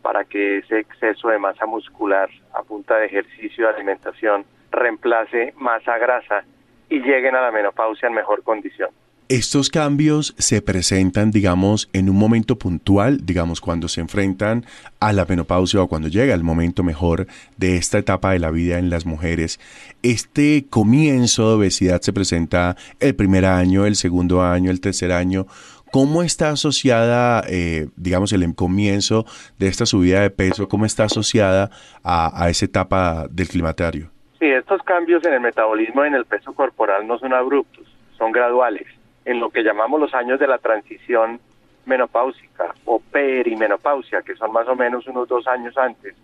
para 0.03 0.25
que 0.25 0.59
ese 0.59 0.81
exceso 0.81 1.29
de 1.29 1.39
masa 1.39 1.65
muscular 1.67 2.29
a 2.53 2.65
punta 2.65 2.97
de 2.97 3.07
ejercicio 3.07 3.67
y 3.67 3.73
alimentación 3.73 4.45
reemplace 4.73 5.55
masa 5.57 5.97
grasa 5.99 6.43
y 6.89 6.99
lleguen 6.99 7.37
a 7.37 7.41
la 7.41 7.53
menopausia 7.53 8.09
en 8.09 8.15
mejor 8.15 8.43
condición. 8.43 8.91
Estos 9.31 9.71
cambios 9.71 10.35
se 10.37 10.61
presentan, 10.61 11.31
digamos, 11.31 11.89
en 11.95 12.11
un 12.11 12.17
momento 12.17 12.59
puntual, 12.59 13.25
digamos, 13.25 13.63
cuando 13.63 13.89
se 13.89 14.03
enfrentan 14.03 14.67
a 15.01 15.15
la 15.15 15.25
menopausia 15.25 15.81
o 15.81 15.89
cuando 15.89 16.09
llega 16.09 16.35
el 16.35 16.45
momento 16.45 16.83
mejor 16.83 17.27
de 17.57 17.79
esta 17.79 17.97
etapa 17.97 18.33
de 18.33 18.39
la 18.39 18.51
vida 18.51 18.79
en 18.79 18.91
las 18.91 19.07
mujeres. 19.07 19.61
Este 20.03 20.67
comienzo 20.69 21.49
de 21.49 21.55
obesidad 21.55 22.03
se 22.03 22.13
presenta 22.13 22.77
el 23.01 23.15
primer 23.15 23.47
año, 23.47 23.87
el 23.87 23.97
segundo 23.97 24.43
año, 24.43 24.71
el 24.71 24.83
tercer 24.83 25.11
año. 25.11 25.47
¿Cómo 25.91 26.23
está 26.23 26.51
asociada, 26.51 27.45
eh, 27.49 27.89
digamos, 27.97 28.31
el 28.35 28.55
comienzo 28.55 29.25
de 29.59 29.69
esta 29.69 29.87
subida 29.87 30.21
de 30.21 30.29
peso? 30.29 30.69
¿Cómo 30.69 30.85
está 30.85 31.05
asociada 31.05 31.71
a, 32.03 32.45
a 32.45 32.51
esa 32.51 32.67
etapa 32.67 33.27
del 33.31 33.49
climatario? 33.49 34.11
Sí, 34.39 34.49
estos 34.51 34.83
cambios 34.83 35.25
en 35.25 35.33
el 35.33 35.41
metabolismo 35.41 36.05
y 36.05 36.09
en 36.09 36.15
el 36.15 36.27
peso 36.27 36.53
corporal 36.53 37.07
no 37.07 37.19
son 37.19 37.33
abruptos, 37.33 37.87
son 38.19 38.31
graduales 38.31 38.87
en 39.25 39.41
lo 39.41 39.51
que 39.51 39.63
llamamos 39.63 40.01
los 40.01 40.15
años 40.15 40.39
de 40.39 40.47
la 40.47 40.59
transición 40.59 41.41
menopáusica 41.87 42.75
o 42.85 43.01
perimenopausia, 43.01 44.23
que 44.23 44.37
son 44.37 44.53
más 44.53 44.69
o 44.69 44.75
menos 44.75 45.07
unos 45.07 45.29
dos 45.29 45.47
años 45.47 45.77
antes 45.77 46.15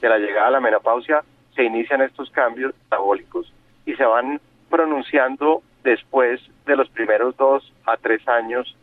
de 0.00 0.08
la 0.08 0.18
llegada 0.18 0.48
a 0.48 0.50
la 0.52 0.60
menopausia, 0.60 1.22
se 1.54 1.64
inician 1.64 2.00
estos 2.00 2.30
cambios 2.30 2.74
metabólicos 2.84 3.52
y 3.84 3.94
se 3.94 4.04
van 4.04 4.40
pronunciando 4.68 5.62
después 5.82 6.40
de 6.66 6.76
los 6.76 6.88
primeros 6.90 7.36
dos 7.36 7.72
a 7.84 7.96
tres 7.96 8.26
años 8.28 8.76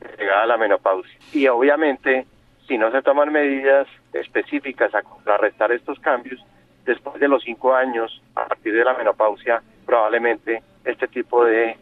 de 0.00 0.08
llegada 0.16 0.42
a 0.42 0.46
la 0.46 0.56
menopausia. 0.56 1.18
Y 1.32 1.46
obviamente, 1.48 2.26
si 2.66 2.78
no 2.78 2.90
se 2.90 3.02
toman 3.02 3.32
medidas 3.32 3.86
específicas 4.12 4.94
a 4.94 5.02
contrarrestar 5.02 5.72
estos 5.72 5.98
cambios, 6.00 6.44
después 6.84 7.20
de 7.20 7.28
los 7.28 7.42
cinco 7.42 7.74
años, 7.74 8.22
a 8.34 8.46
partir 8.46 8.74
de 8.74 8.84
la 8.84 8.94
menopausia, 8.94 9.62
probablemente 9.84 10.62
este 10.84 11.08
tipo 11.08 11.44
de 11.44 11.76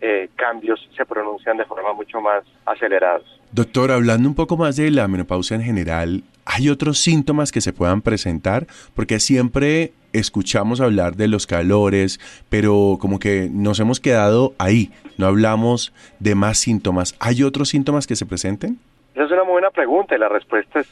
eh, 0.00 0.30
cambios 0.36 0.88
se 0.96 1.04
pronuncian 1.04 1.56
de 1.56 1.64
forma 1.64 1.92
mucho 1.92 2.20
más 2.20 2.44
acelerados. 2.64 3.40
Doctor, 3.52 3.90
hablando 3.90 4.28
un 4.28 4.34
poco 4.34 4.56
más 4.56 4.76
de 4.76 4.90
la 4.90 5.08
menopausia 5.08 5.56
en 5.56 5.62
general, 5.62 6.22
¿hay 6.46 6.68
otros 6.68 6.98
síntomas 6.98 7.52
que 7.52 7.60
se 7.60 7.72
puedan 7.72 8.00
presentar? 8.00 8.66
Porque 8.94 9.20
siempre 9.20 9.92
escuchamos 10.12 10.80
hablar 10.80 11.16
de 11.16 11.28
los 11.28 11.46
calores, 11.46 12.18
pero 12.48 12.98
como 13.00 13.18
que 13.18 13.48
nos 13.52 13.78
hemos 13.80 14.00
quedado 14.00 14.54
ahí, 14.58 14.90
no 15.18 15.26
hablamos 15.26 15.92
de 16.18 16.34
más 16.34 16.58
síntomas. 16.58 17.14
¿Hay 17.20 17.42
otros 17.42 17.68
síntomas 17.68 18.06
que 18.06 18.16
se 18.16 18.26
presenten? 18.26 18.78
Esa 19.14 19.24
es 19.24 19.32
una 19.32 19.44
muy 19.44 19.52
buena 19.52 19.70
pregunta 19.70 20.14
y 20.14 20.18
la 20.18 20.28
respuesta 20.28 20.80
es 20.80 20.88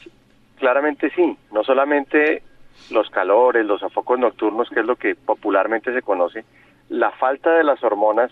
claramente 0.59 1.09
sí. 1.15 1.37
No 1.51 1.63
solamente 1.63 2.43
los 2.91 3.09
calores, 3.09 3.65
los 3.65 3.79
sofocos 3.79 4.19
nocturnos, 4.19 4.69
que 4.69 4.81
es 4.81 4.85
lo 4.85 4.95
que 4.95 5.15
popularmente 5.15 5.93
se 5.93 6.01
conoce, 6.01 6.43
la 6.89 7.11
falta 7.11 7.53
de 7.53 7.63
las 7.63 7.83
hormonas 7.83 8.31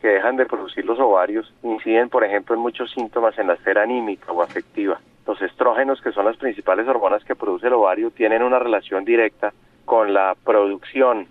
que 0.00 0.08
dejan 0.08 0.36
de 0.36 0.46
producir 0.46 0.84
los 0.84 0.98
ovarios 0.98 1.52
inciden, 1.62 2.08
por 2.08 2.24
ejemplo, 2.24 2.54
en 2.54 2.60
muchos 2.60 2.90
síntomas 2.92 3.38
en 3.38 3.48
la 3.48 3.54
esfera 3.54 3.82
anímica 3.82 4.32
o 4.32 4.42
afectiva. 4.42 5.00
Los 5.26 5.42
estrógenos, 5.42 6.00
que 6.00 6.12
son 6.12 6.24
las 6.24 6.36
principales 6.36 6.86
hormonas 6.88 7.24
que 7.24 7.34
produce 7.34 7.66
el 7.66 7.74
ovario, 7.74 8.10
tienen 8.10 8.42
una 8.42 8.58
relación 8.58 9.04
directa 9.04 9.52
con 9.84 10.14
la 10.14 10.34
producción 10.44 11.26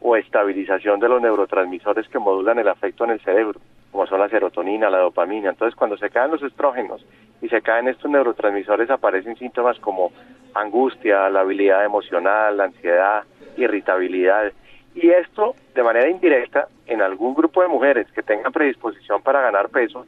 o 0.00 0.16
estabilización 0.16 1.00
de 1.00 1.08
los 1.08 1.20
neurotransmisores 1.20 2.08
que 2.08 2.18
modulan 2.18 2.58
el 2.58 2.68
afecto 2.68 3.04
en 3.04 3.10
el 3.10 3.20
cerebro, 3.20 3.60
como 3.90 4.06
son 4.06 4.20
la 4.20 4.28
serotonina, 4.28 4.90
la 4.90 4.98
dopamina. 4.98 5.50
Entonces, 5.50 5.74
cuando 5.74 5.96
se 5.96 6.10
caen 6.10 6.30
los 6.30 6.42
estrógenos 6.42 7.04
y 7.40 7.48
se 7.48 7.62
caen 7.62 7.88
estos 7.88 8.10
neurotransmisores, 8.10 8.90
aparecen 8.90 9.36
síntomas 9.36 9.78
como 9.78 10.12
angustia, 10.54 11.28
la 11.30 11.40
habilidad 11.40 11.84
emocional, 11.84 12.56
la 12.56 12.64
ansiedad, 12.64 13.24
irritabilidad. 13.56 14.52
Y 14.94 15.10
esto, 15.10 15.54
de 15.74 15.82
manera 15.82 16.08
indirecta, 16.08 16.68
en 16.86 17.02
algún 17.02 17.34
grupo 17.34 17.62
de 17.62 17.68
mujeres 17.68 18.10
que 18.12 18.22
tengan 18.22 18.52
predisposición 18.52 19.22
para 19.22 19.40
ganar 19.40 19.68
peso, 19.68 20.06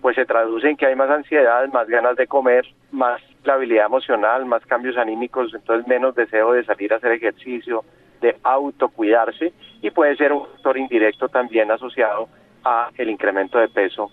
pues 0.00 0.16
se 0.16 0.24
traduce 0.24 0.68
en 0.68 0.76
que 0.76 0.86
hay 0.86 0.96
más 0.96 1.10
ansiedad, 1.10 1.66
más 1.72 1.86
ganas 1.88 2.16
de 2.16 2.26
comer, 2.26 2.66
más 2.90 3.20
la 3.44 3.54
habilidad 3.54 3.86
emocional, 3.86 4.46
más 4.46 4.64
cambios 4.66 4.96
anímicos, 4.96 5.52
entonces 5.54 5.86
menos 5.86 6.14
deseo 6.14 6.52
de 6.52 6.64
salir 6.64 6.92
a 6.92 6.96
hacer 6.96 7.12
ejercicio, 7.12 7.84
de 8.20 8.36
autocuidarse 8.42 9.52
y 9.80 9.90
puede 9.90 10.16
ser 10.16 10.32
un 10.32 10.46
factor 10.46 10.78
indirecto 10.78 11.28
también 11.28 11.70
asociado 11.70 12.28
a 12.64 12.90
el 12.96 13.10
incremento 13.10 13.58
de 13.58 13.68
peso 13.68 14.10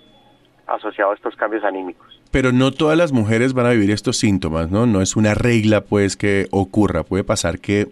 asociado 0.66 1.12
a 1.12 1.16
estos 1.16 1.36
cambios 1.36 1.64
anímicos. 1.64 2.17
Pero 2.32 2.52
no 2.52 2.72
todas 2.72 2.98
las 2.98 3.12
mujeres 3.12 3.54
van 3.54 3.66
a 3.66 3.72
vivir 3.72 3.92
estos 3.92 4.18
síntomas, 4.18 4.70
¿no? 4.70 4.86
No 4.86 5.02
es 5.02 5.16
una 5.16 5.34
regla, 5.34 5.82
pues, 5.82 6.18
que 6.18 6.48
ocurra. 6.52 7.04
Puede 7.04 7.24
pasar 7.24 7.60
que 7.60 7.88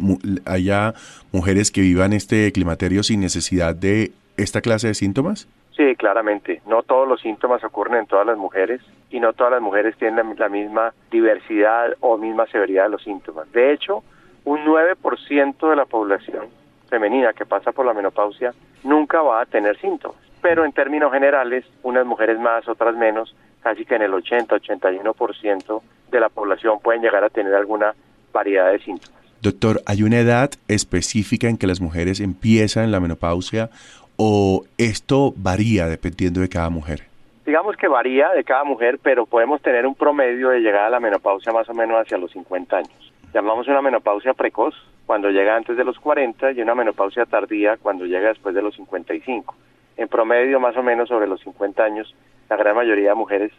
haya 0.46 0.94
mujeres 1.32 1.72
que 1.72 1.82
vivan 1.82 2.14
este 2.14 2.52
climaterio 2.52 3.04
sin 3.04 3.22
necesidad 3.22 3.76
de 3.76 4.12
esta 4.38 4.62
clase 4.62 4.88
de 4.88 4.94
síntomas. 4.94 5.48
Sí, 5.76 5.96
claramente. 5.98 6.62
No 6.68 6.84
todos 6.84 7.08
los 7.08 7.22
síntomas 7.22 7.64
ocurren 7.64 8.00
en 8.00 8.06
todas 8.08 8.26
las 8.26 8.38
mujeres 8.38 8.82
y 9.10 9.20
no 9.20 9.34
todas 9.34 9.54
las 9.54 9.62
mujeres 9.62 9.98
tienen 9.98 10.36
la, 10.38 10.50
misma 10.50 10.94
diversidad 11.12 11.96
o 12.00 12.18
misma 12.18 12.46
severidad 12.48 12.84
de 12.84 12.90
los 12.92 13.04
síntomas. 13.04 13.52
De 13.52 13.74
hecho, 13.74 14.04
un 14.46 14.64
9% 14.66 15.70
de 15.70 15.76
la 15.76 15.86
población 15.86 16.46
femenina 16.90 17.34
que 17.34 17.46
pasa 17.46 17.74
por 17.74 17.86
la 17.86 17.94
menopausia 17.94 18.54
nunca 18.84 19.22
va 19.22 19.42
a 19.42 19.46
tener 19.46 19.78
síntomas. 19.80 20.18
Pero 20.42 20.64
en 20.64 20.72
términos 20.72 21.12
generales, 21.12 21.66
unas 21.84 22.06
mujeres 22.06 22.40
más, 22.40 22.68
otras 22.70 22.96
menos, 22.96 23.36
casi 23.66 23.84
que 23.84 23.96
en 23.96 24.04
el 24.04 24.12
80-81% 24.12 25.82
de 26.12 26.20
la 26.20 26.30
población 26.30 26.78
pueden 26.84 27.02
llegar 27.02 27.24
a 27.24 27.32
tener 27.32 27.56
alguna 27.56 27.96
variedad 28.32 28.72
de 28.72 28.78
síntomas. 28.78 29.20
Doctor, 29.42 29.82
¿hay 29.88 30.04
una 30.04 30.20
edad 30.20 30.52
específica 30.68 31.48
en 31.48 31.58
que 31.58 31.66
las 31.66 31.82
mujeres 31.82 32.20
empiezan 32.20 32.92
la 32.92 33.00
menopausia 33.00 33.72
o 34.18 34.66
esto 34.78 35.34
varía 35.36 35.88
dependiendo 35.88 36.42
de 36.42 36.50
cada 36.50 36.70
mujer? 36.70 37.06
Digamos 37.44 37.76
que 37.76 37.88
varía 37.88 38.30
de 38.30 38.44
cada 38.44 38.64
mujer, 38.66 39.00
pero 39.02 39.26
podemos 39.26 39.60
tener 39.64 39.88
un 39.88 39.96
promedio 39.96 40.50
de 40.50 40.60
llegada 40.60 40.86
a 40.86 40.92
la 40.92 41.00
menopausia 41.00 41.52
más 41.52 41.68
o 41.68 41.74
menos 41.74 42.00
hacia 42.00 42.20
los 42.20 42.32
50 42.34 42.78
años. 42.78 43.14
Llamamos 43.34 43.68
una 43.68 43.82
menopausia 43.82 44.36
precoz 44.36 44.76
cuando 45.08 45.32
llega 45.32 45.56
antes 45.56 45.76
de 45.76 45.84
los 45.84 45.98
40 45.98 46.52
y 46.52 46.62
una 46.62 46.76
menopausia 46.76 47.26
tardía 47.26 47.78
cuando 47.78 48.06
llega 48.06 48.28
después 48.28 48.54
de 48.54 48.62
los 48.62 48.76
55. 48.76 49.56
En 49.98 50.08
promedio, 50.08 50.60
más 50.60 50.76
o 50.78 50.84
menos 50.84 51.10
sobre 51.10 51.28
los 51.28 51.42
50 51.42 51.84
años, 51.84 52.14
la 52.50 52.58
gran 52.58 52.76
mayoría 52.76 53.10
de 53.10 53.16
mujeres 53.16 53.52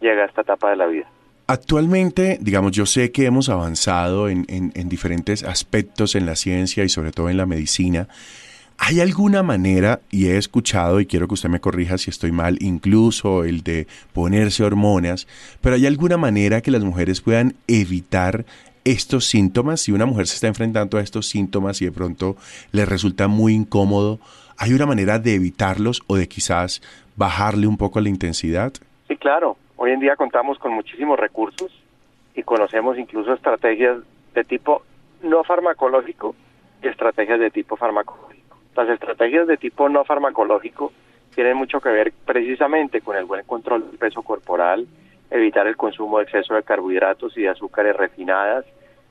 llega 0.00 0.22
a 0.22 0.26
esta 0.26 0.42
etapa 0.42 0.70
de 0.70 0.76
la 0.76 0.86
vida. 0.86 1.06
Actualmente, 1.46 2.38
digamos, 2.40 2.72
yo 2.72 2.86
sé 2.86 3.12
que 3.12 3.26
hemos 3.26 3.48
avanzado 3.48 4.28
en, 4.28 4.44
en 4.48 4.88
diferentes 4.88 5.44
aspectos 5.44 6.16
en 6.16 6.26
la 6.26 6.34
ciencia 6.34 6.82
y 6.82 6.88
sobre 6.88 7.12
todo 7.12 7.30
en 7.30 7.36
la 7.36 7.46
medicina, 7.46 8.08
¿Hay 8.78 9.00
alguna 9.00 9.42
manera, 9.42 10.00
y 10.10 10.26
he 10.26 10.36
escuchado, 10.36 11.00
y 11.00 11.06
quiero 11.06 11.26
que 11.28 11.34
usted 11.34 11.48
me 11.48 11.60
corrija 11.60 11.96
si 11.96 12.10
estoy 12.10 12.30
mal, 12.30 12.58
incluso 12.60 13.44
el 13.44 13.62
de 13.62 13.86
ponerse 14.12 14.64
hormonas, 14.64 15.26
pero 15.62 15.76
hay 15.76 15.86
alguna 15.86 16.18
manera 16.18 16.60
que 16.60 16.70
las 16.70 16.84
mujeres 16.84 17.22
puedan 17.22 17.54
evitar 17.68 18.44
estos 18.84 19.24
síntomas? 19.24 19.80
Si 19.80 19.92
una 19.92 20.04
mujer 20.04 20.26
se 20.26 20.34
está 20.34 20.46
enfrentando 20.46 20.98
a 20.98 21.00
estos 21.00 21.26
síntomas 21.26 21.80
y 21.80 21.86
de 21.86 21.92
pronto 21.92 22.36
le 22.72 22.84
resulta 22.84 23.28
muy 23.28 23.54
incómodo, 23.54 24.20
¿hay 24.58 24.72
una 24.72 24.86
manera 24.86 25.18
de 25.18 25.34
evitarlos 25.34 26.02
o 26.06 26.16
de 26.16 26.28
quizás 26.28 26.80
bajarle 27.16 27.66
un 27.66 27.76
poco 27.76 28.00
la 28.00 28.08
intensidad? 28.08 28.72
Sí, 29.08 29.16
claro. 29.16 29.56
Hoy 29.76 29.92
en 29.92 30.00
día 30.00 30.16
contamos 30.16 30.58
con 30.58 30.72
muchísimos 30.72 31.18
recursos 31.18 31.70
y 32.34 32.42
conocemos 32.42 32.98
incluso 32.98 33.32
estrategias 33.32 33.98
de 34.34 34.44
tipo 34.44 34.82
no 35.22 35.44
farmacológico 35.44 36.34
y 36.82 36.88
estrategias 36.88 37.40
de 37.40 37.50
tipo 37.50 37.76
farmacológico. 37.76 38.58
Las 38.76 38.88
estrategias 38.88 39.46
de 39.46 39.56
tipo 39.56 39.88
no 39.88 40.04
farmacológico 40.04 40.92
tienen 41.34 41.56
mucho 41.56 41.80
que 41.80 41.90
ver 41.90 42.12
precisamente 42.24 43.00
con 43.00 43.16
el 43.16 43.24
buen 43.24 43.44
control 43.44 43.88
del 43.88 43.98
peso 43.98 44.22
corporal, 44.22 44.86
evitar 45.30 45.66
el 45.66 45.76
consumo 45.76 46.18
de 46.18 46.24
exceso 46.24 46.54
de 46.54 46.62
carbohidratos 46.62 47.36
y 47.36 47.42
de 47.42 47.50
azúcares 47.50 47.96
refinadas, 47.96 48.64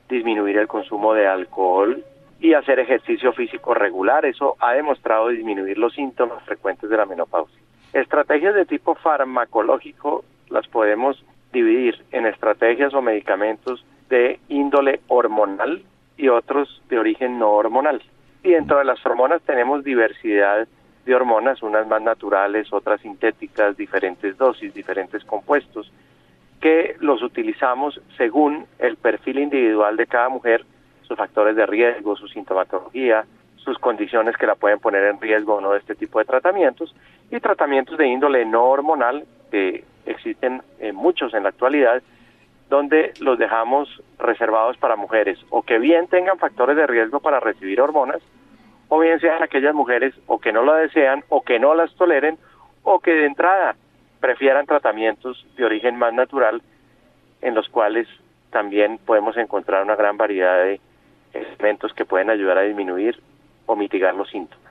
disminuir 0.10 0.58
el 0.58 0.68
consumo 0.68 1.14
de 1.14 1.28
alcohol 1.28 2.04
y 2.46 2.54
hacer 2.54 2.80
ejercicio 2.80 3.34
físico 3.34 3.74
regular. 3.74 4.24
Eso 4.24 4.56
ha 4.60 4.74
demostrado 4.74 5.30
disminuir 5.30 5.80
los 5.80 5.96
síntomas 5.96 6.44
frecuentes 6.44 6.88
de 6.88 6.96
la 6.96 7.08
menopausia. 7.08 7.60
Estrategias 7.92 8.54
de 8.54 8.66
tipo 8.66 8.94
farmacológico 8.94 10.24
las 10.50 10.68
podemos 10.68 11.26
dividir 11.52 12.06
en 12.12 12.28
estrategias 12.28 12.94
o 12.94 13.02
medicamentos 13.02 13.84
de 14.10 14.40
índole 14.48 15.00
hormonal 15.08 15.82
y 16.18 16.28
otros 16.28 16.84
de 16.88 17.00
origen 17.00 17.40
no 17.40 17.50
hormonal. 17.50 18.04
Y 18.44 18.52
dentro 18.52 18.78
de 18.78 18.86
las 18.86 19.04
hormonas 19.04 19.42
tenemos 19.42 19.84
diversidad 19.84 20.68
de 21.04 21.16
hormonas, 21.16 21.64
unas 21.64 21.88
más 21.88 22.04
naturales, 22.04 22.72
otras 22.72 23.02
sintéticas, 23.02 23.76
diferentes 23.76 24.38
dosis, 24.38 24.72
diferentes 24.72 25.24
compuestos, 25.24 25.92
que 26.62 26.96
los 27.00 27.24
utilizamos 27.24 28.00
según 28.18 28.68
el 28.78 28.98
perfil 28.98 29.40
individual 29.40 29.98
de 29.98 30.06
cada 30.06 30.30
mujer, 30.30 30.64
sus 31.08 31.18
factores 31.18 31.56
de 31.56 31.66
riesgo, 31.66 32.16
su 32.16 32.28
sintomatología, 32.28 33.26
sus 33.58 33.78
condiciones 33.80 34.38
que 34.38 34.46
la 34.46 34.56
pueden 34.56 34.80
poner 34.80 35.04
en 35.06 35.20
riesgo 35.20 35.56
o 35.56 35.62
no 35.62 35.72
de 35.72 35.80
este 35.80 35.96
tipo 35.96 36.20
de 36.20 36.26
tratamientos, 36.26 36.96
y 37.32 37.40
tratamientos 37.40 37.98
de 37.98 38.08
índole 38.08 38.46
no 38.46 38.66
hormonal, 38.66 39.26
que 39.52 39.84
existen 40.06 40.62
eh, 40.80 40.92
muchos 40.92 41.34
en 41.34 41.44
la 41.44 41.50
actualidad, 41.50 42.02
donde 42.70 43.14
los 43.20 43.38
dejamos 43.38 44.02
reservados 44.18 44.78
para 44.78 44.96
mujeres 44.96 45.40
o 45.50 45.62
que 45.62 45.78
bien 45.78 46.08
tengan 46.08 46.40
factores 46.40 46.76
de 46.76 46.88
riesgo 46.88 47.20
para 47.20 47.40
recibir 47.40 47.80
hormonas, 47.80 48.22
o 48.90 49.00
bien 49.00 49.20
sean 49.20 49.42
aquellas 49.42 49.74
mujeres 49.74 50.14
o 50.28 50.40
que 50.40 50.52
no 50.52 50.64
la 50.64 50.76
desean 50.76 51.24
o 51.30 51.42
que 51.42 51.60
no 51.60 51.74
las 51.74 51.94
toleren 51.96 52.38
o 52.84 53.00
que 53.00 53.12
de 53.12 53.26
entrada 53.26 53.76
prefieran 54.20 54.66
tratamientos 54.66 55.46
de 55.58 55.66
origen 55.66 55.98
más 55.98 56.14
natural 56.14 56.62
en 57.42 57.56
los 57.56 57.68
cuales 57.70 58.08
también 58.52 59.00
podemos 59.06 59.36
encontrar 59.38 59.84
una 59.84 59.96
gran 59.96 60.18
variedad 60.18 60.64
de 60.64 60.80
elementos 61.36 61.94
que 61.94 62.06
pueden 62.06 62.30
ayudar 62.30 62.58
a 62.58 62.62
disminuir 62.62 63.20
o 63.66 63.76
mitigar 63.76 64.16
los 64.16 64.30
síntomas. 64.30 64.66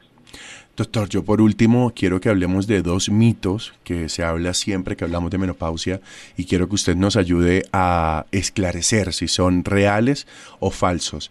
Doctor, 0.76 1.08
yo 1.08 1.24
por 1.24 1.40
último 1.40 1.92
quiero 1.94 2.20
que 2.20 2.28
hablemos 2.28 2.66
de 2.66 2.82
dos 2.82 3.08
mitos 3.08 3.74
que 3.84 4.08
se 4.08 4.24
habla 4.24 4.54
siempre 4.54 4.96
que 4.96 5.04
hablamos 5.04 5.30
de 5.30 5.38
menopausia 5.38 6.00
y 6.36 6.46
quiero 6.46 6.68
que 6.68 6.74
usted 6.74 6.96
nos 6.96 7.16
ayude 7.16 7.62
a 7.72 8.24
esclarecer 8.32 9.12
si 9.12 9.28
son 9.28 9.64
reales 9.64 10.26
o 10.58 10.70
falsos. 10.70 11.30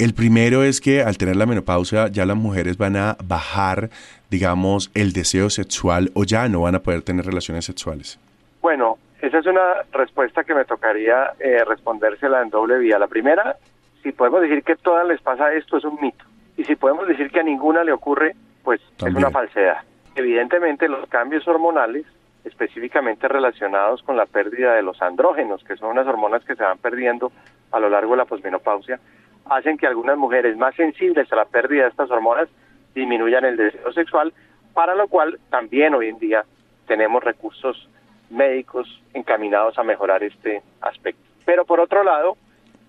El 0.00 0.12
primero 0.14 0.64
es 0.64 0.80
que 0.80 1.02
al 1.02 1.18
tener 1.18 1.36
la 1.36 1.46
menopausia 1.46 2.08
ya 2.08 2.26
las 2.26 2.36
mujeres 2.36 2.78
van 2.78 2.96
a 2.96 3.16
bajar, 3.22 3.90
digamos, 4.28 4.90
el 4.94 5.12
deseo 5.12 5.50
sexual 5.50 6.10
o 6.14 6.24
ya 6.24 6.48
no 6.48 6.62
van 6.62 6.74
a 6.74 6.80
poder 6.80 7.02
tener 7.02 7.26
relaciones 7.26 7.66
sexuales. 7.66 8.18
Bueno, 8.60 8.98
esa 9.20 9.38
es 9.38 9.46
una 9.46 9.82
respuesta 9.92 10.42
que 10.42 10.54
me 10.54 10.64
tocaría 10.64 11.34
eh, 11.38 11.62
respondérsela 11.64 12.42
en 12.42 12.50
doble 12.50 12.78
vía. 12.78 12.98
La 12.98 13.06
primera, 13.06 13.56
si 14.02 14.12
podemos 14.12 14.42
decir 14.42 14.62
que 14.62 14.72
a 14.72 14.76
todas 14.76 15.06
les 15.06 15.20
pasa 15.20 15.52
esto, 15.52 15.76
es 15.76 15.84
un 15.84 15.98
mito. 16.00 16.24
Y 16.56 16.64
si 16.64 16.76
podemos 16.76 17.06
decir 17.06 17.30
que 17.30 17.40
a 17.40 17.42
ninguna 17.42 17.84
le 17.84 17.92
ocurre, 17.92 18.34
pues 18.62 18.80
es 18.98 19.14
una 19.14 19.30
falsedad. 19.30 19.78
Evidentemente 20.14 20.88
los 20.88 21.08
cambios 21.08 21.46
hormonales, 21.46 22.04
específicamente 22.44 23.28
relacionados 23.28 24.02
con 24.02 24.16
la 24.16 24.26
pérdida 24.26 24.74
de 24.74 24.82
los 24.82 25.00
andrógenos, 25.00 25.62
que 25.64 25.76
son 25.76 25.90
unas 25.90 26.06
hormonas 26.06 26.44
que 26.44 26.56
se 26.56 26.62
van 26.62 26.78
perdiendo 26.78 27.32
a 27.72 27.80
lo 27.80 27.88
largo 27.88 28.12
de 28.12 28.18
la 28.18 28.24
posmenopausia, 28.24 28.98
hacen 29.46 29.76
que 29.76 29.86
algunas 29.86 30.16
mujeres 30.16 30.56
más 30.56 30.74
sensibles 30.74 31.32
a 31.32 31.36
la 31.36 31.44
pérdida 31.44 31.84
de 31.84 31.88
estas 31.90 32.10
hormonas 32.10 32.48
disminuyan 32.94 33.44
el 33.44 33.56
deseo 33.56 33.92
sexual, 33.92 34.32
para 34.74 34.94
lo 34.94 35.08
cual 35.08 35.38
también 35.50 35.94
hoy 35.94 36.08
en 36.08 36.18
día 36.18 36.44
tenemos 36.86 37.22
recursos 37.22 37.88
médicos 38.30 39.00
encaminados 39.14 39.78
a 39.78 39.82
mejorar 39.82 40.22
este 40.22 40.62
aspecto. 40.80 41.22
Pero 41.44 41.64
por 41.64 41.80
otro 41.80 42.04
lado, 42.04 42.36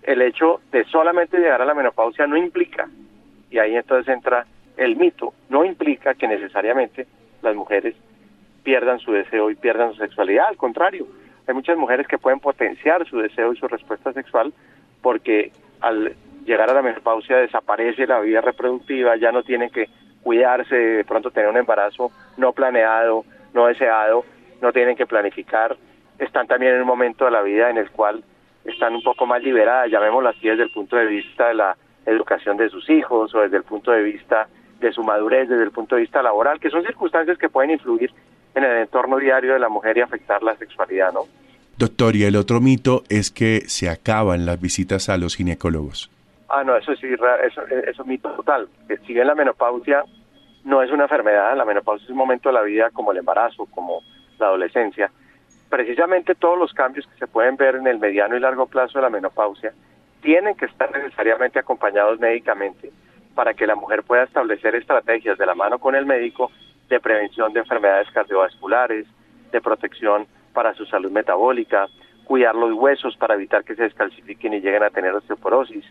el 0.02 0.22
hecho 0.22 0.60
de 0.70 0.84
solamente 0.84 1.38
llegar 1.38 1.62
a 1.62 1.64
la 1.64 1.74
menopausia 1.74 2.26
no 2.26 2.36
implica, 2.36 2.88
y 3.50 3.58
ahí 3.58 3.76
entonces 3.76 4.12
entra 4.12 4.46
el 4.76 4.96
mito 4.96 5.34
no 5.50 5.64
implica 5.64 6.14
que 6.14 6.26
necesariamente 6.26 7.06
las 7.42 7.54
mujeres 7.54 7.94
pierdan 8.62 8.98
su 8.98 9.12
deseo 9.12 9.50
y 9.50 9.54
pierdan 9.54 9.92
su 9.92 9.98
sexualidad, 9.98 10.46
al 10.48 10.56
contrario, 10.56 11.06
hay 11.46 11.54
muchas 11.54 11.76
mujeres 11.76 12.06
que 12.06 12.18
pueden 12.18 12.40
potenciar 12.40 13.06
su 13.06 13.18
deseo 13.18 13.52
y 13.52 13.56
su 13.56 13.66
respuesta 13.68 14.12
sexual 14.12 14.52
porque 15.02 15.52
al 15.80 16.14
llegar 16.44 16.70
a 16.70 16.74
la 16.74 16.82
menopausia 16.82 17.36
desaparece 17.36 18.06
la 18.06 18.20
vida 18.20 18.40
reproductiva, 18.40 19.16
ya 19.16 19.32
no 19.32 19.42
tienen 19.42 19.70
que 19.70 19.88
cuidarse, 20.22 20.74
de 20.74 21.04
pronto 21.04 21.30
tener 21.30 21.50
un 21.50 21.56
embarazo 21.56 22.12
no 22.36 22.52
planeado, 22.52 23.24
no 23.52 23.66
deseado, 23.66 24.24
no 24.60 24.72
tienen 24.72 24.96
que 24.96 25.06
planificar, 25.06 25.76
están 26.18 26.46
también 26.46 26.74
en 26.74 26.80
un 26.82 26.86
momento 26.86 27.24
de 27.24 27.32
la 27.32 27.42
vida 27.42 27.70
en 27.70 27.78
el 27.78 27.90
cual 27.90 28.22
están 28.64 28.94
un 28.94 29.02
poco 29.02 29.26
más 29.26 29.42
liberadas, 29.42 29.90
llamémoslo 29.90 30.28
así 30.28 30.48
desde 30.48 30.64
el 30.64 30.70
punto 30.70 30.96
de 30.96 31.06
vista 31.06 31.48
de 31.48 31.54
la 31.54 31.76
educación 32.06 32.56
de 32.56 32.68
sus 32.68 32.88
hijos 32.90 33.34
o 33.34 33.40
desde 33.40 33.56
el 33.56 33.64
punto 33.64 33.90
de 33.92 34.02
vista 34.02 34.48
de 34.80 34.92
su 34.92 35.02
madurez 35.02 35.48
desde 35.48 35.62
el 35.62 35.70
punto 35.70 35.94
de 35.94 36.02
vista 36.02 36.22
laboral, 36.22 36.58
que 36.58 36.70
son 36.70 36.82
circunstancias 36.84 37.38
que 37.38 37.48
pueden 37.48 37.70
influir 37.70 38.12
en 38.54 38.64
el 38.64 38.78
entorno 38.78 39.16
diario 39.16 39.54
de 39.54 39.60
la 39.60 39.68
mujer 39.68 39.96
y 39.96 40.00
afectar 40.00 40.42
la 40.42 40.56
sexualidad, 40.56 41.12
¿no? 41.12 41.20
Doctor, 41.78 42.16
y 42.16 42.24
el 42.24 42.36
otro 42.36 42.60
mito 42.60 43.02
es 43.08 43.30
que 43.30 43.62
se 43.66 43.88
acaban 43.88 44.44
las 44.44 44.60
visitas 44.60 45.08
a 45.08 45.16
los 45.16 45.36
ginecólogos. 45.36 46.10
Ah, 46.48 46.62
no, 46.64 46.76
eso 46.76 46.94
sí, 46.96 47.06
eso, 47.06 47.62
es 47.66 47.98
un 47.98 48.08
mito 48.08 48.30
total. 48.32 48.68
Si 49.06 49.14
bien 49.14 49.26
la 49.26 49.34
menopausia 49.34 50.04
no 50.64 50.82
es 50.82 50.90
una 50.90 51.04
enfermedad, 51.04 51.56
la 51.56 51.64
menopausia 51.64 52.04
es 52.04 52.10
un 52.10 52.18
momento 52.18 52.50
de 52.50 52.54
la 52.54 52.62
vida 52.62 52.90
como 52.90 53.12
el 53.12 53.18
embarazo, 53.18 53.66
como 53.66 54.02
la 54.38 54.46
adolescencia. 54.46 55.10
Precisamente 55.72 56.34
todos 56.34 56.58
los 56.58 56.74
cambios 56.74 57.06
que 57.06 57.18
se 57.18 57.26
pueden 57.26 57.56
ver 57.56 57.76
en 57.76 57.86
el 57.86 57.98
mediano 57.98 58.36
y 58.36 58.40
largo 58.40 58.66
plazo 58.66 58.98
de 58.98 59.04
la 59.04 59.08
menopausia 59.08 59.72
tienen 60.20 60.54
que 60.54 60.66
estar 60.66 60.92
necesariamente 60.92 61.58
acompañados 61.58 62.20
médicamente 62.20 62.90
para 63.34 63.54
que 63.54 63.66
la 63.66 63.74
mujer 63.74 64.02
pueda 64.02 64.24
establecer 64.24 64.74
estrategias 64.74 65.38
de 65.38 65.46
la 65.46 65.54
mano 65.54 65.78
con 65.78 65.94
el 65.94 66.04
médico 66.04 66.52
de 66.90 67.00
prevención 67.00 67.54
de 67.54 67.60
enfermedades 67.60 68.10
cardiovasculares, 68.10 69.06
de 69.50 69.60
protección 69.62 70.26
para 70.52 70.74
su 70.74 70.84
salud 70.84 71.10
metabólica, 71.10 71.88
cuidar 72.24 72.54
los 72.54 72.74
huesos 72.74 73.16
para 73.16 73.32
evitar 73.32 73.64
que 73.64 73.74
se 73.74 73.84
descalcifiquen 73.84 74.52
y 74.52 74.60
lleguen 74.60 74.82
a 74.82 74.90
tener 74.90 75.14
osteoporosis, 75.14 75.86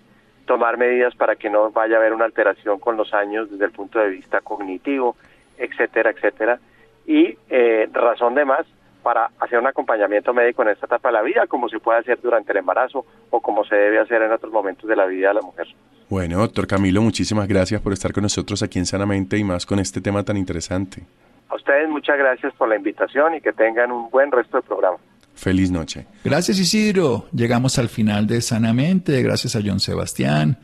tomar 0.46 0.78
medidas 0.78 1.16
para 1.16 1.36
que 1.38 1.50
no 1.50 1.72
vaya 1.72 1.96
a 1.96 2.00
haber 2.02 2.14
una 2.14 2.26
alteración 2.26 2.78
con 2.78 2.98
los 2.98 3.16
años 3.16 3.50
desde 3.50 3.66
el 3.66 3.72
punto 3.72 3.98
de 3.98 4.10
vista 4.10 4.42
cognitivo, 4.42 5.16
etcétera, 5.58 6.12
etcétera. 6.12 6.60
Y 7.08 7.36
eh, 7.50 7.90
razón 7.92 8.36
de 8.36 8.46
más 8.46 8.68
para 9.02 9.30
hacer 9.40 9.60
un 9.60 9.68
acompañamiento 9.68 10.34
médico 10.34 10.62
en 10.64 10.70
esta 10.70 10.86
etapa 10.86 11.10
de 11.10 11.14
la 11.14 11.22
vida, 11.22 11.48
como 11.48 11.70
se 11.70 11.80
puede 11.80 12.00
hacer 12.00 12.20
durante 12.22 12.52
el 12.52 12.60
embarazo 12.60 13.06
o 13.30 13.42
como 13.42 13.64
se 13.66 13.76
debe 13.76 14.00
hacer 14.00 14.22
en 14.22 14.32
otros 14.32 14.52
momentos 14.52 14.90
de 14.90 14.96
la 14.96 15.06
vida 15.06 15.30
de 15.30 15.34
la 15.36 15.42
mujer. 15.42 15.68
Bueno, 16.10 16.40
doctor 16.40 16.68
Camilo, 16.68 17.02
muchísimas 17.02 17.48
gracias 17.48 17.82
por 17.82 17.94
estar 17.94 18.12
con 18.12 18.24
nosotros 18.24 18.62
aquí 18.64 18.80
en 18.80 18.86
Sanamente 18.86 19.38
y 19.38 19.44
más 19.44 19.66
con 19.66 19.80
este 19.80 20.02
tema 20.02 20.24
tan 20.24 20.38
interesante. 20.38 21.04
A 21.50 21.56
ustedes 21.56 21.90
muchas 21.90 22.18
gracias 22.18 22.54
por 22.54 22.70
la 22.70 22.76
invitación 22.76 23.36
y 23.36 23.42
que 23.42 23.54
tengan 23.54 23.92
un 23.92 24.10
buen 24.10 24.32
resto 24.32 24.58
de 24.58 24.64
programa. 24.64 24.98
Feliz 25.34 25.72
noche. 25.72 26.06
Gracias 26.24 26.60
Isidro. 26.60 27.26
Llegamos 27.34 27.80
al 27.80 27.90
final 27.90 28.28
de 28.28 28.42
Sanamente. 28.42 29.22
Gracias 29.24 29.56
a 29.56 29.62
John 29.64 29.80
Sebastián. 29.80 30.58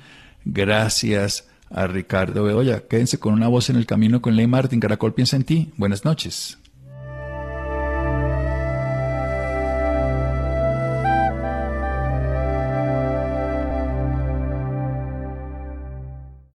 Gracias 0.45 1.49
a 1.69 1.87
Ricardo 1.87 2.43
Bedoya. 2.43 2.87
Quédense 2.87 3.19
con 3.19 3.33
una 3.33 3.47
voz 3.47 3.69
en 3.69 3.77
el 3.77 3.85
camino 3.85 4.21
con 4.21 4.35
Ley 4.35 4.47
Martin. 4.47 4.79
Caracol 4.79 5.13
piensa 5.13 5.35
en 5.35 5.43
ti. 5.43 5.73
Buenas 5.77 6.05
noches. 6.05 6.59